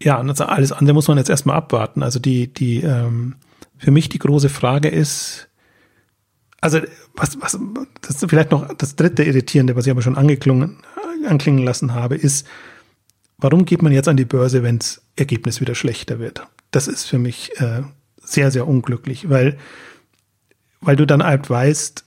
ja, 0.00 0.18
alles 0.20 0.72
andere 0.72 0.94
muss 0.94 1.08
man 1.08 1.18
jetzt 1.18 1.30
erstmal 1.30 1.56
abwarten. 1.56 2.04
Also 2.04 2.20
die, 2.20 2.52
die, 2.52 2.82
ähm, 2.82 3.34
für 3.78 3.90
mich 3.90 4.08
die 4.08 4.18
große 4.18 4.48
Frage 4.48 4.88
ist, 4.88 5.48
also 6.60 6.80
was, 7.14 7.40
was, 7.40 7.58
das 8.00 8.22
ist 8.22 8.28
vielleicht 8.28 8.50
noch 8.50 8.72
das 8.74 8.96
dritte 8.96 9.22
Irritierende, 9.22 9.76
was 9.76 9.86
ich 9.86 9.90
aber 9.90 10.02
schon 10.02 10.16
angeklungen, 10.16 10.78
anklingen 11.26 11.64
lassen 11.64 11.94
habe, 11.94 12.16
ist, 12.16 12.46
warum 13.38 13.64
geht 13.64 13.82
man 13.82 13.92
jetzt 13.92 14.08
an 14.08 14.16
die 14.16 14.24
Börse, 14.24 14.62
wenn 14.62 14.78
das 14.78 15.02
Ergebnis 15.16 15.60
wieder 15.60 15.74
schlechter 15.74 16.18
wird? 16.18 16.42
Das 16.70 16.88
ist 16.88 17.04
für 17.04 17.18
mich 17.18 17.52
äh, 17.60 17.82
sehr, 18.16 18.50
sehr 18.50 18.66
unglücklich, 18.66 19.30
weil, 19.30 19.56
weil 20.80 20.96
du 20.96 21.06
dann 21.06 21.22
halt 21.22 21.48
weißt, 21.48 22.04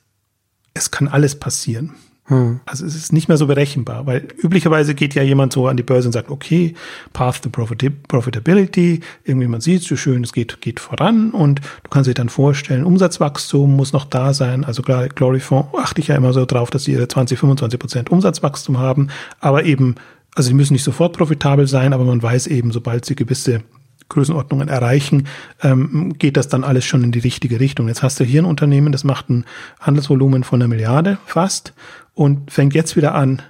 es 0.74 0.92
kann 0.92 1.08
alles 1.08 1.40
passieren. 1.40 1.96
Hm. 2.32 2.62
Also 2.66 2.86
es 2.86 2.96
ist 2.96 3.12
nicht 3.12 3.28
mehr 3.28 3.36
so 3.36 3.46
berechenbar, 3.46 4.06
weil 4.06 4.26
üblicherweise 4.42 4.96
geht 4.96 5.16
ja 5.16 5.22
jemand 5.22 5.52
so 5.52 5.68
an 5.68 5.76
die 5.76 5.84
Börse 5.84 6.08
und 6.08 6.14
sagt, 6.14 6.30
okay, 6.30 6.76
Path 7.12 7.42
to 7.42 7.50
Profitability, 7.50 9.02
irgendwie 9.26 9.50
man 9.50 9.60
sieht 9.60 9.84
so 9.84 9.98
schön, 9.98 10.24
es 10.24 10.32
geht, 10.32 10.62
geht 10.62 10.80
voran 10.80 11.32
und 11.32 11.60
du 11.60 11.90
kannst 11.90 12.10
dir 12.10 12.14
dann 12.14 12.30
vorstellen, 12.30 12.86
Umsatzwachstum 12.86 13.76
muss 13.76 13.92
noch 13.92 14.06
da 14.06 14.34
sein. 14.34 14.64
Also 14.64 14.82
klar, 14.82 15.10
Gloryfond 15.10 15.76
achte 15.78 16.00
ich 16.00 16.08
ja 16.08 16.16
immer 16.16 16.32
so 16.32 16.46
drauf, 16.46 16.70
dass 16.70 16.86
sie 16.86 16.94
ihre 16.94 17.10
20, 17.10 17.38
25 17.38 17.78
Prozent 17.78 18.10
Umsatzwachstum 18.10 18.78
haben, 18.78 19.10
aber 19.42 19.66
eben, 19.66 19.96
also 20.34 20.48
sie 20.48 20.54
müssen 20.54 20.72
nicht 20.72 20.86
sofort 20.86 21.18
profitabel 21.18 21.68
sein, 21.68 21.92
aber 21.92 22.06
man 22.06 22.24
weiß 22.24 22.48
eben, 22.48 22.72
sobald 22.72 23.04
sie 23.04 23.16
gewisse 23.16 23.62
Größenordnungen 24.08 24.70
erreichen, 24.70 25.28
ähm, 25.64 26.14
geht 26.18 26.38
das 26.38 26.48
dann 26.48 26.64
alles 26.64 26.86
schon 26.86 27.04
in 27.04 27.12
die 27.12 27.20
richtige 27.20 27.60
Richtung. 27.60 27.88
Jetzt 27.88 28.04
hast 28.04 28.20
du 28.20 28.24
hier 28.24 28.42
ein 28.42 28.46
Unternehmen, 28.46 28.92
das 28.92 29.04
macht 29.04 29.30
ein 29.30 29.46
Handelsvolumen 29.80 30.44
von 30.44 30.62
einer 30.62 30.68
Milliarde 30.68 31.18
fast 31.26 31.74
und 32.14 32.52
fängt 32.52 32.74
jetzt 32.74 32.96
wieder 32.96 33.16
an 33.16 33.42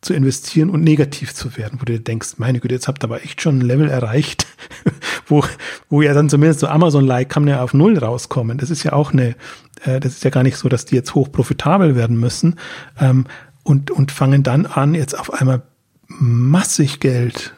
zu 0.00 0.14
investieren 0.14 0.70
und 0.70 0.82
negativ 0.82 1.34
zu 1.34 1.56
werden, 1.58 1.78
wo 1.80 1.84
du 1.84 1.92
dir 1.92 2.00
denkst, 2.00 2.34
meine 2.38 2.60
Güte, 2.60 2.74
jetzt 2.74 2.88
habt 2.88 3.04
ihr 3.04 3.04
aber 3.04 3.22
echt 3.22 3.42
schon 3.42 3.58
ein 3.58 3.60
Level 3.60 3.88
erreicht, 3.88 4.46
wo, 5.26 5.44
wo 5.90 6.00
ja 6.00 6.14
dann 6.14 6.30
zumindest 6.30 6.60
so 6.60 6.68
Amazon-like 6.68 7.28
kann 7.28 7.46
ja 7.46 7.62
auf 7.62 7.74
Null 7.74 7.98
rauskommen. 7.98 8.56
Das 8.56 8.70
ist 8.70 8.82
ja 8.82 8.94
auch 8.94 9.12
eine, 9.12 9.36
äh, 9.84 10.00
das 10.00 10.14
ist 10.14 10.24
ja 10.24 10.30
gar 10.30 10.42
nicht 10.42 10.56
so, 10.56 10.70
dass 10.70 10.86
die 10.86 10.94
jetzt 10.94 11.14
hoch 11.14 11.30
profitabel 11.30 11.96
werden 11.96 12.18
müssen 12.18 12.56
ähm, 12.98 13.26
und, 13.62 13.90
und 13.90 14.10
fangen 14.10 14.42
dann 14.42 14.64
an, 14.64 14.94
jetzt 14.94 15.18
auf 15.18 15.34
einmal 15.34 15.62
massig 16.08 17.00
Geld 17.00 17.54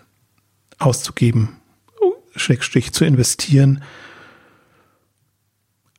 auszugeben 0.78 1.50
Schrägstrich 2.34 2.92
zu 2.92 3.04
investieren 3.04 3.82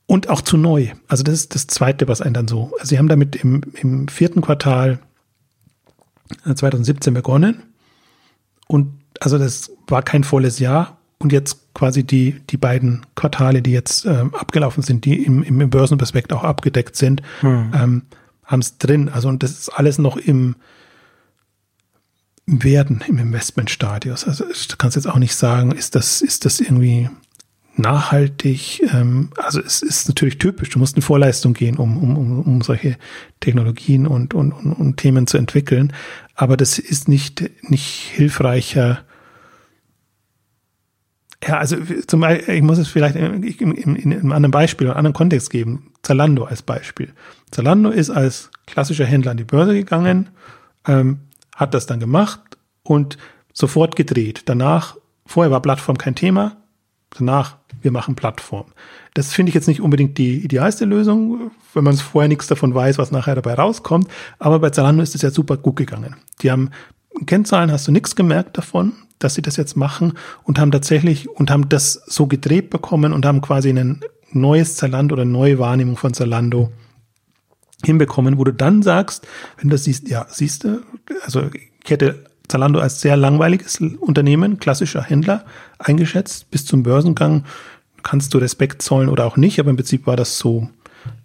und 0.05 0.29
auch 0.29 0.41
zu 0.41 0.57
neu. 0.57 0.89
Also 1.07 1.23
das 1.23 1.35
ist 1.35 1.55
das 1.55 1.67
Zweite, 1.67 2.07
was 2.07 2.21
einen 2.21 2.33
dann 2.33 2.47
so. 2.47 2.71
Also 2.79 2.89
sie 2.89 2.97
haben 2.97 3.07
damit 3.07 3.35
im, 3.35 3.61
im 3.75 4.07
vierten 4.07 4.41
Quartal 4.41 4.99
2017 6.43 7.13
äh, 7.13 7.15
begonnen 7.15 7.63
und 8.67 8.93
also 9.19 9.37
das 9.37 9.71
war 9.87 10.01
kein 10.01 10.23
volles 10.23 10.59
Jahr 10.59 10.97
und 11.19 11.31
jetzt 11.31 11.73
quasi 11.73 12.03
die, 12.03 12.41
die 12.49 12.57
beiden 12.57 13.05
Quartale, 13.15 13.61
die 13.61 13.71
jetzt 13.71 14.05
äh, 14.05 14.25
abgelaufen 14.33 14.83
sind, 14.83 15.05
die 15.05 15.23
im, 15.23 15.43
im 15.43 15.69
Börsenprospekt 15.69 16.33
auch 16.33 16.43
abgedeckt 16.43 16.95
sind, 16.95 17.21
hm. 17.39 17.71
ähm, 17.73 18.01
haben 18.43 18.59
es 18.59 18.77
drin. 18.77 19.09
Also 19.09 19.29
und 19.29 19.41
das 19.43 19.51
ist 19.51 19.69
alles 19.69 19.97
noch 19.97 20.17
im, 20.17 20.55
werden 22.45 23.03
im 23.07 23.17
Investmentstadius. 23.17 24.27
Also 24.27 24.45
du 24.45 24.75
kannst 24.77 24.95
jetzt 24.95 25.07
auch 25.07 25.17
nicht 25.17 25.35
sagen, 25.35 25.71
ist 25.71 25.95
das, 25.95 26.21
ist 26.21 26.45
das 26.45 26.59
irgendwie 26.59 27.09
nachhaltig? 27.75 28.81
Ähm, 28.93 29.29
also 29.37 29.59
es 29.59 29.81
ist 29.81 30.07
natürlich 30.07 30.37
typisch. 30.37 30.69
Du 30.69 30.79
musst 30.79 30.95
in 30.95 31.01
Vorleistung 31.01 31.53
gehen, 31.53 31.77
um, 31.77 31.97
um, 31.97 32.17
um, 32.17 32.41
um 32.41 32.61
solche 32.61 32.97
Technologien 33.39 34.07
und, 34.07 34.33
und, 34.33 34.51
und, 34.51 34.73
und 34.73 34.97
Themen 34.97 35.27
zu 35.27 35.37
entwickeln. 35.37 35.93
Aber 36.35 36.57
das 36.57 36.79
ist 36.79 37.07
nicht, 37.07 37.49
nicht 37.69 38.11
hilfreicher. 38.13 39.03
Ja, 41.45 41.57
also 41.57 41.77
zum 42.07 42.23
ich 42.23 42.61
muss 42.61 42.77
es 42.77 42.87
vielleicht 42.87 43.15
in, 43.15 43.43
in, 43.43 43.95
in 43.95 44.13
einem 44.13 44.31
anderen 44.31 44.51
Beispiel, 44.51 44.87
einem 44.87 44.97
anderen 44.97 45.13
Kontext 45.13 45.49
geben. 45.49 45.91
Zalando 46.01 46.45
als 46.45 46.61
Beispiel. 46.61 47.13
Zalando 47.51 47.89
ist 47.89 48.09
als 48.09 48.49
klassischer 48.65 49.05
Händler 49.05 49.31
an 49.31 49.37
die 49.37 49.43
Börse 49.43 49.73
gegangen, 49.73 50.29
ähm, 50.87 51.19
hat 51.55 51.73
das 51.73 51.85
dann 51.85 51.99
gemacht 51.99 52.39
und 52.83 53.17
sofort 53.53 53.95
gedreht. 53.95 54.43
Danach, 54.45 54.97
vorher 55.25 55.51
war 55.51 55.61
Plattform 55.61 55.97
kein 55.97 56.15
Thema, 56.15 56.57
danach, 57.17 57.57
wir 57.81 57.91
machen 57.91 58.15
Plattform. 58.15 58.65
Das 59.13 59.33
finde 59.33 59.49
ich 59.49 59.55
jetzt 59.55 59.67
nicht 59.67 59.81
unbedingt 59.81 60.17
die 60.17 60.43
idealste 60.43 60.85
Lösung, 60.85 61.51
wenn 61.73 61.83
man 61.83 61.95
vorher 61.95 62.27
nichts 62.27 62.47
davon 62.47 62.73
weiß, 62.73 62.97
was 62.97 63.11
nachher 63.11 63.35
dabei 63.35 63.53
rauskommt. 63.53 64.07
Aber 64.39 64.59
bei 64.59 64.69
Zalando 64.69 65.03
ist 65.03 65.15
es 65.15 65.21
ja 65.21 65.31
super 65.31 65.57
gut 65.57 65.75
gegangen. 65.75 66.15
Die 66.41 66.51
haben 66.51 66.71
Kennzahlen, 67.25 67.71
hast 67.71 67.87
du 67.87 67.91
nichts 67.91 68.15
gemerkt 68.15 68.57
davon, 68.57 68.93
dass 69.19 69.35
sie 69.35 69.41
das 69.41 69.57
jetzt 69.57 69.77
machen 69.77 70.13
und 70.43 70.59
haben 70.59 70.71
tatsächlich 70.71 71.29
und 71.29 71.51
haben 71.51 71.69
das 71.69 71.93
so 71.93 72.27
gedreht 72.27 72.69
bekommen 72.69 73.13
und 73.13 73.25
haben 73.25 73.41
quasi 73.41 73.69
ein 73.69 74.01
neues 74.31 74.75
Zalando 74.75 75.13
oder 75.13 75.21
eine 75.21 75.31
neue 75.31 75.59
Wahrnehmung 75.59 75.97
von 75.97 76.13
Zalando 76.13 76.71
hinbekommen, 77.85 78.37
wo 78.37 78.43
du 78.43 78.53
dann 78.53 78.81
sagst, 78.81 79.27
wenn 79.57 79.69
du 79.69 79.75
das 79.75 79.83
siehst, 79.83 80.07
ja, 80.07 80.25
siehst 80.29 80.63
du, 80.63 80.81
also 81.23 81.49
ich 81.83 81.89
hätte 81.89 82.25
Zalando 82.47 82.79
als 82.79 83.01
sehr 83.01 83.15
langweiliges 83.15 83.79
Unternehmen, 83.79 84.59
klassischer 84.59 85.01
Händler 85.01 85.45
eingeschätzt. 85.79 86.51
Bis 86.51 86.65
zum 86.65 86.83
Börsengang 86.83 87.45
kannst 88.03 88.33
du 88.33 88.37
Respekt 88.37 88.81
zollen 88.81 89.09
oder 89.09 89.25
auch 89.25 89.37
nicht, 89.37 89.59
aber 89.59 89.69
im 89.69 89.77
Prinzip 89.77 90.07
war 90.07 90.17
das 90.17 90.37
so, 90.37 90.69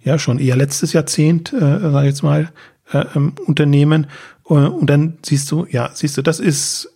ja, 0.03 0.19
schon 0.19 0.39
eher 0.39 0.57
letztes 0.57 0.93
Jahrzehnt, 0.93 1.53
äh, 1.53 1.81
sag 1.81 2.03
ich 2.03 2.09
jetzt 2.09 2.23
mal, 2.23 2.53
äh, 2.93 3.05
ähm, 3.15 3.33
Unternehmen. 3.47 4.07
Äh, 4.49 4.55
und 4.55 4.89
dann 4.89 5.19
siehst 5.25 5.51
du, 5.51 5.67
ja, 5.71 5.91
siehst 5.93 6.17
du, 6.17 6.23
das 6.23 6.41
ist 6.41 6.91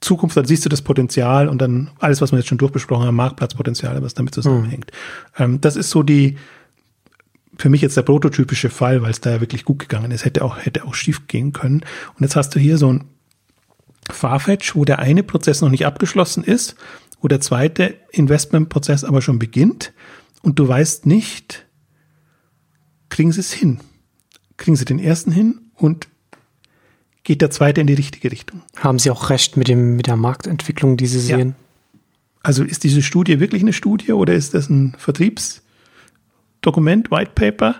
Zukunft, 0.00 0.36
dann 0.36 0.46
siehst 0.46 0.64
du 0.64 0.68
das 0.68 0.82
Potenzial 0.82 1.48
und 1.48 1.62
dann 1.62 1.90
alles, 2.00 2.20
was 2.20 2.32
wir 2.32 2.38
jetzt 2.38 2.48
schon 2.48 2.58
durchbesprochen 2.58 3.06
haben, 3.06 3.16
Marktplatzpotenzial, 3.16 4.02
was 4.02 4.14
damit 4.14 4.34
zusammenhängt. 4.34 4.90
Mhm. 5.38 5.44
Ähm, 5.44 5.60
das 5.60 5.76
ist 5.76 5.90
so 5.90 6.02
die, 6.02 6.36
für 7.56 7.68
mich 7.68 7.82
jetzt 7.82 7.96
der 7.96 8.02
prototypische 8.02 8.70
Fall, 8.70 9.02
weil 9.02 9.10
es 9.10 9.20
da 9.20 9.30
ja 9.30 9.40
wirklich 9.40 9.64
gut 9.64 9.78
gegangen 9.78 10.10
ist, 10.10 10.24
hätte 10.24 10.44
auch, 10.44 10.58
hätte 10.58 10.84
auch 10.84 10.94
schief 10.94 11.26
gehen 11.26 11.52
können. 11.52 11.84
Und 12.14 12.22
jetzt 12.22 12.36
hast 12.36 12.54
du 12.54 12.58
hier 12.58 12.78
so 12.78 12.92
ein 12.92 13.04
Farfetch, 14.10 14.74
wo 14.74 14.84
der 14.84 14.98
eine 14.98 15.22
Prozess 15.22 15.60
noch 15.60 15.68
nicht 15.68 15.86
abgeschlossen 15.86 16.44
ist, 16.44 16.76
wo 17.20 17.28
der 17.28 17.40
zweite 17.40 17.94
Investmentprozess 18.10 19.04
aber 19.04 19.22
schon 19.22 19.38
beginnt 19.38 19.92
und 20.42 20.58
du 20.58 20.66
weißt 20.66 21.06
nicht, 21.06 21.66
kriegen 23.08 23.32
sie 23.32 23.40
es 23.40 23.52
hin? 23.52 23.80
Kriegen 24.56 24.76
sie 24.76 24.84
den 24.84 24.98
ersten 24.98 25.30
hin 25.30 25.60
und 25.74 26.08
geht 27.24 27.40
der 27.40 27.50
zweite 27.50 27.80
in 27.80 27.86
die 27.86 27.94
richtige 27.94 28.32
Richtung. 28.32 28.62
Haben 28.76 28.98
Sie 28.98 29.10
auch 29.10 29.30
recht 29.30 29.56
mit, 29.56 29.68
dem, 29.68 29.96
mit 29.96 30.08
der 30.08 30.16
Marktentwicklung, 30.16 30.96
die 30.96 31.06
Sie 31.06 31.20
sehen? 31.20 31.50
Ja. 31.50 31.98
Also 32.42 32.64
ist 32.64 32.82
diese 32.82 33.02
Studie 33.02 33.38
wirklich 33.38 33.62
eine 33.62 33.72
Studie 33.72 34.12
oder 34.12 34.34
ist 34.34 34.54
das 34.54 34.68
ein 34.68 34.96
Vertriebsdokument, 36.62 37.10
White 37.10 37.32
Paper? 37.34 37.76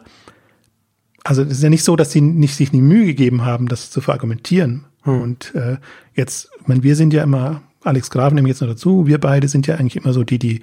Also 1.25 1.43
es 1.43 1.53
ist 1.53 1.63
ja 1.63 1.71
nicht 1.71 1.85
so, 1.85 1.95
dass 1.97 2.11
sie 2.11 2.21
nicht, 2.21 2.57
sich 2.57 2.73
nie 2.73 2.83
Mühe 2.83 3.07
gegeben 3.07 3.45
haben, 3.45 3.69
das 3.69 3.91
zu 3.91 4.01
verargumentieren. 4.01 4.85
Hm. 5.03 5.23
Und 5.23 5.55
äh, 5.55 5.77
jetzt, 6.15 6.51
ich 6.61 6.69
meine, 6.69 6.83
wir 6.83 6.97
sind 6.97 7.13
ja 7.13 7.23
immer, 7.23 7.63
Alex 7.85 8.11
Grafen 8.11 8.35
nehme 8.35 8.49
ich 8.49 8.55
jetzt 8.55 8.61
noch 8.61 8.69
dazu, 8.69 9.07
wir 9.07 9.19
beide 9.19 9.47
sind 9.49 9.67
ja 9.67 9.77
eigentlich 9.77 9.97
immer 9.97 10.13
so 10.13 10.25
die, 10.25 10.39
die 10.39 10.63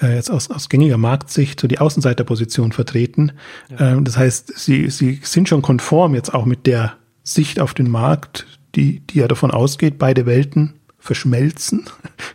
äh, 0.00 0.14
jetzt 0.14 0.30
aus, 0.30 0.50
aus 0.50 0.68
gängiger 0.68 0.96
Marktsicht 0.96 1.58
so 1.58 1.66
die 1.66 1.80
Außenseiterposition 1.80 2.70
vertreten. 2.70 3.32
Ja. 3.70 3.92
Ähm, 3.92 4.04
das 4.04 4.16
heißt, 4.16 4.56
sie, 4.56 4.90
sie 4.90 5.20
sind 5.22 5.48
schon 5.48 5.62
konform 5.62 6.14
jetzt 6.14 6.32
auch 6.32 6.46
mit 6.46 6.66
der 6.66 6.94
Sicht 7.24 7.58
auf 7.58 7.74
den 7.74 7.90
Markt, 7.90 8.46
die, 8.76 9.00
die 9.00 9.18
ja 9.18 9.28
davon 9.28 9.50
ausgeht, 9.50 9.98
beide 9.98 10.26
Welten 10.26 10.74
verschmelzen. 10.98 11.86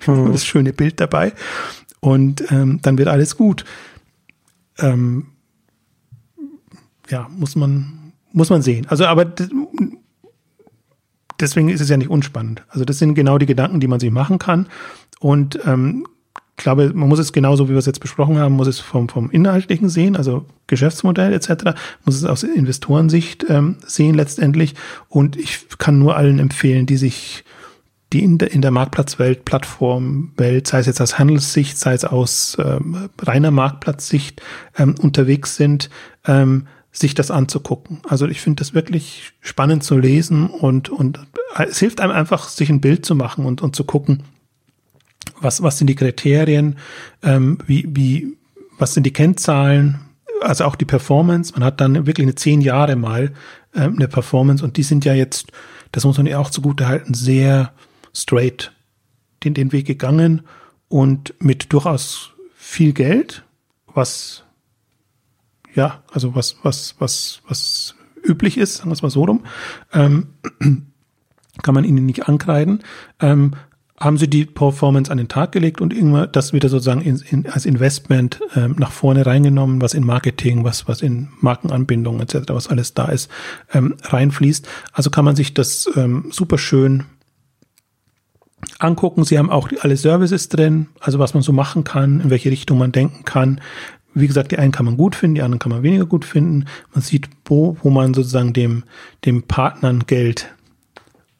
Mhm. 0.08 0.32
Das 0.34 0.46
schöne 0.46 0.74
Bild 0.74 1.00
dabei. 1.00 1.34
Und 2.02 2.52
ähm, 2.52 2.80
dann 2.82 2.98
wird 2.98 3.08
alles 3.08 3.38
gut. 3.38 3.64
Ähm, 4.80 5.28
ja, 7.10 7.28
muss 7.30 7.56
man, 7.56 8.14
muss 8.32 8.50
man 8.50 8.62
sehen. 8.62 8.88
Also, 8.90 9.06
aber 9.06 9.26
deswegen 11.40 11.70
ist 11.70 11.82
es 11.82 11.90
ja 11.90 11.98
nicht 11.98 12.10
unspannend. 12.10 12.64
Also, 12.70 12.86
das 12.86 13.00
sind 13.00 13.16
genau 13.16 13.38
die 13.38 13.46
Gedanken, 13.46 13.80
die 13.80 13.88
man 13.88 14.00
sich 14.00 14.12
machen 14.12 14.40
kann. 14.40 14.68
Und 15.20 15.60
ähm, 15.66 16.08
ich 16.62 16.64
glaube, 16.64 16.92
man 16.94 17.10
muss 17.10 17.18
es 17.18 17.34
genauso, 17.34 17.70
wie 17.70 17.72
wir 17.72 17.80
es 17.80 17.88
jetzt 17.88 18.02
besprochen 18.02 18.38
haben, 18.38 18.54
muss 18.54 18.68
es 18.68 18.80
vom, 18.80 19.10
vom 19.10 19.32
Inhaltlichen 19.32 19.90
sehen, 19.90 20.16
also 20.16 20.46
Geschäftsmodell 20.68 21.34
etc., 21.34 21.76
muss 22.06 22.16
es 22.16 22.24
aus 22.24 22.44
Investorensicht 22.44 23.46
ähm, 23.50 23.78
sehen 23.86 24.14
letztendlich. 24.14 24.76
Und 25.10 25.38
ich 25.38 25.68
kann 25.80 25.98
nur 25.98 26.16
allen 26.16 26.38
empfehlen, 26.38 26.86
die 26.86 26.98
sich 26.98 27.44
die 28.14 28.24
in 28.24 28.38
der, 28.38 28.52
in 28.52 28.62
der 28.62 28.72
Marktplatzwelt, 28.72 29.46
Plattformwelt, 29.46 30.68
sei 30.68 30.80
es 30.80 30.86
jetzt 30.86 31.02
aus 31.02 31.18
Handelssicht, 31.18 31.78
sei 31.78 31.94
es 31.94 32.04
aus 32.04 32.58
ähm, 32.60 33.10
reiner 33.22 33.52
Marktplatzsicht 33.52 34.42
ähm, 34.78 34.96
unterwegs 35.00 35.56
sind, 35.56 35.90
ähm, 36.26 36.68
sich 36.92 37.16
das 37.16 37.32
anzugucken. 37.32 38.02
Also 38.08 38.28
ich 38.28 38.42
finde 38.42 38.60
das 38.60 38.74
wirklich 38.74 39.32
spannend 39.40 39.84
zu 39.84 39.98
lesen 39.98 40.50
und, 40.50 40.90
und 40.90 41.20
es 41.58 41.80
hilft 41.80 42.02
einem 42.02 42.12
einfach, 42.12 42.50
sich 42.50 42.70
ein 42.70 42.82
Bild 42.82 43.06
zu 43.06 43.16
machen 43.16 43.46
und, 43.46 43.62
und 43.62 43.76
zu 43.76 43.86
gucken, 43.86 44.24
was, 45.40 45.64
was 45.64 45.78
sind 45.78 45.88
die 45.88 45.96
Kriterien, 45.96 46.78
ähm, 47.24 47.60
wie, 47.66 47.88
wie, 47.90 48.38
was 48.78 48.94
sind 48.94 49.06
die 49.06 49.14
Kennzahlen, 49.14 50.02
also 50.42 50.66
auch 50.66 50.76
die 50.76 50.86
Performance. 50.86 51.54
Man 51.54 51.64
hat 51.64 51.80
dann 51.80 52.06
wirklich 52.06 52.26
eine 52.26 52.36
zehn 52.36 52.60
Jahre 52.60 52.98
mal 52.98 53.32
ähm, 53.74 53.96
eine 53.96 54.10
Performance 54.10 54.64
und 54.64 54.76
die 54.76 54.84
sind 54.84 55.06
ja 55.06 55.14
jetzt, 55.14 55.48
das 55.94 56.04
muss 56.04 56.18
man 56.18 56.28
ja 56.28 56.40
auch 56.40 56.50
zugute 56.50 56.88
halten, 56.88 57.14
sehr 57.14 57.72
straight 58.14 58.72
den, 59.44 59.54
den 59.54 59.72
Weg 59.72 59.88
gegangen 59.88 60.42
und 60.88 61.34
mit 61.40 61.74
durchaus 61.74 62.32
viel 62.56 62.94
Geld, 62.94 63.44
was 63.88 64.44
ja, 65.74 66.04
also 66.12 66.36
was, 66.36 66.58
was, 66.64 66.96
was, 67.00 67.42
was 67.48 67.96
üblich 68.24 68.58
ist, 68.58 68.76
sagen 68.76 68.90
wir 68.90 68.94
es 68.94 69.02
mal 69.02 69.10
so 69.10 69.24
rum, 69.24 69.46
ähm, 69.94 70.28
kann 71.64 71.76
man 71.76 71.84
ihnen 71.84 72.06
nicht 72.06 72.28
ankreiden. 72.28 72.80
Ähm, 73.20 73.54
haben 74.00 74.18
sie 74.18 74.28
die 74.28 74.46
Performance 74.46 75.12
an 75.12 75.20
den 75.20 75.28
Tag 75.28 75.52
gelegt 75.52 75.80
und 75.80 75.94
immer 75.94 76.26
das 76.26 76.54
wieder 76.54 76.70
sozusagen 76.70 77.02
in, 77.02 77.22
in, 77.30 77.48
als 77.48 77.68
Investment 77.68 78.40
ähm, 78.56 78.76
nach 78.80 78.92
vorne 78.92 79.28
reingenommen, 79.28 79.80
was 79.80 79.94
in 79.94 80.04
Marketing, 80.04 80.64
was, 80.64 80.88
was 80.88 81.04
in 81.04 81.30
Markenanbindung 81.40 82.20
etc., 82.20 82.46
was 82.48 82.68
alles 82.68 82.96
da 82.96 83.06
ist, 83.06 83.30
ähm, 83.74 83.96
reinfließt. 84.02 84.68
Also 84.92 85.12
kann 85.12 85.24
man 85.24 85.36
sich 85.36 85.54
das 85.54 85.88
ähm, 85.96 86.26
super 86.32 86.58
schön 86.58 87.06
angucken. 88.84 89.24
Sie 89.24 89.38
haben 89.38 89.50
auch 89.50 89.70
alle 89.82 89.96
Services 89.98 90.50
drin, 90.50 90.88
also 91.00 91.20
was 91.20 91.34
man 91.34 91.44
so 91.44 91.54
machen 91.54 91.84
kann, 91.84 92.22
in 92.22 92.30
welche 92.30 92.52
Richtung 92.52 92.78
man 92.78 92.92
denken 92.92 93.26
kann. 93.26 93.60
Wie 94.14 94.28
gesagt, 94.28 94.52
die 94.52 94.60
einen 94.60 94.74
kann 94.74 94.86
man 94.86 94.98
gut 94.98 95.16
finden, 95.16 95.36
die 95.36 95.42
anderen 95.42 95.60
kann 95.60 95.72
man 95.72 95.84
weniger 95.84 96.06
gut 96.06 96.26
finden. 96.26 96.66
Man 96.94 97.02
sieht, 97.02 97.30
wo, 97.46 97.78
wo 97.82 97.90
man 97.90 98.14
sozusagen 98.14 98.52
dem, 98.54 98.84
dem 99.26 99.44
Partnern 99.44 100.06
Geld 100.06 100.54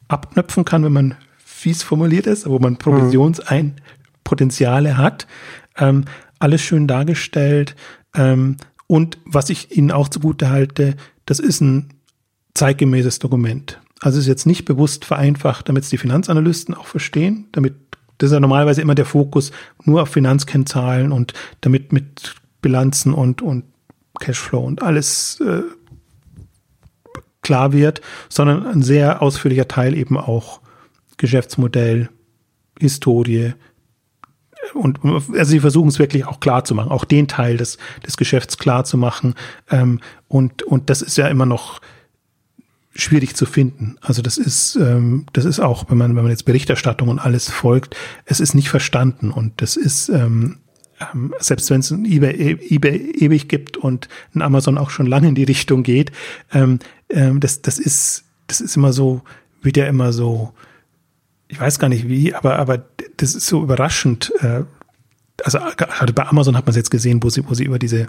abknöpfen 0.08 0.64
kann, 0.66 0.84
wenn 0.84 0.94
man 0.94 1.16
fies 1.38 1.84
formuliert 1.84 2.26
ist, 2.28 2.48
wo 2.48 2.60
man 2.60 2.78
Provisionspotenziale 2.78 4.98
hat. 4.98 5.28
Ähm, 5.78 6.06
alles 6.40 6.62
schön 6.62 6.88
dargestellt. 6.88 7.76
Ähm, 8.16 8.58
und 8.88 9.18
was 9.26 9.50
ich 9.50 9.78
Ihnen 9.78 9.92
auch 9.92 10.08
zugute 10.10 10.50
halte, 10.50 10.96
das 11.26 11.40
ist 11.40 11.62
ein 11.62 11.94
zeitgemäßes 12.54 13.20
Dokument. 13.20 13.80
Also 14.02 14.18
es 14.18 14.26
ist 14.26 14.30
jetzt 14.30 14.48
nicht 14.48 14.66
bewusst 14.66 15.06
vereinfacht, 15.06 15.70
damit 15.70 15.84
es 15.84 15.90
die 15.90 15.98
Finanzanalysten 15.98 16.74
auch 16.74 16.88
verstehen, 16.88 17.48
damit 17.52 17.76
das 18.18 18.30
ist 18.30 18.34
ja 18.34 18.40
normalerweise 18.40 18.82
immer 18.82 18.94
der 18.94 19.06
Fokus 19.06 19.52
nur 19.84 20.04
auf 20.04 20.10
Finanzkennzahlen 20.10 21.12
und 21.12 21.34
damit 21.62 21.92
mit 21.92 22.36
Bilanzen 22.62 23.16
und, 23.16 23.42
und 23.42 23.64
Cashflow 24.20 24.60
und 24.60 24.84
alles 24.84 25.40
äh, 25.40 25.64
klar 27.42 27.74
wird, 27.74 28.02
sondern 28.30 28.68
ein 28.68 28.84
sehr 28.84 29.24
ausführlicher 29.24 29.68
Teil 29.68 29.96
eben 29.96 30.18
auch 30.18 30.62
Geschäftsmodell, 31.18 32.10
Historie. 32.80 33.54
Und 34.76 35.00
also 35.04 35.44
sie 35.44 35.60
versuchen 35.60 35.90
es 35.90 35.98
wirklich 35.98 36.26
auch 36.26 36.40
klar 36.40 36.64
zu 36.64 36.76
machen, 36.76 36.92
auch 36.92 37.06
den 37.06 37.28
Teil 37.28 37.58
des, 37.58 37.80
des 38.06 38.18
Geschäfts 38.18 38.60
klar 38.60 38.84
zu 38.84 38.98
machen. 38.98 39.34
Ähm, 39.72 40.00
und, 40.28 40.62
und 40.62 40.92
das 40.92 41.02
ist 41.02 41.18
ja 41.18 41.28
immer 41.28 41.48
noch 41.48 41.82
schwierig 42.94 43.36
zu 43.36 43.46
finden. 43.46 43.96
Also 44.02 44.22
das 44.22 44.38
ist, 44.38 44.76
ähm, 44.76 45.26
das 45.34 45.46
ist 45.46 45.60
auch, 45.60 45.90
wenn 45.90 45.98
man, 45.98 46.16
wenn 46.16 46.24
man 46.24 46.32
jetzt 46.32 46.46
Berichterstattung 46.46 47.08
und 47.08 47.20
alles 47.20 47.50
folgt, 47.50 47.96
es 48.26 48.40
ist 48.40 48.54
nicht 48.54 48.70
verstanden. 48.70 49.32
Und 49.32 49.62
das 49.62 49.78
ist, 49.78 50.10
ähm, 50.10 50.58
ähm 51.14 51.34
selbst 51.40 51.70
wenn 51.70 51.80
es 51.80 51.92
ein 51.92 52.06
eBay, 52.06 52.58
eBay 52.70 53.12
ewig 53.18 53.48
gibt 53.48 53.78
und 53.78 54.10
ein 54.36 54.42
Amazon 54.42 54.78
auch 54.78 54.90
schon 54.90 55.06
lange 55.06 55.30
in 55.30 55.36
die 55.36 55.46
Richtung 55.46 55.84
geht, 55.84 56.12
ähm, 56.54 56.80
ähm, 57.10 57.40
das, 57.40 57.62
das 57.62 57.80
ist, 57.80 58.26
das 58.48 58.60
ist 58.60 58.76
immer 58.76 58.92
so, 58.92 59.22
wird 59.62 59.78
ja 59.78 59.86
immer 59.86 60.12
so, 60.12 60.52
ich 61.48 61.60
weiß 61.60 61.80
gar 61.80 61.88
nicht 61.90 62.08
wie, 62.10 62.34
aber, 62.34 62.60
aber 62.60 62.86
das 63.18 63.36
ist 63.36 63.48
so 63.48 63.64
überraschend. 63.64 64.34
Äh, 64.40 64.64
also 65.44 65.60
gerade 65.78 66.14
bei 66.14 66.28
Amazon 66.28 66.58
hat 66.58 66.66
man 66.66 66.72
es 66.72 66.78
jetzt 66.78 66.92
gesehen, 66.92 67.24
wo 67.24 67.30
sie, 67.30 67.48
wo 67.48 67.54
sie 67.54 67.64
über 67.64 67.80
diese 67.80 68.08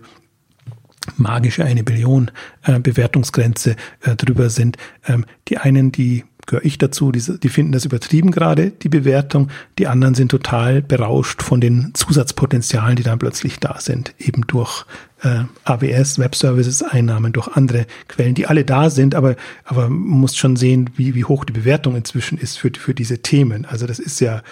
magische 1.16 1.64
eine 1.64 1.82
Billion 1.82 2.30
äh, 2.64 2.78
Bewertungsgrenze 2.78 3.76
äh, 4.02 4.16
drüber 4.16 4.50
sind. 4.50 4.76
Ähm, 5.06 5.24
die 5.48 5.58
einen, 5.58 5.92
die 5.92 6.24
gehöre 6.46 6.64
ich 6.64 6.78
dazu, 6.78 7.12
die, 7.12 7.22
die 7.38 7.48
finden 7.48 7.72
das 7.72 7.84
übertrieben 7.84 8.30
gerade, 8.30 8.70
die 8.70 8.88
Bewertung. 8.88 9.48
Die 9.78 9.86
anderen 9.86 10.14
sind 10.14 10.30
total 10.30 10.82
berauscht 10.82 11.42
von 11.42 11.60
den 11.60 11.92
Zusatzpotenzialen, 11.94 12.96
die 12.96 13.02
dann 13.02 13.18
plötzlich 13.18 13.60
da 13.60 13.78
sind, 13.80 14.14
eben 14.18 14.46
durch 14.46 14.84
äh, 15.22 15.44
AWS, 15.64 16.18
Web 16.18 16.34
Services, 16.34 16.82
Einnahmen, 16.82 17.32
durch 17.32 17.48
andere 17.48 17.86
Quellen, 18.08 18.34
die 18.34 18.46
alle 18.46 18.64
da 18.64 18.90
sind, 18.90 19.14
aber, 19.14 19.36
aber 19.64 19.88
man 19.88 20.20
muss 20.20 20.36
schon 20.36 20.56
sehen, 20.56 20.90
wie, 20.96 21.14
wie 21.14 21.24
hoch 21.24 21.44
die 21.44 21.52
Bewertung 21.52 21.96
inzwischen 21.96 22.38
ist 22.38 22.58
für, 22.58 22.72
für 22.76 22.94
diese 22.94 23.18
Themen. 23.18 23.64
Also 23.64 23.86
das 23.86 23.98
ist 23.98 24.20
ja, 24.20 24.42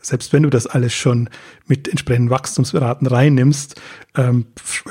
selbst 0.00 0.32
wenn 0.32 0.44
du 0.44 0.50
das 0.50 0.66
alles 0.66 0.94
schon 0.94 1.28
mit 1.66 1.88
entsprechenden 1.88 2.30
Wachstumsraten 2.30 3.06
reinnimmst, 3.06 3.80
ähm, 4.16 4.46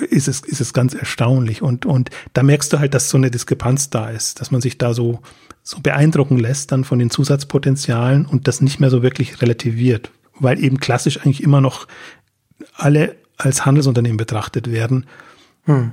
ist, 0.10 0.28
es, 0.28 0.42
ist 0.42 0.62
es 0.62 0.74
ganz 0.74 0.94
erstaunlich. 0.94 1.62
Und, 1.62 1.86
und 1.86 2.10
da 2.34 2.44
merkst 2.44 2.72
du 2.74 2.80
halt, 2.80 2.94
dass 2.94 3.10
so 3.10 3.18
eine 3.18 3.32
Diskrepanz 3.32 3.90
da 3.90 4.10
ist, 4.10 4.42
dass 4.42 4.52
man 4.52 4.62
sich 4.62 4.78
da 4.78 4.94
so 4.94 5.22
so 5.68 5.82
beeindrucken 5.82 6.38
lässt 6.38 6.72
dann 6.72 6.86
von 6.86 6.98
den 6.98 7.10
Zusatzpotenzialen 7.10 8.26
und 8.26 8.48
das 8.48 8.62
nicht 8.62 8.80
mehr 8.80 8.90
so 8.90 9.04
wirklich 9.04 9.42
relativiert, 9.42 10.12
weil 10.40 10.64
eben 10.64 10.80
klassisch 10.80 11.18
eigentlich 11.18 11.44
immer 11.44 11.60
noch 11.60 11.90
alle 12.74 13.18
als 13.36 13.66
Handelsunternehmen 13.66 14.16
betrachtet 14.16 14.72
werden. 14.72 15.06
Hm. 15.66 15.92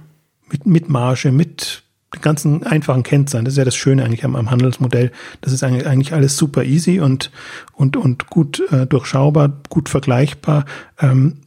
Mit, 0.48 0.66
mit 0.66 0.88
Marge, 0.88 1.32
mit 1.32 1.82
ganzen 2.20 2.62
einfachen 2.64 3.02
Kennzahlen. 3.02 3.44
Das 3.44 3.54
ist 3.54 3.58
ja 3.58 3.64
das 3.64 3.76
Schöne 3.76 4.04
eigentlich 4.04 4.24
am, 4.24 4.36
am 4.36 4.50
Handelsmodell. 4.50 5.10
Das 5.40 5.52
ist 5.52 5.62
eigentlich, 5.62 6.12
alles 6.12 6.36
super 6.36 6.64
easy 6.64 7.00
und, 7.00 7.30
und, 7.72 7.96
und 7.96 8.26
gut 8.28 8.62
äh, 8.70 8.86
durchschaubar, 8.86 9.52
gut 9.68 9.88
vergleichbar. 9.88 10.64
Ähm, 11.00 11.38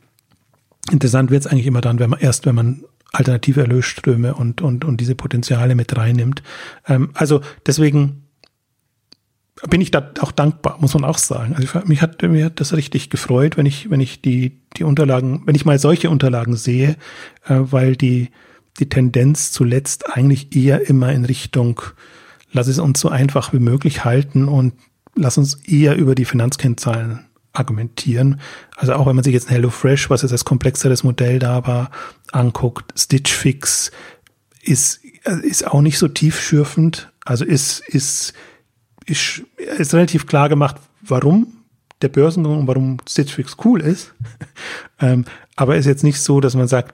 interessant 0.92 1.32
wird 1.32 1.46
es 1.46 1.48
eigentlich 1.48 1.68
immer 1.68 1.82
dann, 1.82 2.00
wenn 2.00 2.10
man 2.10 2.20
erst, 2.20 2.46
wenn 2.46 2.56
man 2.56 2.84
alternative 3.14 3.62
Erlösströme 3.62 4.36
und, 4.36 4.62
und, 4.62 4.86
und 4.86 5.02
diese 5.02 5.16
Potenziale 5.16 5.76
mit 5.76 5.96
reinnimmt. 5.96 6.44
Ähm, 6.88 7.10
also 7.14 7.42
deswegen 7.66 8.24
bin 9.70 9.82
ich 9.82 9.92
da 9.92 10.12
auch 10.22 10.32
dankbar, 10.32 10.78
muss 10.80 10.94
man 10.94 11.04
auch 11.04 11.18
sagen. 11.18 11.56
Also 11.56 11.80
mich 11.86 12.02
hat, 12.02 12.22
mir 12.22 12.50
das 12.50 12.74
richtig 12.74 13.10
gefreut, 13.10 13.58
wenn 13.58 13.66
ich, 13.66 13.90
wenn 13.90 14.02
ich 14.02 14.22
die, 14.22 14.60
die 14.78 14.84
Unterlagen, 14.84 15.44
wenn 15.46 15.56
ich 15.56 15.66
mal 15.66 15.80
solche 15.80 16.10
Unterlagen 16.10 16.56
sehe, 16.56 16.96
äh, 17.46 17.56
weil 17.60 17.96
die, 17.96 18.30
die 18.80 18.90
Tendenz 18.90 19.52
zuletzt 19.52 20.16
eigentlich 20.16 20.56
eher 20.56 20.88
immer 20.90 21.12
in 21.12 21.26
Richtung, 21.26 21.82
lass 22.52 22.68
es 22.68 22.80
uns 22.80 23.00
so 23.00 23.10
einfach 23.10 23.54
wie 23.54 23.60
möglich 23.60 24.06
halten 24.06 24.48
und 24.48 24.74
lass 25.16 25.38
uns 25.38 25.56
eher 25.66 25.96
über 25.96 26.16
die 26.16 26.26
Finanzkennzahlen 26.26 27.26
argumentieren. 27.54 28.40
Also 28.76 28.94
auch 28.94 29.08
wenn 29.08 29.16
man 29.16 29.24
sich 29.24 29.34
jetzt 29.34 29.48
ein 29.48 29.56
HelloFresh, 29.56 30.10
was 30.10 30.22
jetzt 30.22 30.32
als 30.32 30.46
komplexeres 30.46 31.04
Modell 31.04 31.40
da 31.40 31.66
war, 31.66 31.90
anguckt, 32.32 32.94
Stitch 33.00 33.34
Fix 33.34 33.92
ist, 34.62 35.02
ist 35.42 35.66
auch 35.66 35.82
nicht 35.82 35.98
so 35.98 36.08
tiefschürfend. 36.08 37.12
Also 37.26 37.46
ist, 37.46 37.80
ist, 37.80 38.34
ist, 39.06 39.44
ist 39.56 39.94
relativ 39.94 40.28
klar 40.28 40.50
gemacht, 40.50 40.78
warum 41.02 41.48
der 42.02 42.10
Börsengang 42.10 42.60
und 42.60 42.68
warum 42.68 42.98
Stitch 43.10 43.34
Fix 43.34 43.58
cool 43.66 43.82
ist. 43.82 44.14
ähm, 45.00 45.26
aber 45.56 45.78
ist 45.78 45.88
jetzt 45.88 46.04
nicht 46.04 46.22
so, 46.22 46.40
dass 46.40 46.56
man 46.56 46.68
sagt, 46.68 46.94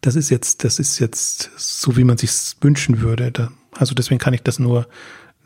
das 0.00 0.16
ist 0.16 0.30
jetzt, 0.30 0.64
das 0.64 0.78
ist 0.78 0.98
jetzt 0.98 1.50
so, 1.56 1.96
wie 1.96 2.04
man 2.04 2.18
sich 2.18 2.30
wünschen 2.60 3.00
würde. 3.00 3.32
Da, 3.32 3.50
also 3.72 3.94
deswegen 3.94 4.18
kann 4.18 4.34
ich 4.34 4.42
das 4.42 4.58
nur, 4.58 4.86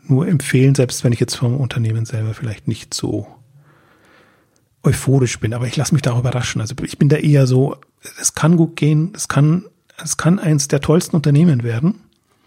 nur 0.07 0.27
empfehlen, 0.27 0.75
selbst 0.75 1.03
wenn 1.03 1.13
ich 1.13 1.19
jetzt 1.19 1.35
vom 1.35 1.57
Unternehmen 1.57 2.05
selber 2.05 2.33
vielleicht 2.33 2.67
nicht 2.67 2.93
so 2.93 3.27
euphorisch 4.83 5.39
bin. 5.39 5.53
Aber 5.53 5.67
ich 5.67 5.75
lasse 5.75 5.93
mich 5.93 6.01
da 6.01 6.11
auch 6.13 6.19
überraschen. 6.19 6.61
Also 6.61 6.75
ich 6.83 6.97
bin 6.97 7.09
da 7.09 7.17
eher 7.17 7.47
so, 7.47 7.77
es 8.19 8.33
kann 8.33 8.57
gut 8.57 8.75
gehen, 8.75 9.13
es 9.15 9.27
kann, 9.27 9.65
es 10.03 10.17
kann 10.17 10.39
eins 10.39 10.67
der 10.67 10.81
tollsten 10.81 11.15
Unternehmen 11.15 11.63
werden, 11.63 12.01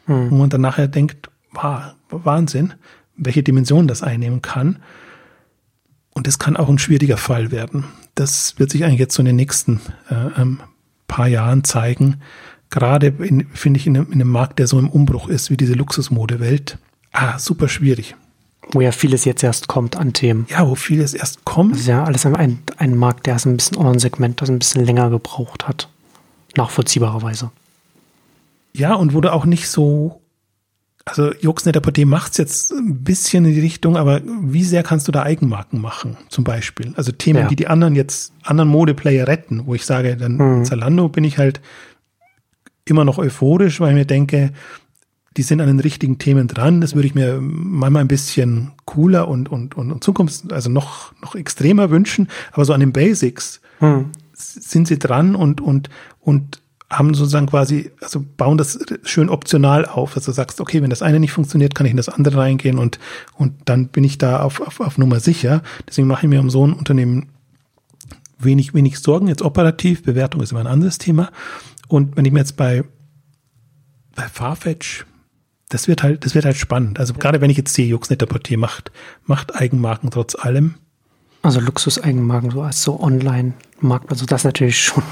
hm. 0.06 0.30
wo 0.30 0.36
man 0.36 0.50
dann 0.50 0.60
nachher 0.60 0.88
denkt, 0.88 1.30
wow, 1.52 1.94
Wahnsinn, 2.10 2.74
welche 3.16 3.42
Dimension 3.42 3.88
das 3.88 4.02
einnehmen 4.02 4.42
kann. 4.42 4.78
Und 6.14 6.28
es 6.28 6.38
kann 6.38 6.56
auch 6.56 6.68
ein 6.68 6.78
schwieriger 6.78 7.16
Fall 7.16 7.50
werden. 7.50 7.84
Das 8.14 8.58
wird 8.58 8.70
sich 8.70 8.84
eigentlich 8.84 9.00
jetzt 9.00 9.14
so 9.14 9.22
in 9.22 9.26
den 9.26 9.36
nächsten 9.36 9.80
äh, 10.10 10.40
ähm, 10.40 10.60
paar 11.12 11.28
Jahren 11.28 11.64
zeigen. 11.64 12.20
Gerade 12.70 13.12
finde 13.52 13.78
ich 13.78 13.86
in 13.86 13.96
einem, 13.96 14.06
in 14.06 14.14
einem, 14.14 14.30
Markt, 14.30 14.58
der 14.58 14.66
so 14.66 14.78
im 14.78 14.88
Umbruch 14.88 15.28
ist, 15.28 15.50
wie 15.50 15.58
diese 15.58 15.74
Luxusmodewelt. 15.74 16.78
Ah, 17.12 17.38
super 17.38 17.68
schwierig. 17.68 18.16
Wo 18.70 18.80
ja 18.80 18.92
vieles 18.92 19.26
jetzt 19.26 19.42
erst 19.42 19.68
kommt 19.68 19.96
an 19.96 20.14
Themen. 20.14 20.46
Ja, 20.48 20.66
wo 20.66 20.74
vieles 20.74 21.12
erst 21.12 21.44
kommt. 21.44 21.72
Das 21.72 21.80
ist 21.80 21.88
ja 21.88 22.02
alles 22.04 22.24
ein, 22.24 22.62
ein 22.78 22.96
Markt, 22.96 23.26
der 23.26 23.36
ist 23.36 23.44
ein 23.44 23.58
bisschen, 23.58 23.76
oder 23.76 23.90
ein 23.90 23.98
Segment, 23.98 24.40
das 24.40 24.48
ein 24.48 24.58
bisschen 24.58 24.86
länger 24.86 25.10
gebraucht 25.10 25.68
hat. 25.68 25.88
Nachvollziehbarerweise. 26.56 27.50
Ja, 28.72 28.94
und 28.94 29.12
wurde 29.12 29.34
auch 29.34 29.44
nicht 29.44 29.68
so 29.68 30.21
also 31.04 31.32
Juxnet.de 31.34 32.04
macht 32.04 32.32
es 32.32 32.38
jetzt 32.38 32.72
ein 32.72 33.02
bisschen 33.02 33.44
in 33.44 33.54
die 33.54 33.60
Richtung, 33.60 33.96
aber 33.96 34.20
wie 34.24 34.62
sehr 34.62 34.82
kannst 34.82 35.08
du 35.08 35.12
da 35.12 35.22
Eigenmarken 35.22 35.80
machen, 35.80 36.16
zum 36.28 36.44
Beispiel? 36.44 36.92
Also 36.96 37.12
Themen, 37.12 37.40
ja. 37.40 37.48
die 37.48 37.56
die 37.56 37.66
anderen 37.66 37.96
jetzt, 37.96 38.32
anderen 38.42 38.68
Modeplayer 38.68 39.26
retten, 39.26 39.66
wo 39.66 39.74
ich 39.74 39.84
sage, 39.84 40.16
dann 40.16 40.36
mhm. 40.36 40.64
Zalando 40.64 41.08
bin 41.08 41.24
ich 41.24 41.38
halt 41.38 41.60
immer 42.84 43.04
noch 43.04 43.18
euphorisch, 43.18 43.80
weil 43.80 43.90
ich 43.90 43.96
mir 43.96 44.04
denke, 44.04 44.52
die 45.36 45.42
sind 45.42 45.60
an 45.60 45.66
den 45.66 45.80
richtigen 45.80 46.18
Themen 46.18 46.46
dran. 46.46 46.80
Das 46.80 46.94
würde 46.94 47.06
ich 47.06 47.14
mir 47.14 47.38
manchmal 47.40 48.02
ein 48.02 48.08
bisschen 48.08 48.72
cooler 48.84 49.28
und, 49.28 49.50
und, 49.50 49.74
und, 49.76 49.90
und 49.90 50.04
Zukunft, 50.04 50.52
also 50.52 50.70
noch, 50.70 51.12
noch 51.22 51.34
extremer 51.34 51.90
wünschen. 51.90 52.28
Aber 52.52 52.64
so 52.64 52.72
an 52.72 52.80
den 52.80 52.92
Basics 52.92 53.60
mhm. 53.80 54.10
sind 54.34 54.88
sie 54.88 54.98
dran 54.98 55.34
und, 55.34 55.60
und, 55.60 55.88
und 56.20 56.61
haben 56.92 57.14
sozusagen 57.14 57.46
quasi, 57.46 57.90
also 58.02 58.22
bauen 58.36 58.58
das 58.58 58.78
schön 59.04 59.30
optional 59.30 59.86
auf, 59.86 60.12
dass 60.12 60.26
du 60.26 60.32
sagst, 60.32 60.60
okay, 60.60 60.82
wenn 60.82 60.90
das 60.90 61.00
eine 61.00 61.20
nicht 61.20 61.32
funktioniert, 61.32 61.74
kann 61.74 61.86
ich 61.86 61.90
in 61.90 61.96
das 61.96 62.10
andere 62.10 62.36
reingehen 62.36 62.78
und, 62.78 62.98
und 63.34 63.54
dann 63.64 63.88
bin 63.88 64.04
ich 64.04 64.18
da 64.18 64.40
auf, 64.40 64.60
auf, 64.60 64.80
auf 64.80 64.98
Nummer 64.98 65.18
sicher. 65.18 65.62
Deswegen 65.88 66.06
mache 66.06 66.26
ich 66.26 66.30
mir 66.30 66.40
um 66.40 66.50
so 66.50 66.66
ein 66.66 66.74
Unternehmen 66.74 67.30
wenig, 68.38 68.74
wenig 68.74 68.98
Sorgen. 68.98 69.28
Jetzt 69.28 69.42
operativ, 69.42 70.02
Bewertung 70.02 70.42
ist 70.42 70.52
immer 70.52 70.60
ein 70.60 70.66
anderes 70.66 70.98
Thema. 70.98 71.30
Und 71.88 72.16
wenn 72.16 72.26
ich 72.26 72.32
mir 72.32 72.40
jetzt 72.40 72.56
bei, 72.56 72.84
bei 74.14 74.28
Farfetch, 74.28 75.06
das 75.70 75.88
wird 75.88 76.02
halt, 76.02 76.26
das 76.26 76.34
wird 76.34 76.44
halt 76.44 76.58
spannend. 76.58 77.00
Also 77.00 77.14
gerade 77.14 77.40
wenn 77.40 77.50
ich 77.50 77.56
jetzt 77.56 77.72
sehe, 77.72 77.86
Juxnetter 77.86 78.26
Portier 78.26 78.58
macht, 78.58 78.92
macht 79.24 79.54
Eigenmarken 79.56 80.10
trotz 80.10 80.34
allem. 80.34 80.74
Also 81.40 81.58
Luxus-Eigenmarken, 81.58 82.50
so 82.50 82.62
als 82.62 82.82
so 82.82 83.00
Online-Marktplatz, 83.00 84.20
also 84.20 84.26
das 84.26 84.44
natürlich 84.44 84.78
schon 84.84 85.02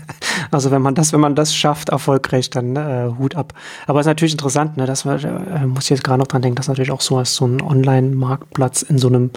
also 0.50 0.70
wenn 0.70 0.82
man 0.82 0.94
das, 0.94 1.12
wenn 1.12 1.20
man 1.20 1.34
das 1.34 1.54
schafft, 1.54 1.90
erfolgreich, 1.90 2.50
dann 2.50 2.76
äh, 2.76 3.10
Hut 3.18 3.34
ab. 3.34 3.54
Aber 3.86 4.00
es 4.00 4.06
ist 4.06 4.10
natürlich 4.10 4.32
interessant, 4.34 4.76
ne, 4.76 4.86
dass 4.86 5.04
man, 5.04 5.22
äh, 5.22 5.66
muss 5.66 5.84
ich 5.84 5.90
jetzt 5.90 6.04
gerade 6.04 6.18
noch 6.18 6.26
dran 6.26 6.42
denken, 6.42 6.56
dass 6.56 6.68
natürlich 6.68 6.90
auch 6.90 7.00
so 7.00 7.18
als 7.18 7.34
so 7.34 7.46
ein 7.46 7.60
Online-Marktplatz 7.60 8.82
in 8.82 8.98
so 8.98 9.08
einem 9.08 9.30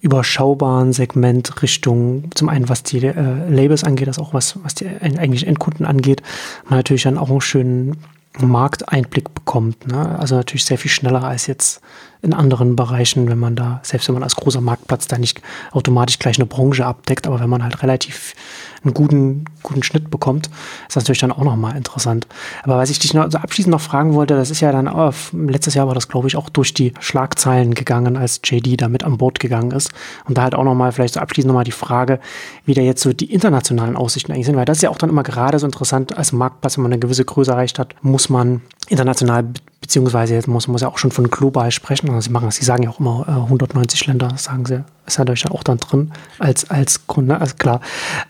überschaubaren 0.00 0.92
Segment 0.92 1.62
Richtung, 1.62 2.30
zum 2.34 2.48
einen 2.48 2.68
was 2.68 2.82
die 2.82 3.04
äh, 3.04 3.50
Labels 3.50 3.84
angeht, 3.84 4.08
das 4.08 4.18
auch 4.18 4.32
was, 4.32 4.58
was 4.62 4.74
die 4.74 4.86
eigentlich 4.88 5.46
Endkunden 5.46 5.84
angeht, 5.84 6.22
man 6.68 6.78
natürlich 6.78 7.02
dann 7.02 7.18
auch 7.18 7.30
einen 7.30 7.40
schönen 7.40 7.96
Markteinblick 8.38 9.34
bekommt. 9.34 9.86
Ne? 9.88 10.18
Also 10.18 10.36
natürlich 10.36 10.64
sehr 10.64 10.78
viel 10.78 10.90
schneller 10.90 11.24
als 11.24 11.46
jetzt 11.46 11.80
in 12.22 12.34
anderen 12.34 12.76
Bereichen, 12.76 13.28
wenn 13.28 13.38
man 13.38 13.56
da, 13.56 13.80
selbst 13.82 14.08
wenn 14.08 14.14
man 14.14 14.22
als 14.22 14.36
großer 14.36 14.60
Marktplatz 14.60 15.06
da 15.08 15.16
nicht 15.16 15.40
automatisch 15.72 16.18
gleich 16.18 16.38
eine 16.38 16.46
Branche 16.46 16.84
abdeckt, 16.84 17.26
aber 17.26 17.40
wenn 17.40 17.48
man 17.48 17.62
halt 17.62 17.82
relativ 17.82 18.34
einen 18.82 18.94
guten, 18.94 19.44
guten 19.62 19.82
Schnitt 19.82 20.10
bekommt, 20.10 20.46
ist 20.88 20.96
das 20.96 21.04
natürlich 21.04 21.20
dann 21.20 21.32
auch 21.32 21.44
nochmal 21.44 21.76
interessant. 21.76 22.26
Aber 22.62 22.78
was 22.78 22.88
ich 22.88 22.98
dich 22.98 23.12
noch 23.12 23.24
also 23.24 23.38
abschließend 23.38 23.70
noch 23.70 23.80
fragen 23.80 24.14
wollte, 24.14 24.36
das 24.36 24.50
ist 24.50 24.60
ja 24.60 24.72
dann, 24.72 24.88
oh, 24.88 25.12
letztes 25.32 25.74
Jahr 25.74 25.86
war 25.86 25.94
das, 25.94 26.08
glaube 26.08 26.28
ich, 26.28 26.36
auch 26.36 26.48
durch 26.48 26.72
die 26.72 26.94
Schlagzeilen 26.98 27.74
gegangen, 27.74 28.16
als 28.16 28.40
JD 28.42 28.80
da 28.80 28.88
mit 28.88 29.04
an 29.04 29.18
Bord 29.18 29.38
gegangen 29.38 29.70
ist. 29.72 29.90
Und 30.26 30.38
da 30.38 30.42
halt 30.42 30.54
auch 30.54 30.64
nochmal, 30.64 30.92
vielleicht 30.92 31.14
so 31.14 31.20
abschließend 31.20 31.48
nochmal 31.48 31.64
die 31.64 31.72
Frage, 31.72 32.20
wie 32.64 32.72
da 32.72 32.80
jetzt 32.80 33.02
so 33.02 33.12
die 33.12 33.32
internationalen 33.32 33.96
Aussichten 33.96 34.32
eigentlich 34.32 34.46
sind, 34.46 34.56
weil 34.56 34.64
das 34.64 34.78
ist 34.78 34.82
ja 34.82 34.90
auch 34.90 34.98
dann 34.98 35.10
immer 35.10 35.22
gerade 35.22 35.58
so 35.58 35.66
interessant 35.66 36.16
als 36.16 36.32
Marktplatz, 36.32 36.78
wenn 36.78 36.82
man 36.82 36.92
eine 36.92 37.00
gewisse 37.00 37.24
Größe 37.24 37.50
erreicht 37.50 37.78
hat, 37.78 37.94
muss 38.00 38.19
man 38.28 38.62
international 38.88 39.44
beziehungsweise 39.80 40.34
jetzt 40.34 40.46
muss 40.46 40.68
man 40.68 40.76
ja 40.76 40.88
auch 40.88 40.98
schon 40.98 41.10
von 41.10 41.30
global 41.30 41.70
sprechen. 41.70 42.10
Also 42.10 42.28
sie 42.28 42.30
machen, 42.30 42.50
sie 42.50 42.64
sagen 42.64 42.82
ja 42.82 42.90
auch 42.90 43.00
immer 43.00 43.24
äh, 43.26 43.32
190 43.32 44.06
Länder, 44.06 44.32
sagen 44.36 44.66
sie, 44.66 44.84
ist 45.06 45.18
ja 45.18 45.24
natürlich 45.24 45.50
auch 45.50 45.62
dann 45.62 45.78
drin 45.78 46.12
als 46.38 46.70
als 46.70 47.06
Kunde, 47.06 47.40
also 47.40 47.54
klar. 47.56 47.80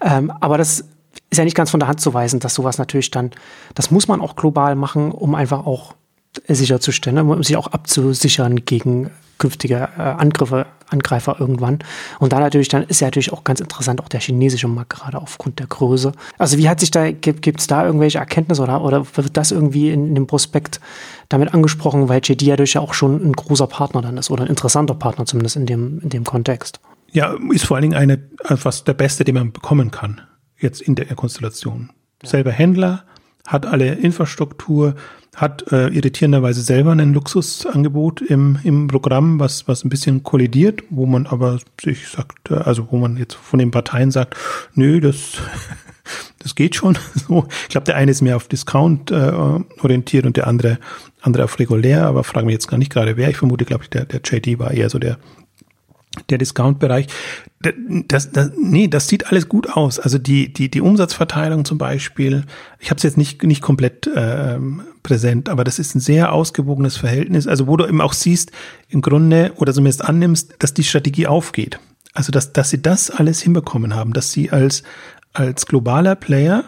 Ähm, 0.00 0.30
aber 0.40 0.58
das 0.58 0.84
ist 1.30 1.38
ja 1.38 1.44
nicht 1.44 1.56
ganz 1.56 1.70
von 1.70 1.80
der 1.80 1.88
Hand 1.88 2.00
zu 2.00 2.14
weisen, 2.14 2.40
dass 2.40 2.54
sowas 2.54 2.78
natürlich 2.78 3.10
dann, 3.10 3.30
das 3.74 3.90
muss 3.90 4.08
man 4.08 4.20
auch 4.20 4.36
global 4.36 4.74
machen, 4.74 5.12
um 5.12 5.34
einfach 5.34 5.66
auch 5.66 5.94
sicherzustellen, 6.48 7.18
um 7.18 7.42
sich 7.42 7.56
auch 7.56 7.68
abzusichern 7.68 8.64
gegen 8.64 9.10
künftige 9.38 9.88
äh, 9.96 10.00
Angriffe, 10.00 10.66
Angreifer 10.90 11.36
irgendwann. 11.40 11.80
Und 12.20 12.32
da 12.32 12.38
natürlich 12.38 12.68
dann 12.68 12.84
ist 12.84 13.00
ja 13.00 13.08
natürlich 13.08 13.32
auch 13.32 13.42
ganz 13.42 13.60
interessant 13.60 14.00
auch 14.00 14.08
der 14.08 14.20
chinesische 14.20 14.68
Markt 14.68 14.90
gerade 14.90 15.18
aufgrund 15.18 15.58
der 15.58 15.66
Größe. 15.66 16.12
Also 16.38 16.58
wie 16.58 16.68
hat 16.68 16.78
sich 16.78 16.90
da, 16.90 17.10
gibt 17.10 17.60
es 17.60 17.66
da 17.66 17.84
irgendwelche 17.84 18.18
Erkenntnisse 18.18 18.62
oder, 18.62 18.82
oder 18.82 19.04
wird 19.16 19.36
das 19.36 19.50
irgendwie 19.50 19.90
in, 19.90 20.08
in, 20.08 20.14
dem 20.14 20.26
Prospekt 20.26 20.80
damit 21.28 21.54
angesprochen, 21.54 22.08
weil 22.08 22.20
JD 22.22 22.42
ja 22.42 22.56
durch 22.56 22.74
ja 22.74 22.80
auch 22.80 22.94
schon 22.94 23.16
ein 23.16 23.32
großer 23.32 23.66
Partner 23.66 24.02
dann 24.02 24.18
ist 24.18 24.30
oder 24.30 24.44
ein 24.44 24.50
interessanter 24.50 24.94
Partner 24.94 25.26
zumindest 25.26 25.56
in 25.56 25.66
dem, 25.66 26.00
in 26.00 26.10
dem 26.10 26.24
Kontext? 26.24 26.80
Ja, 27.10 27.34
ist 27.52 27.64
vor 27.64 27.76
allen 27.76 27.90
Dingen 27.90 27.96
eine, 27.96 28.22
fast 28.56 28.86
der 28.86 28.94
beste, 28.94 29.24
den 29.24 29.34
man 29.34 29.52
bekommen 29.52 29.90
kann, 29.90 30.20
jetzt 30.58 30.80
in 30.80 30.94
der 30.94 31.06
Konstellation. 31.16 31.90
Ja. 32.22 32.28
Selber 32.28 32.52
Händler, 32.52 33.04
hat 33.46 33.66
alle 33.66 33.94
Infrastruktur, 33.94 34.94
hat 35.36 35.70
äh, 35.72 35.88
irritierenderweise 35.88 36.60
selber 36.60 36.92
ein 36.92 37.14
Luxusangebot 37.14 38.20
im, 38.20 38.58
im 38.64 38.88
Programm, 38.88 39.38
was, 39.38 39.68
was 39.68 39.84
ein 39.84 39.88
bisschen 39.88 40.22
kollidiert, 40.22 40.82
wo 40.90 41.06
man 41.06 41.26
aber 41.26 41.60
sich 41.80 42.08
sagt, 42.08 42.50
äh, 42.50 42.54
also 42.54 42.88
wo 42.90 42.98
man 42.98 43.16
jetzt 43.16 43.34
von 43.34 43.58
den 43.58 43.70
Parteien 43.70 44.10
sagt, 44.10 44.36
nö, 44.74 45.00
das, 45.00 45.34
das 46.40 46.54
geht 46.54 46.74
schon. 46.74 46.98
So, 47.14 47.46
ich 47.62 47.68
glaube, 47.68 47.84
der 47.84 47.96
eine 47.96 48.10
ist 48.10 48.22
mehr 48.22 48.36
auf 48.36 48.48
Discount 48.48 49.10
äh, 49.10 49.32
orientiert 49.82 50.26
und 50.26 50.36
der 50.36 50.46
andere, 50.46 50.78
andere 51.20 51.44
auf 51.44 51.58
regulär, 51.58 52.06
aber 52.06 52.24
fragen 52.24 52.48
wir 52.48 52.52
jetzt 52.52 52.66
gar 52.66 52.78
nicht 52.78 52.92
gerade 52.92 53.16
wer. 53.16 53.30
Ich 53.30 53.36
vermute, 53.36 53.64
glaube 53.64 53.84
ich, 53.84 53.90
der, 53.90 54.06
der 54.06 54.20
JD 54.24 54.58
war 54.58 54.72
eher 54.72 54.90
so 54.90 54.98
der, 54.98 55.18
der 56.28 56.38
Discount-Bereich. 56.38 57.06
Das, 58.08 58.32
das, 58.32 58.52
nee, 58.56 58.88
das 58.88 59.06
sieht 59.08 59.26
alles 59.28 59.48
gut 59.48 59.70
aus. 59.70 59.98
Also 59.98 60.18
die, 60.18 60.52
die, 60.52 60.70
die 60.70 60.80
Umsatzverteilung 60.80 61.64
zum 61.64 61.78
Beispiel, 61.78 62.44
ich 62.78 62.90
habe 62.90 62.96
es 62.96 63.02
jetzt 63.02 63.16
nicht, 63.16 63.42
nicht 63.42 63.62
komplett 63.62 64.06
äh, 64.06 64.58
präsent, 65.02 65.48
aber 65.48 65.62
das 65.62 65.78
ist 65.78 65.94
ein 65.94 66.00
sehr 66.00 66.32
ausgewogenes 66.32 66.96
Verhältnis. 66.96 67.46
Also 67.46 67.66
wo 67.66 67.76
du 67.76 67.86
eben 67.86 68.00
auch 68.00 68.12
siehst, 68.12 68.50
im 68.88 69.02
Grunde, 69.02 69.52
oder 69.56 69.72
zumindest 69.72 70.04
annimmst, 70.04 70.54
dass 70.58 70.74
die 70.74 70.84
Strategie 70.84 71.26
aufgeht. 71.26 71.78
Also 72.12 72.32
dass, 72.32 72.52
dass 72.52 72.70
sie 72.70 72.82
das 72.82 73.10
alles 73.10 73.40
hinbekommen 73.40 73.94
haben, 73.94 74.12
dass 74.12 74.32
sie 74.32 74.50
als, 74.50 74.82
als 75.32 75.66
globaler 75.66 76.16
Player 76.16 76.64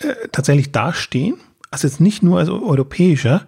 äh, 0.00 0.28
tatsächlich 0.30 0.70
dastehen, 0.70 1.34
also 1.70 1.88
jetzt 1.88 2.00
nicht 2.00 2.22
nur 2.22 2.38
als 2.38 2.48
europäischer, 2.48 3.46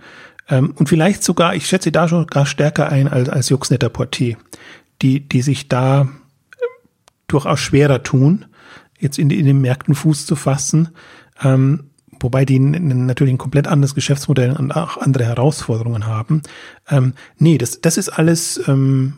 ähm, 0.51 0.75
und 0.77 0.89
vielleicht 0.89 1.23
sogar, 1.23 1.55
ich 1.55 1.67
schätze 1.67 1.93
da 1.93 2.09
schon 2.09 2.27
gar 2.27 2.45
stärker 2.45 2.91
ein 2.91 3.09
als, 3.09 3.29
als 3.29 3.49
Juxnetter 3.49 3.89
Portier, 3.89 4.37
die, 5.01 5.27
die 5.27 5.43
sich 5.43 5.69
da 5.69 6.03
äh, 6.03 6.07
durchaus 7.29 7.61
schwerer 7.61 8.03
tun, 8.03 8.45
jetzt 8.99 9.19
in, 9.19 9.31
in 9.31 9.47
den 9.47 9.61
Märkten 9.61 9.95
Fuß 9.95 10.27
zu 10.27 10.37
fassen, 10.37 10.91
ähm, 11.43 11.91
wobei 12.21 12.45
die 12.45 12.59
natürlich 12.59 13.33
ein 13.33 13.39
komplett 13.39 13.67
anderes 13.67 13.95
Geschäftsmodell 13.95 14.53
und 14.53 14.73
auch 14.73 14.99
andere 14.99 15.25
Herausforderungen 15.25 16.07
haben. 16.07 16.43
Ähm, 16.89 17.15
nee, 17.39 17.57
das, 17.57 17.81
das 17.81 17.97
ist 17.97 18.11
alles 18.11 18.61
ähm, 18.69 19.15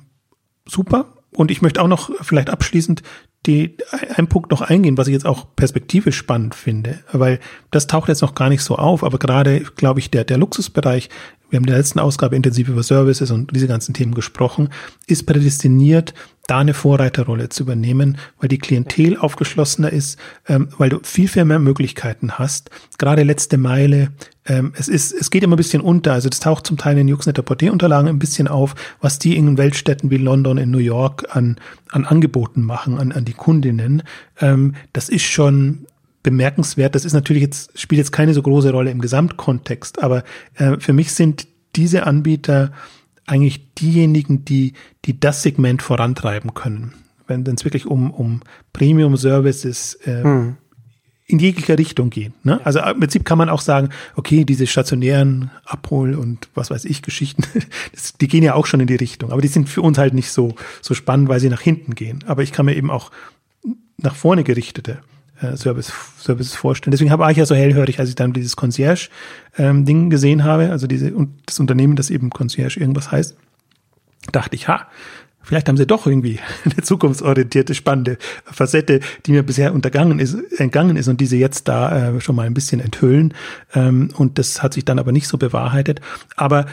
super. 0.66 1.14
Und 1.34 1.50
ich 1.50 1.62
möchte 1.62 1.82
auch 1.82 1.88
noch 1.88 2.10
vielleicht 2.22 2.50
abschließend 2.50 3.02
die, 3.46 3.76
einen 4.14 4.28
Punkt 4.28 4.50
noch 4.50 4.60
eingehen, 4.60 4.96
was 4.96 5.08
ich 5.08 5.12
jetzt 5.12 5.26
auch 5.26 5.46
perspektivisch 5.56 6.16
spannend 6.16 6.54
finde, 6.54 7.00
weil 7.12 7.40
das 7.70 7.86
taucht 7.88 8.08
jetzt 8.08 8.22
noch 8.22 8.34
gar 8.34 8.48
nicht 8.48 8.62
so 8.62 8.76
auf, 8.76 9.02
aber 9.02 9.18
gerade, 9.18 9.60
glaube 9.76 10.00
ich, 10.00 10.10
der, 10.10 10.24
der 10.24 10.38
Luxusbereich 10.38 11.08
wir 11.52 11.58
haben 11.58 11.64
in 11.64 11.70
der 11.70 11.76
letzten 11.76 11.98
Ausgabe 11.98 12.34
intensiv 12.34 12.70
über 12.70 12.82
Services 12.82 13.30
und 13.30 13.54
diese 13.54 13.68
ganzen 13.68 13.92
Themen 13.92 14.14
gesprochen, 14.14 14.70
ist 15.06 15.26
prädestiniert, 15.26 16.14
da 16.46 16.60
eine 16.60 16.72
Vorreiterrolle 16.72 17.50
zu 17.50 17.64
übernehmen, 17.64 18.16
weil 18.40 18.48
die 18.48 18.56
Klientel 18.56 19.18
aufgeschlossener 19.18 19.92
ist, 19.92 20.18
ähm, 20.48 20.68
weil 20.78 20.88
du 20.88 21.00
viel, 21.02 21.28
viel 21.28 21.44
mehr 21.44 21.58
Möglichkeiten 21.58 22.38
hast. 22.38 22.70
Gerade 22.96 23.22
letzte 23.22 23.58
Meile, 23.58 24.12
ähm, 24.46 24.72
es 24.78 24.88
ist, 24.88 25.12
es 25.12 25.30
geht 25.30 25.42
immer 25.42 25.56
ein 25.56 25.58
bisschen 25.58 25.82
unter, 25.82 26.14
also 26.14 26.30
das 26.30 26.40
taucht 26.40 26.66
zum 26.66 26.78
Teil 26.78 26.96
in 26.96 27.06
den 27.06 27.14
Uxnetter 27.14 27.42
Porté-Unterlagen 27.42 28.08
ein 28.08 28.18
bisschen 28.18 28.48
auf, 28.48 28.74
was 29.02 29.18
die 29.18 29.36
in 29.36 29.58
Weltstädten 29.58 30.10
wie 30.10 30.16
London, 30.16 30.56
in 30.56 30.70
New 30.70 30.78
York 30.78 31.26
an, 31.36 31.56
an 31.90 32.06
Angeboten 32.06 32.62
machen, 32.62 32.98
an, 32.98 33.12
an 33.12 33.26
die 33.26 33.34
Kundinnen. 33.34 34.02
Ähm, 34.40 34.74
das 34.94 35.10
ist 35.10 35.24
schon 35.24 35.86
bemerkenswert. 36.22 36.94
Das 36.94 37.04
ist 37.04 37.12
natürlich 37.12 37.42
jetzt, 37.42 37.78
spielt 37.78 37.98
jetzt 37.98 38.12
keine 38.12 38.34
so 38.34 38.42
große 38.42 38.70
Rolle 38.70 38.90
im 38.90 39.00
Gesamtkontext, 39.00 40.02
aber 40.02 40.24
äh, 40.54 40.78
für 40.78 40.92
mich 40.92 41.12
sind 41.12 41.46
diese 41.74 42.06
Anbieter 42.06 42.72
eigentlich 43.26 43.74
diejenigen, 43.74 44.44
die, 44.44 44.74
die 45.04 45.18
das 45.18 45.42
Segment 45.42 45.82
vorantreiben 45.82 46.54
können. 46.54 46.92
Wenn 47.26 47.44
es 47.46 47.64
wirklich 47.64 47.86
um, 47.86 48.10
um 48.10 48.40
Premium-Services 48.72 49.94
äh, 50.04 50.22
hm. 50.22 50.56
in 51.26 51.38
jeglicher 51.38 51.78
Richtung 51.78 52.10
geht. 52.10 52.44
Ne? 52.44 52.60
Also 52.64 52.80
im 52.80 53.00
Prinzip 53.00 53.24
kann 53.24 53.38
man 53.38 53.48
auch 53.48 53.60
sagen, 53.60 53.90
okay, 54.16 54.44
diese 54.44 54.66
stationären 54.66 55.50
Abhol- 55.64 56.14
und 56.14 56.48
was 56.54 56.70
weiß 56.70 56.84
ich 56.84 57.00
Geschichten, 57.00 57.44
das, 57.92 58.14
die 58.14 58.28
gehen 58.28 58.42
ja 58.42 58.54
auch 58.54 58.66
schon 58.66 58.80
in 58.80 58.86
die 58.86 58.96
Richtung. 58.96 59.30
Aber 59.30 59.40
die 59.40 59.48
sind 59.48 59.68
für 59.68 59.82
uns 59.82 59.98
halt 59.98 60.14
nicht 60.14 60.30
so, 60.30 60.56
so 60.82 60.94
spannend, 60.94 61.28
weil 61.28 61.40
sie 61.40 61.48
nach 61.48 61.60
hinten 61.62 61.94
gehen. 61.94 62.24
Aber 62.26 62.42
ich 62.42 62.52
kann 62.52 62.66
mir 62.66 62.74
eben 62.76 62.90
auch 62.90 63.10
nach 63.96 64.16
vorne 64.16 64.44
gerichtete 64.44 64.98
äh, 65.42 65.56
Service, 65.56 65.92
Services 66.18 66.54
vorstellen. 66.54 66.92
Deswegen 66.92 67.10
war 67.10 67.30
ich 67.30 67.36
ja 67.36 67.46
so 67.46 67.54
hellhörig, 67.54 67.98
als 67.98 68.08
ich 68.08 68.14
dann 68.14 68.32
dieses 68.32 68.56
Concierge-Ding 68.56 69.08
ähm, 69.58 70.10
gesehen 70.10 70.44
habe, 70.44 70.70
also 70.70 70.86
diese 70.86 71.14
und 71.14 71.30
das 71.46 71.60
Unternehmen, 71.60 71.96
das 71.96 72.10
eben 72.10 72.30
Concierge 72.30 72.78
irgendwas 72.78 73.10
heißt, 73.10 73.36
dachte 74.30 74.54
ich, 74.54 74.68
ha, 74.68 74.86
vielleicht 75.42 75.68
haben 75.68 75.76
sie 75.76 75.86
doch 75.86 76.06
irgendwie 76.06 76.38
eine 76.64 76.76
zukunftsorientierte, 76.76 77.74
spannende 77.74 78.18
Facette, 78.44 79.00
die 79.26 79.32
mir 79.32 79.42
bisher 79.42 79.74
untergangen 79.74 80.18
ist, 80.18 80.34
entgangen 80.58 80.96
ist 80.96 81.08
und 81.08 81.20
diese 81.20 81.36
jetzt 81.36 81.68
da 81.68 82.10
äh, 82.10 82.20
schon 82.20 82.36
mal 82.36 82.46
ein 82.46 82.54
bisschen 82.54 82.80
enthüllen. 82.80 83.34
Ähm, 83.74 84.10
und 84.16 84.38
das 84.38 84.62
hat 84.62 84.74
sich 84.74 84.84
dann 84.84 84.98
aber 84.98 85.12
nicht 85.12 85.28
so 85.28 85.38
bewahrheitet. 85.38 86.00
Aber 86.36 86.66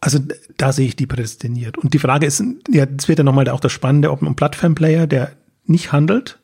also 0.00 0.18
da 0.56 0.72
sehe 0.72 0.86
ich 0.86 0.96
die 0.96 1.06
prädestiniert. 1.06 1.76
Und 1.78 1.94
die 1.94 1.98
Frage 1.98 2.26
ist, 2.26 2.42
ja, 2.70 2.86
das 2.86 3.08
wird 3.08 3.18
ja 3.18 3.24
nochmal 3.24 3.48
auch 3.48 3.60
das 3.60 3.72
Spannende, 3.72 4.10
ob 4.10 4.22
ein 4.22 4.36
Plattform-Player, 4.36 5.06
der 5.06 5.32
nicht 5.64 5.92
handelt, 5.92 6.38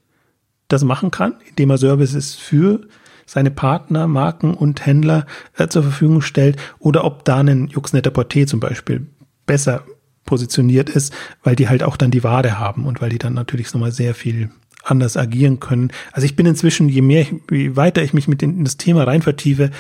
das 0.69 0.85
machen 0.85 1.11
kann, 1.11 1.35
indem 1.49 1.71
er 1.71 1.79
Services 1.79 2.35
für 2.35 2.81
seine 3.27 3.51
Partner, 3.51 4.07
Marken 4.07 4.55
und 4.55 4.87
Händler 4.87 5.27
äh, 5.57 5.69
zur 5.69 5.83
Verfügung 5.83 6.21
stellt 6.21 6.57
oder 6.79 7.05
ob 7.05 7.25
da 7.25 7.39
ein 7.39 7.69
Juxnetter 7.69 8.11
Porté 8.11 8.47
zum 8.47 8.61
Beispiel 8.61 9.07
besser 9.47 9.85
positioniert 10.25 10.91
ist, 10.91 11.13
weil 11.43 11.57
die 11.57 11.69
halt 11.69 11.83
auch 11.83 11.97
dann 11.97 12.11
die 12.11 12.25
Ware 12.25 12.59
haben 12.59 12.87
und 12.87 13.01
weil 13.01 13.11
die 13.11 13.19
dann 13.19 13.35
natürlich 13.35 13.73
nochmal 13.73 13.93
sehr 13.93 14.15
viel 14.15 14.51
anders 14.85 15.17
agieren 15.17 15.61
können. 15.61 15.91
Also 16.13 16.27
ich 16.27 16.37
bin 16.37 16.47
inzwischen, 16.47 16.89
je 16.89 17.03
mehr, 17.03 17.27
je 17.51 17.77
weiter 17.77 18.03
ich 18.03 18.15
mich 18.15 18.29
mit 18.29 18.43
in 18.43 18.65
das 18.65 18.77
Thema 18.77 19.05
rein 19.05 19.23
vertiefe, 19.23 19.71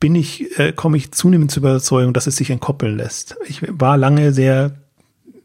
bin 0.00 0.14
ich, 0.14 0.58
äh, 0.58 0.72
komme 0.72 0.96
ich 0.96 1.12
zunehmend 1.12 1.50
zur 1.50 1.62
Überzeugung, 1.62 2.12
dass 2.12 2.26
es 2.26 2.36
sich 2.36 2.50
entkoppeln 2.50 2.96
lässt. 2.96 3.36
Ich 3.48 3.62
war 3.68 3.96
lange 3.96 4.32
sehr 4.32 4.72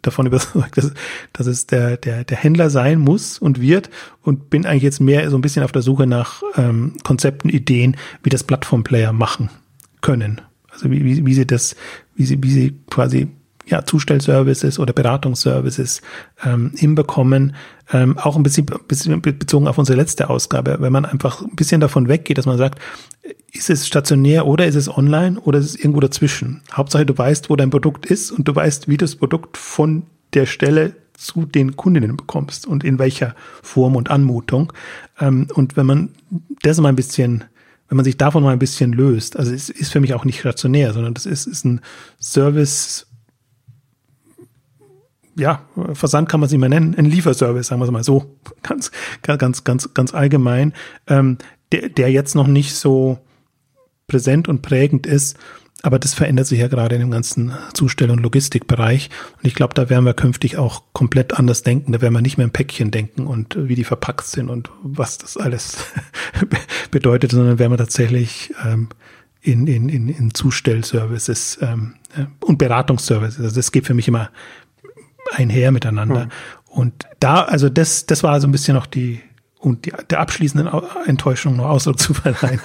davon 0.03 0.25
überzeugt, 0.27 0.77
dass, 0.77 0.93
dass 1.33 1.47
es 1.47 1.65
der, 1.65 1.97
der, 1.97 2.23
der 2.23 2.37
Händler 2.37 2.69
sein 2.69 2.99
muss 2.99 3.39
und 3.39 3.59
wird 3.59 3.89
und 4.21 4.49
bin 4.49 4.65
eigentlich 4.65 4.83
jetzt 4.83 4.99
mehr 4.99 5.29
so 5.29 5.37
ein 5.37 5.41
bisschen 5.41 5.63
auf 5.63 5.71
der 5.71 5.81
Suche 5.81 6.05
nach 6.07 6.43
ähm, 6.55 6.93
Konzepten, 7.03 7.49
Ideen, 7.49 7.97
wie 8.21 8.29
das 8.29 8.43
Plattform-Player 8.43 9.13
machen 9.13 9.49
können. 10.01 10.41
Also 10.69 10.89
wie, 10.91 11.03
wie, 11.03 11.25
wie 11.25 11.33
sie 11.33 11.47
das, 11.47 11.75
wie 12.15 12.25
sie, 12.25 12.41
wie 12.43 12.51
sie 12.51 12.75
quasi 12.89 13.29
ja, 13.65 13.85
Zustellservices 13.85 14.79
oder 14.79 14.93
Beratungsservices 14.93 16.01
ähm, 16.43 16.71
hinbekommen. 16.75 17.55
Ähm, 17.91 18.17
auch 18.17 18.35
ein 18.35 18.43
bisschen, 18.43 18.65
bisschen 18.87 19.21
bezogen 19.21 19.67
auf 19.67 19.77
unsere 19.77 19.97
letzte 19.97 20.29
Ausgabe, 20.29 20.77
wenn 20.79 20.91
man 20.91 21.05
einfach 21.05 21.41
ein 21.41 21.55
bisschen 21.55 21.81
davon 21.81 22.07
weggeht, 22.07 22.37
dass 22.37 22.45
man 22.45 22.57
sagt, 22.57 22.79
ist 23.51 23.69
es 23.69 23.87
stationär 23.87 24.45
oder 24.45 24.65
ist 24.65 24.75
es 24.75 24.89
online 24.89 25.39
oder 25.39 25.59
ist 25.59 25.65
es 25.65 25.75
irgendwo 25.75 25.99
dazwischen? 25.99 26.61
Hauptsache, 26.71 27.05
du 27.05 27.17
weißt, 27.17 27.49
wo 27.49 27.55
dein 27.55 27.69
Produkt 27.69 28.05
ist 28.05 28.31
und 28.31 28.47
du 28.47 28.55
weißt, 28.55 28.87
wie 28.87 28.97
du 28.97 29.05
das 29.05 29.15
Produkt 29.15 29.57
von 29.57 30.03
der 30.33 30.45
Stelle 30.45 30.95
zu 31.13 31.45
den 31.45 31.75
Kundinnen 31.75 32.17
bekommst 32.17 32.67
und 32.67 32.83
in 32.83 32.99
welcher 32.99 33.35
Form 33.61 33.95
und 33.95 34.09
Anmutung. 34.09 34.73
Ähm, 35.19 35.47
und 35.53 35.77
wenn 35.77 35.85
man 35.85 36.09
das 36.63 36.79
mal 36.79 36.89
ein 36.89 36.95
bisschen, 36.95 37.45
wenn 37.87 37.95
man 37.95 38.03
sich 38.03 38.17
davon 38.17 38.43
mal 38.43 38.51
ein 38.51 38.59
bisschen 38.59 38.91
löst, 38.91 39.37
also 39.37 39.53
es 39.53 39.69
ist 39.69 39.91
für 39.91 40.01
mich 40.01 40.13
auch 40.13 40.25
nicht 40.25 40.39
stationär, 40.39 40.93
sondern 40.93 41.13
das 41.13 41.25
ist, 41.25 41.45
ist 41.45 41.63
ein 41.63 41.81
Service, 42.19 43.07
ja, 45.35 45.61
Versand 45.93 46.29
kann 46.29 46.39
man 46.39 46.47
es 46.47 46.51
nicht 46.51 46.59
mehr 46.59 46.69
nennen, 46.69 46.95
ein 46.95 47.05
Lieferservice, 47.05 47.67
sagen 47.67 47.79
wir 47.81 47.85
es 47.85 47.91
mal 47.91 48.03
so, 48.03 48.37
ganz, 48.63 48.91
ganz, 49.21 49.63
ganz, 49.63 49.93
ganz 49.93 50.13
allgemein, 50.13 50.73
ähm, 51.07 51.37
der, 51.73 51.89
der 51.89 52.11
jetzt 52.11 52.35
noch 52.35 52.47
nicht 52.47 52.75
so 52.75 53.17
präsent 54.07 54.47
und 54.47 54.61
prägend 54.61 55.07
ist. 55.07 55.37
Aber 55.81 55.99
das 55.99 56.13
verändert 56.13 56.47
sich 56.47 56.59
ja 56.59 56.69
gerade 56.69 56.95
in 56.95 57.01
dem 57.01 57.11
ganzen 57.11 57.51
Zustell- 57.73 58.11
und 58.11 58.21
Logistikbereich. 58.21 59.09
Und 59.35 59.45
ich 59.45 59.53
glaube, 59.53 59.73
da 59.73 59.89
werden 59.89 60.05
wir 60.05 60.13
künftig 60.13 60.57
auch 60.57 60.83
komplett 60.93 61.33
anders 61.33 61.61
denken. 61.61 61.91
Da 61.91 61.99
werden 61.99 62.13
wir 62.13 62.21
nicht 62.21 62.37
mehr 62.37 62.45
im 62.45 62.53
Päckchen 62.53 62.89
denken 62.89 63.27
und 63.27 63.57
wie 63.57 63.75
die 63.75 63.83
verpackt 63.83 64.25
sind 64.25 64.49
und 64.49 64.71
was 64.81 65.17
das 65.17 65.35
alles 65.35 65.85
bedeutet, 66.91 67.31
sondern 67.31 67.59
werden 67.59 67.73
wir 67.73 67.77
tatsächlich 67.77 68.53
ähm, 68.65 68.87
in, 69.41 69.67
in, 69.67 69.89
in, 69.89 70.07
in 70.07 70.33
Zustellservices 70.33 71.59
ähm, 71.61 71.95
äh, 72.15 72.27
und 72.45 72.59
Beratungsservices. 72.59 73.41
Also 73.41 73.55
das 73.55 73.73
geht 73.73 73.85
für 73.85 73.93
mich 73.93 74.07
immer 74.07 74.29
einher 75.31 75.73
miteinander. 75.73 76.25
Mhm. 76.25 76.31
Und 76.67 76.93
da, 77.19 77.41
also 77.41 77.67
das, 77.67 78.05
das 78.05 78.23
war 78.23 78.39
so 78.39 78.47
ein 78.47 78.53
bisschen 78.53 78.75
noch 78.75 78.85
die, 78.85 79.19
und 79.63 79.85
die, 79.85 79.93
der 80.09 80.19
abschließenden 80.19 80.69
Enttäuschung 81.05 81.55
noch 81.55 81.65
Ausdruck 81.65 81.99
zu 81.99 82.13
verleihen. 82.13 82.59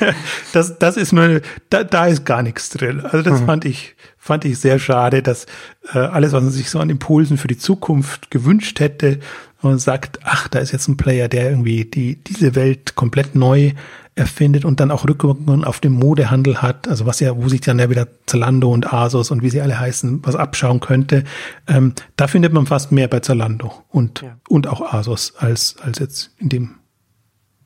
das, 0.52 0.78
das 0.78 0.96
ist 0.96 1.12
nur, 1.12 1.40
da, 1.70 1.84
da 1.84 2.06
ist 2.06 2.24
gar 2.24 2.42
nichts 2.42 2.70
drin. 2.70 3.00
Also 3.00 3.22
das 3.22 3.40
mhm. 3.40 3.46
fand 3.46 3.64
ich, 3.64 3.94
fand 4.16 4.44
ich 4.44 4.58
sehr 4.58 4.78
schade, 4.78 5.22
dass 5.22 5.46
äh, 5.92 5.98
alles, 5.98 6.32
was 6.32 6.42
man 6.42 6.52
sich 6.52 6.70
so 6.70 6.80
an 6.80 6.90
Impulsen 6.90 7.38
für 7.38 7.48
die 7.48 7.58
Zukunft 7.58 8.30
gewünscht 8.30 8.80
hätte, 8.80 9.20
und 9.60 9.78
sagt, 9.78 10.20
ach, 10.24 10.48
da 10.48 10.58
ist 10.60 10.72
jetzt 10.72 10.88
ein 10.88 10.96
Player, 10.96 11.28
der 11.28 11.50
irgendwie 11.50 11.84
die, 11.84 12.16
diese 12.16 12.54
Welt 12.54 12.94
komplett 12.94 13.34
neu 13.34 13.72
erfindet 14.14 14.64
und 14.64 14.80
dann 14.80 14.90
auch 14.90 15.08
Rückwirkungen 15.08 15.64
auf 15.64 15.80
den 15.80 15.92
Modehandel 15.92 16.60
hat, 16.60 16.88
also 16.88 17.06
was 17.06 17.20
ja, 17.20 17.36
wo 17.36 17.48
sich 17.48 17.60
dann 17.60 17.78
ja 17.78 17.88
wieder 17.88 18.08
Zalando 18.26 18.70
und 18.70 18.92
Asos 18.92 19.30
und 19.30 19.42
wie 19.42 19.50
sie 19.50 19.60
alle 19.60 19.78
heißen, 19.78 20.20
was 20.24 20.34
abschauen 20.34 20.80
könnte, 20.80 21.24
ähm, 21.68 21.94
da 22.16 22.26
findet 22.26 22.52
man 22.52 22.66
fast 22.66 22.90
mehr 22.92 23.08
bei 23.08 23.20
Zalando 23.20 23.72
und, 23.88 24.22
ja. 24.22 24.36
und 24.48 24.66
auch 24.66 24.92
Asos 24.92 25.34
als, 25.38 25.76
als 25.82 26.00
jetzt 26.00 26.30
in 26.38 26.48
dem 26.48 26.74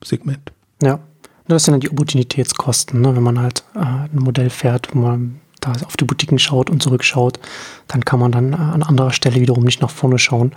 Segment. 0.03 0.51
Ja, 0.81 0.99
das 1.47 1.63
sind 1.63 1.73
dann 1.73 1.81
die 1.81 1.91
Opportunitätskosten, 1.91 3.01
ne? 3.01 3.15
wenn 3.15 3.23
man 3.23 3.39
halt 3.39 3.63
äh, 3.75 3.79
ein 3.79 4.09
Modell 4.13 4.49
fährt, 4.49 4.89
wo 4.93 4.99
man 4.99 5.41
da 5.59 5.71
auf 5.85 5.97
die 5.97 6.05
Boutiquen 6.05 6.39
schaut 6.39 6.69
und 6.69 6.83
zurückschaut, 6.83 7.39
dann 7.87 8.05
kann 8.05 8.19
man 8.19 8.31
dann 8.31 8.53
äh, 8.53 8.57
an 8.57 8.83
anderer 8.83 9.11
Stelle 9.11 9.41
wiederum 9.41 9.63
nicht 9.63 9.81
nach 9.81 9.89
vorne 9.89 10.19
schauen, 10.19 10.51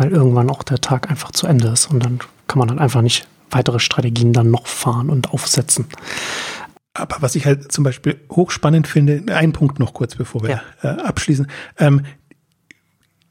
weil 0.00 0.12
irgendwann 0.12 0.48
auch 0.48 0.62
der 0.62 0.80
Tag 0.80 1.10
einfach 1.10 1.30
zu 1.30 1.46
Ende 1.46 1.68
ist 1.68 1.90
und 1.90 2.02
dann 2.02 2.20
kann 2.48 2.58
man 2.58 2.68
dann 2.68 2.78
einfach 2.78 3.02
nicht 3.02 3.28
weitere 3.50 3.78
Strategien 3.78 4.32
dann 4.32 4.50
noch 4.50 4.66
fahren 4.66 5.10
und 5.10 5.34
aufsetzen. 5.34 5.88
Aber 6.94 7.16
was 7.20 7.34
ich 7.34 7.44
halt 7.44 7.70
zum 7.70 7.84
Beispiel 7.84 8.18
hochspannend 8.30 8.88
finde, 8.88 9.22
ein 9.36 9.52
Punkt 9.52 9.78
noch 9.78 9.92
kurz, 9.92 10.14
bevor 10.14 10.42
wir 10.42 10.50
ja. 10.50 10.62
äh, 10.82 11.02
abschließen. 11.02 11.48
Ähm, 11.78 12.06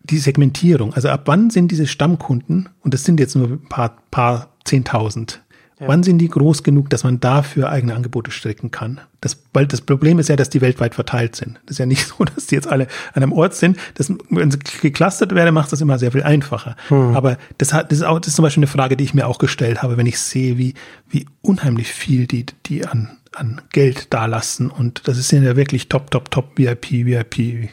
die 0.03 0.19
Segmentierung, 0.19 0.93
also 0.93 1.09
ab 1.09 1.23
wann 1.25 1.49
sind 1.49 1.71
diese 1.71 1.87
Stammkunden, 1.87 2.69
und 2.81 2.93
das 2.93 3.03
sind 3.03 3.19
jetzt 3.19 3.35
nur 3.35 3.47
ein 3.47 3.67
paar, 3.67 3.97
paar 4.11 4.53
Zehntausend, 4.63 5.41
ja. 5.79 5.87
Wann 5.87 6.03
sind 6.03 6.17
die 6.17 6.27
groß 6.27 6.63
genug, 6.63 6.89
dass 6.89 7.05
man 7.05 7.21
dafür 7.21 7.69
eigene 7.69 7.95
Angebote 7.95 8.31
stricken 8.31 8.69
kann? 8.69 8.99
Das, 9.21 9.41
weil 9.53 9.65
das 9.65 9.79
Problem 9.79 10.19
ist 10.19 10.27
ja, 10.27 10.35
dass 10.35 10.49
die 10.49 10.59
weltweit 10.59 10.93
verteilt 10.93 11.37
sind. 11.37 11.59
Das 11.65 11.75
ist 11.75 11.77
ja 11.77 11.85
nicht 11.85 12.05
so, 12.17 12.25
dass 12.25 12.47
die 12.47 12.55
jetzt 12.55 12.67
alle 12.67 12.87
an 13.13 13.23
einem 13.23 13.31
Ort 13.31 13.55
sind. 13.55 13.77
Das, 13.93 14.11
wenn 14.29 14.51
sie 14.51 14.59
geclustert 14.59 15.33
werden, 15.33 15.53
macht 15.53 15.71
das 15.71 15.79
immer 15.79 15.97
sehr 15.97 16.11
viel 16.11 16.23
einfacher. 16.23 16.75
Hm. 16.89 17.15
Aber 17.15 17.37
das, 17.57 17.73
hat, 17.73 17.91
das, 17.91 17.99
ist 17.99 18.03
auch, 18.03 18.19
das 18.19 18.29
ist 18.29 18.35
zum 18.35 18.43
Beispiel 18.43 18.61
eine 18.61 18.67
Frage, 18.67 18.97
die 18.97 19.05
ich 19.05 19.13
mir 19.13 19.25
auch 19.25 19.37
gestellt 19.37 19.81
habe, 19.81 19.95
wenn 19.95 20.05
ich 20.05 20.19
sehe, 20.19 20.57
wie, 20.57 20.73
wie 21.07 21.25
unheimlich 21.41 21.93
viel 21.93 22.27
die, 22.27 22.45
die 22.65 22.85
an, 22.85 23.11
an 23.33 23.61
Geld 23.71 24.13
dalassen. 24.13 24.69
Und 24.69 25.07
das 25.07 25.17
sind 25.29 25.43
ja 25.43 25.55
wirklich 25.55 25.87
top, 25.87 26.11
top, 26.11 26.29
top 26.29 26.57
VIP, 26.57 27.05
VIP 27.05 27.69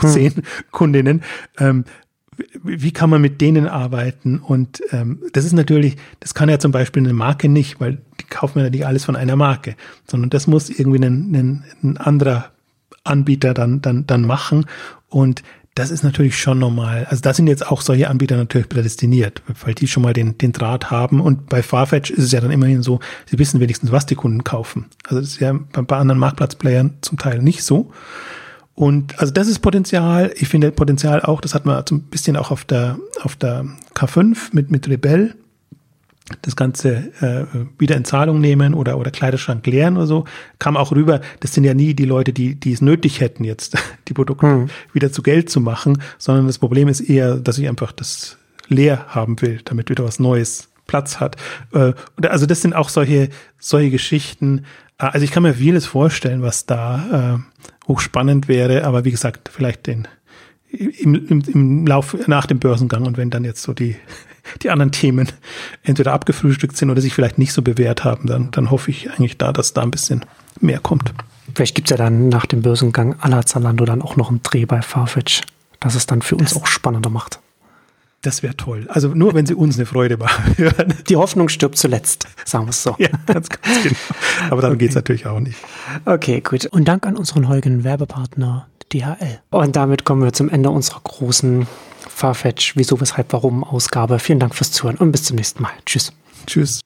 10 0.00 0.34
hm. 0.34 0.42
Kundinnen. 0.72 1.22
Ähm, 1.58 1.84
wie 2.62 2.92
kann 2.92 3.10
man 3.10 3.20
mit 3.20 3.40
denen 3.40 3.68
arbeiten? 3.68 4.38
Und 4.38 4.82
ähm, 4.90 5.18
das 5.32 5.44
ist 5.44 5.52
natürlich, 5.52 5.96
das 6.20 6.34
kann 6.34 6.48
ja 6.48 6.58
zum 6.58 6.72
Beispiel 6.72 7.02
eine 7.02 7.12
Marke 7.12 7.48
nicht, 7.48 7.80
weil 7.80 7.98
die 8.20 8.24
kaufen 8.24 8.60
ja 8.60 8.70
nicht 8.70 8.86
alles 8.86 9.04
von 9.04 9.16
einer 9.16 9.36
Marke, 9.36 9.76
sondern 10.06 10.30
das 10.30 10.46
muss 10.46 10.70
irgendwie 10.70 11.04
ein, 11.04 11.32
ein, 11.32 11.64
ein 11.82 11.96
anderer 11.98 12.50
Anbieter 13.04 13.52
dann, 13.52 13.82
dann, 13.82 14.06
dann 14.06 14.22
machen. 14.22 14.66
Und 15.08 15.42
das 15.74 15.90
ist 15.90 16.04
natürlich 16.04 16.38
schon 16.38 16.58
normal. 16.58 17.06
Also 17.08 17.22
da 17.22 17.32
sind 17.32 17.46
jetzt 17.46 17.66
auch 17.66 17.80
solche 17.80 18.08
Anbieter 18.08 18.36
natürlich 18.36 18.68
prädestiniert, 18.68 19.42
weil 19.64 19.74
die 19.74 19.88
schon 19.88 20.02
mal 20.02 20.12
den, 20.12 20.36
den 20.36 20.52
Draht 20.52 20.90
haben. 20.90 21.20
Und 21.20 21.48
bei 21.48 21.62
Farfetch 21.62 22.10
ist 22.10 22.24
es 22.24 22.32
ja 22.32 22.40
dann 22.40 22.50
immerhin 22.50 22.82
so, 22.82 23.00
sie 23.26 23.38
wissen 23.38 23.60
wenigstens, 23.60 23.90
was 23.90 24.04
die 24.04 24.14
Kunden 24.14 24.44
kaufen. 24.44 24.86
Also 25.04 25.20
das 25.20 25.30
ist 25.30 25.40
ja 25.40 25.52
bei, 25.72 25.82
bei 25.82 25.96
anderen 25.96 26.18
Marktplatzplayern 26.18 26.94
zum 27.00 27.18
Teil 27.18 27.42
nicht 27.42 27.64
so. 27.64 27.90
Und 28.74 29.18
also 29.18 29.32
das 29.32 29.48
ist 29.48 29.58
Potenzial. 29.60 30.32
Ich 30.36 30.48
finde 30.48 30.72
Potenzial 30.72 31.20
auch, 31.22 31.40
das 31.40 31.54
hat 31.54 31.66
man 31.66 31.84
so 31.86 31.96
ein 31.96 32.02
bisschen 32.02 32.36
auch 32.36 32.50
auf 32.50 32.64
der, 32.64 32.98
auf 33.22 33.36
der 33.36 33.66
K5 33.94 34.36
mit, 34.52 34.70
mit 34.70 34.88
Rebell. 34.88 35.34
Das 36.40 36.56
Ganze 36.56 37.12
äh, 37.20 37.44
wieder 37.78 37.96
in 37.96 38.04
Zahlung 38.04 38.40
nehmen 38.40 38.74
oder, 38.74 38.96
oder 38.96 39.10
Kleiderschrank 39.10 39.66
leeren 39.66 39.96
oder 39.96 40.06
so, 40.06 40.24
kam 40.58 40.76
auch 40.76 40.92
rüber. 40.92 41.20
Das 41.40 41.52
sind 41.52 41.64
ja 41.64 41.74
nie 41.74 41.94
die 41.94 42.04
Leute, 42.04 42.32
die, 42.32 42.54
die 42.54 42.72
es 42.72 42.80
nötig 42.80 43.20
hätten, 43.20 43.44
jetzt 43.44 43.76
die 44.08 44.14
Produkte 44.14 44.46
mhm. 44.46 44.70
wieder 44.92 45.12
zu 45.12 45.22
Geld 45.22 45.50
zu 45.50 45.60
machen, 45.60 46.00
sondern 46.18 46.46
das 46.46 46.58
Problem 46.58 46.88
ist 46.88 47.00
eher, 47.00 47.36
dass 47.36 47.58
ich 47.58 47.68
einfach 47.68 47.92
das 47.92 48.38
leer 48.68 49.06
haben 49.08 49.42
will, 49.42 49.60
damit 49.64 49.90
wieder 49.90 50.04
was 50.04 50.18
Neues 50.18 50.68
Platz 50.86 51.20
hat. 51.20 51.36
Äh, 51.74 51.92
also 52.22 52.46
das 52.46 52.62
sind 52.62 52.74
auch 52.74 52.88
solche, 52.88 53.28
solche 53.58 53.90
Geschichten. 53.90 54.64
Also 54.96 55.24
ich 55.24 55.32
kann 55.32 55.42
mir 55.42 55.54
vieles 55.54 55.86
vorstellen, 55.86 56.42
was 56.42 56.66
da 56.66 57.34
äh, 57.34 57.62
hochspannend 57.88 58.48
wäre, 58.48 58.84
aber 58.84 59.04
wie 59.04 59.10
gesagt, 59.10 59.50
vielleicht 59.52 59.86
den 59.86 60.08
im, 60.72 61.14
im, 61.14 61.42
im 61.42 61.86
Lauf 61.86 62.16
nach 62.26 62.46
dem 62.46 62.58
Börsengang 62.58 63.04
und 63.06 63.16
wenn 63.16 63.30
dann 63.30 63.44
jetzt 63.44 63.62
so 63.62 63.72
die, 63.72 63.96
die 64.62 64.70
anderen 64.70 64.92
Themen 64.92 65.28
entweder 65.82 66.12
abgefrühstückt 66.12 66.76
sind 66.76 66.90
oder 66.90 67.00
sich 67.00 67.14
vielleicht 67.14 67.38
nicht 67.38 67.52
so 67.52 67.62
bewährt 67.62 68.04
haben, 68.04 68.26
dann, 68.26 68.50
dann 68.50 68.70
hoffe 68.70 68.90
ich 68.90 69.10
eigentlich 69.10 69.38
da, 69.38 69.52
dass 69.52 69.74
da 69.74 69.82
ein 69.82 69.90
bisschen 69.90 70.24
mehr 70.60 70.78
kommt. 70.78 71.12
Vielleicht 71.54 71.74
gibt 71.74 71.88
es 71.88 71.90
ja 71.90 71.96
dann 72.02 72.28
nach 72.28 72.46
dem 72.46 72.62
Börsengang 72.62 73.16
aller 73.20 73.44
Zalando 73.44 73.84
dann 73.84 74.00
auch 74.00 74.16
noch 74.16 74.30
einen 74.30 74.42
Dreh 74.42 74.64
bei 74.64 74.80
Farfetch, 74.80 75.42
dass 75.80 75.94
es 75.94 76.06
dann 76.06 76.22
für 76.22 76.36
uns 76.36 76.54
das, 76.54 76.62
auch 76.62 76.66
spannender 76.66 77.10
macht. 77.10 77.40
Das 78.22 78.44
wäre 78.44 78.56
toll. 78.56 78.86
Also 78.88 79.08
nur, 79.08 79.34
wenn 79.34 79.46
sie 79.46 79.54
uns 79.54 79.76
eine 79.76 79.84
Freude 79.84 80.16
machen. 80.16 80.54
Die 81.08 81.16
Hoffnung 81.16 81.48
stirbt 81.48 81.76
zuletzt, 81.76 82.28
sagen 82.44 82.66
wir 82.66 82.70
es 82.70 82.82
so. 82.82 82.94
Ja, 82.98 83.08
ganz, 83.26 83.48
ganz 83.62 83.82
genau. 83.82 83.96
Aber 84.48 84.62
dann 84.62 84.70
okay. 84.72 84.78
geht 84.78 84.90
es 84.90 84.94
natürlich 84.94 85.26
auch 85.26 85.40
nicht. 85.40 85.58
Okay, 86.04 86.40
gut. 86.40 86.66
Und 86.66 86.86
Dank 86.86 87.04
an 87.04 87.16
unseren 87.16 87.48
heutigen 87.48 87.82
Werbepartner 87.82 88.68
DHL. 88.92 89.40
Und 89.50 89.74
damit 89.74 90.04
kommen 90.04 90.22
wir 90.22 90.32
zum 90.32 90.48
Ende 90.48 90.70
unserer 90.70 91.00
großen 91.02 91.66
Farfetch 92.08 92.76
Wieso, 92.76 93.00
Weshalb, 93.00 93.32
Warum 93.32 93.64
Ausgabe. 93.64 94.20
Vielen 94.20 94.38
Dank 94.38 94.54
fürs 94.54 94.70
Zuhören 94.70 94.96
und 94.96 95.10
bis 95.10 95.24
zum 95.24 95.36
nächsten 95.36 95.62
Mal. 95.62 95.72
Tschüss. 95.84 96.12
Tschüss. 96.46 96.82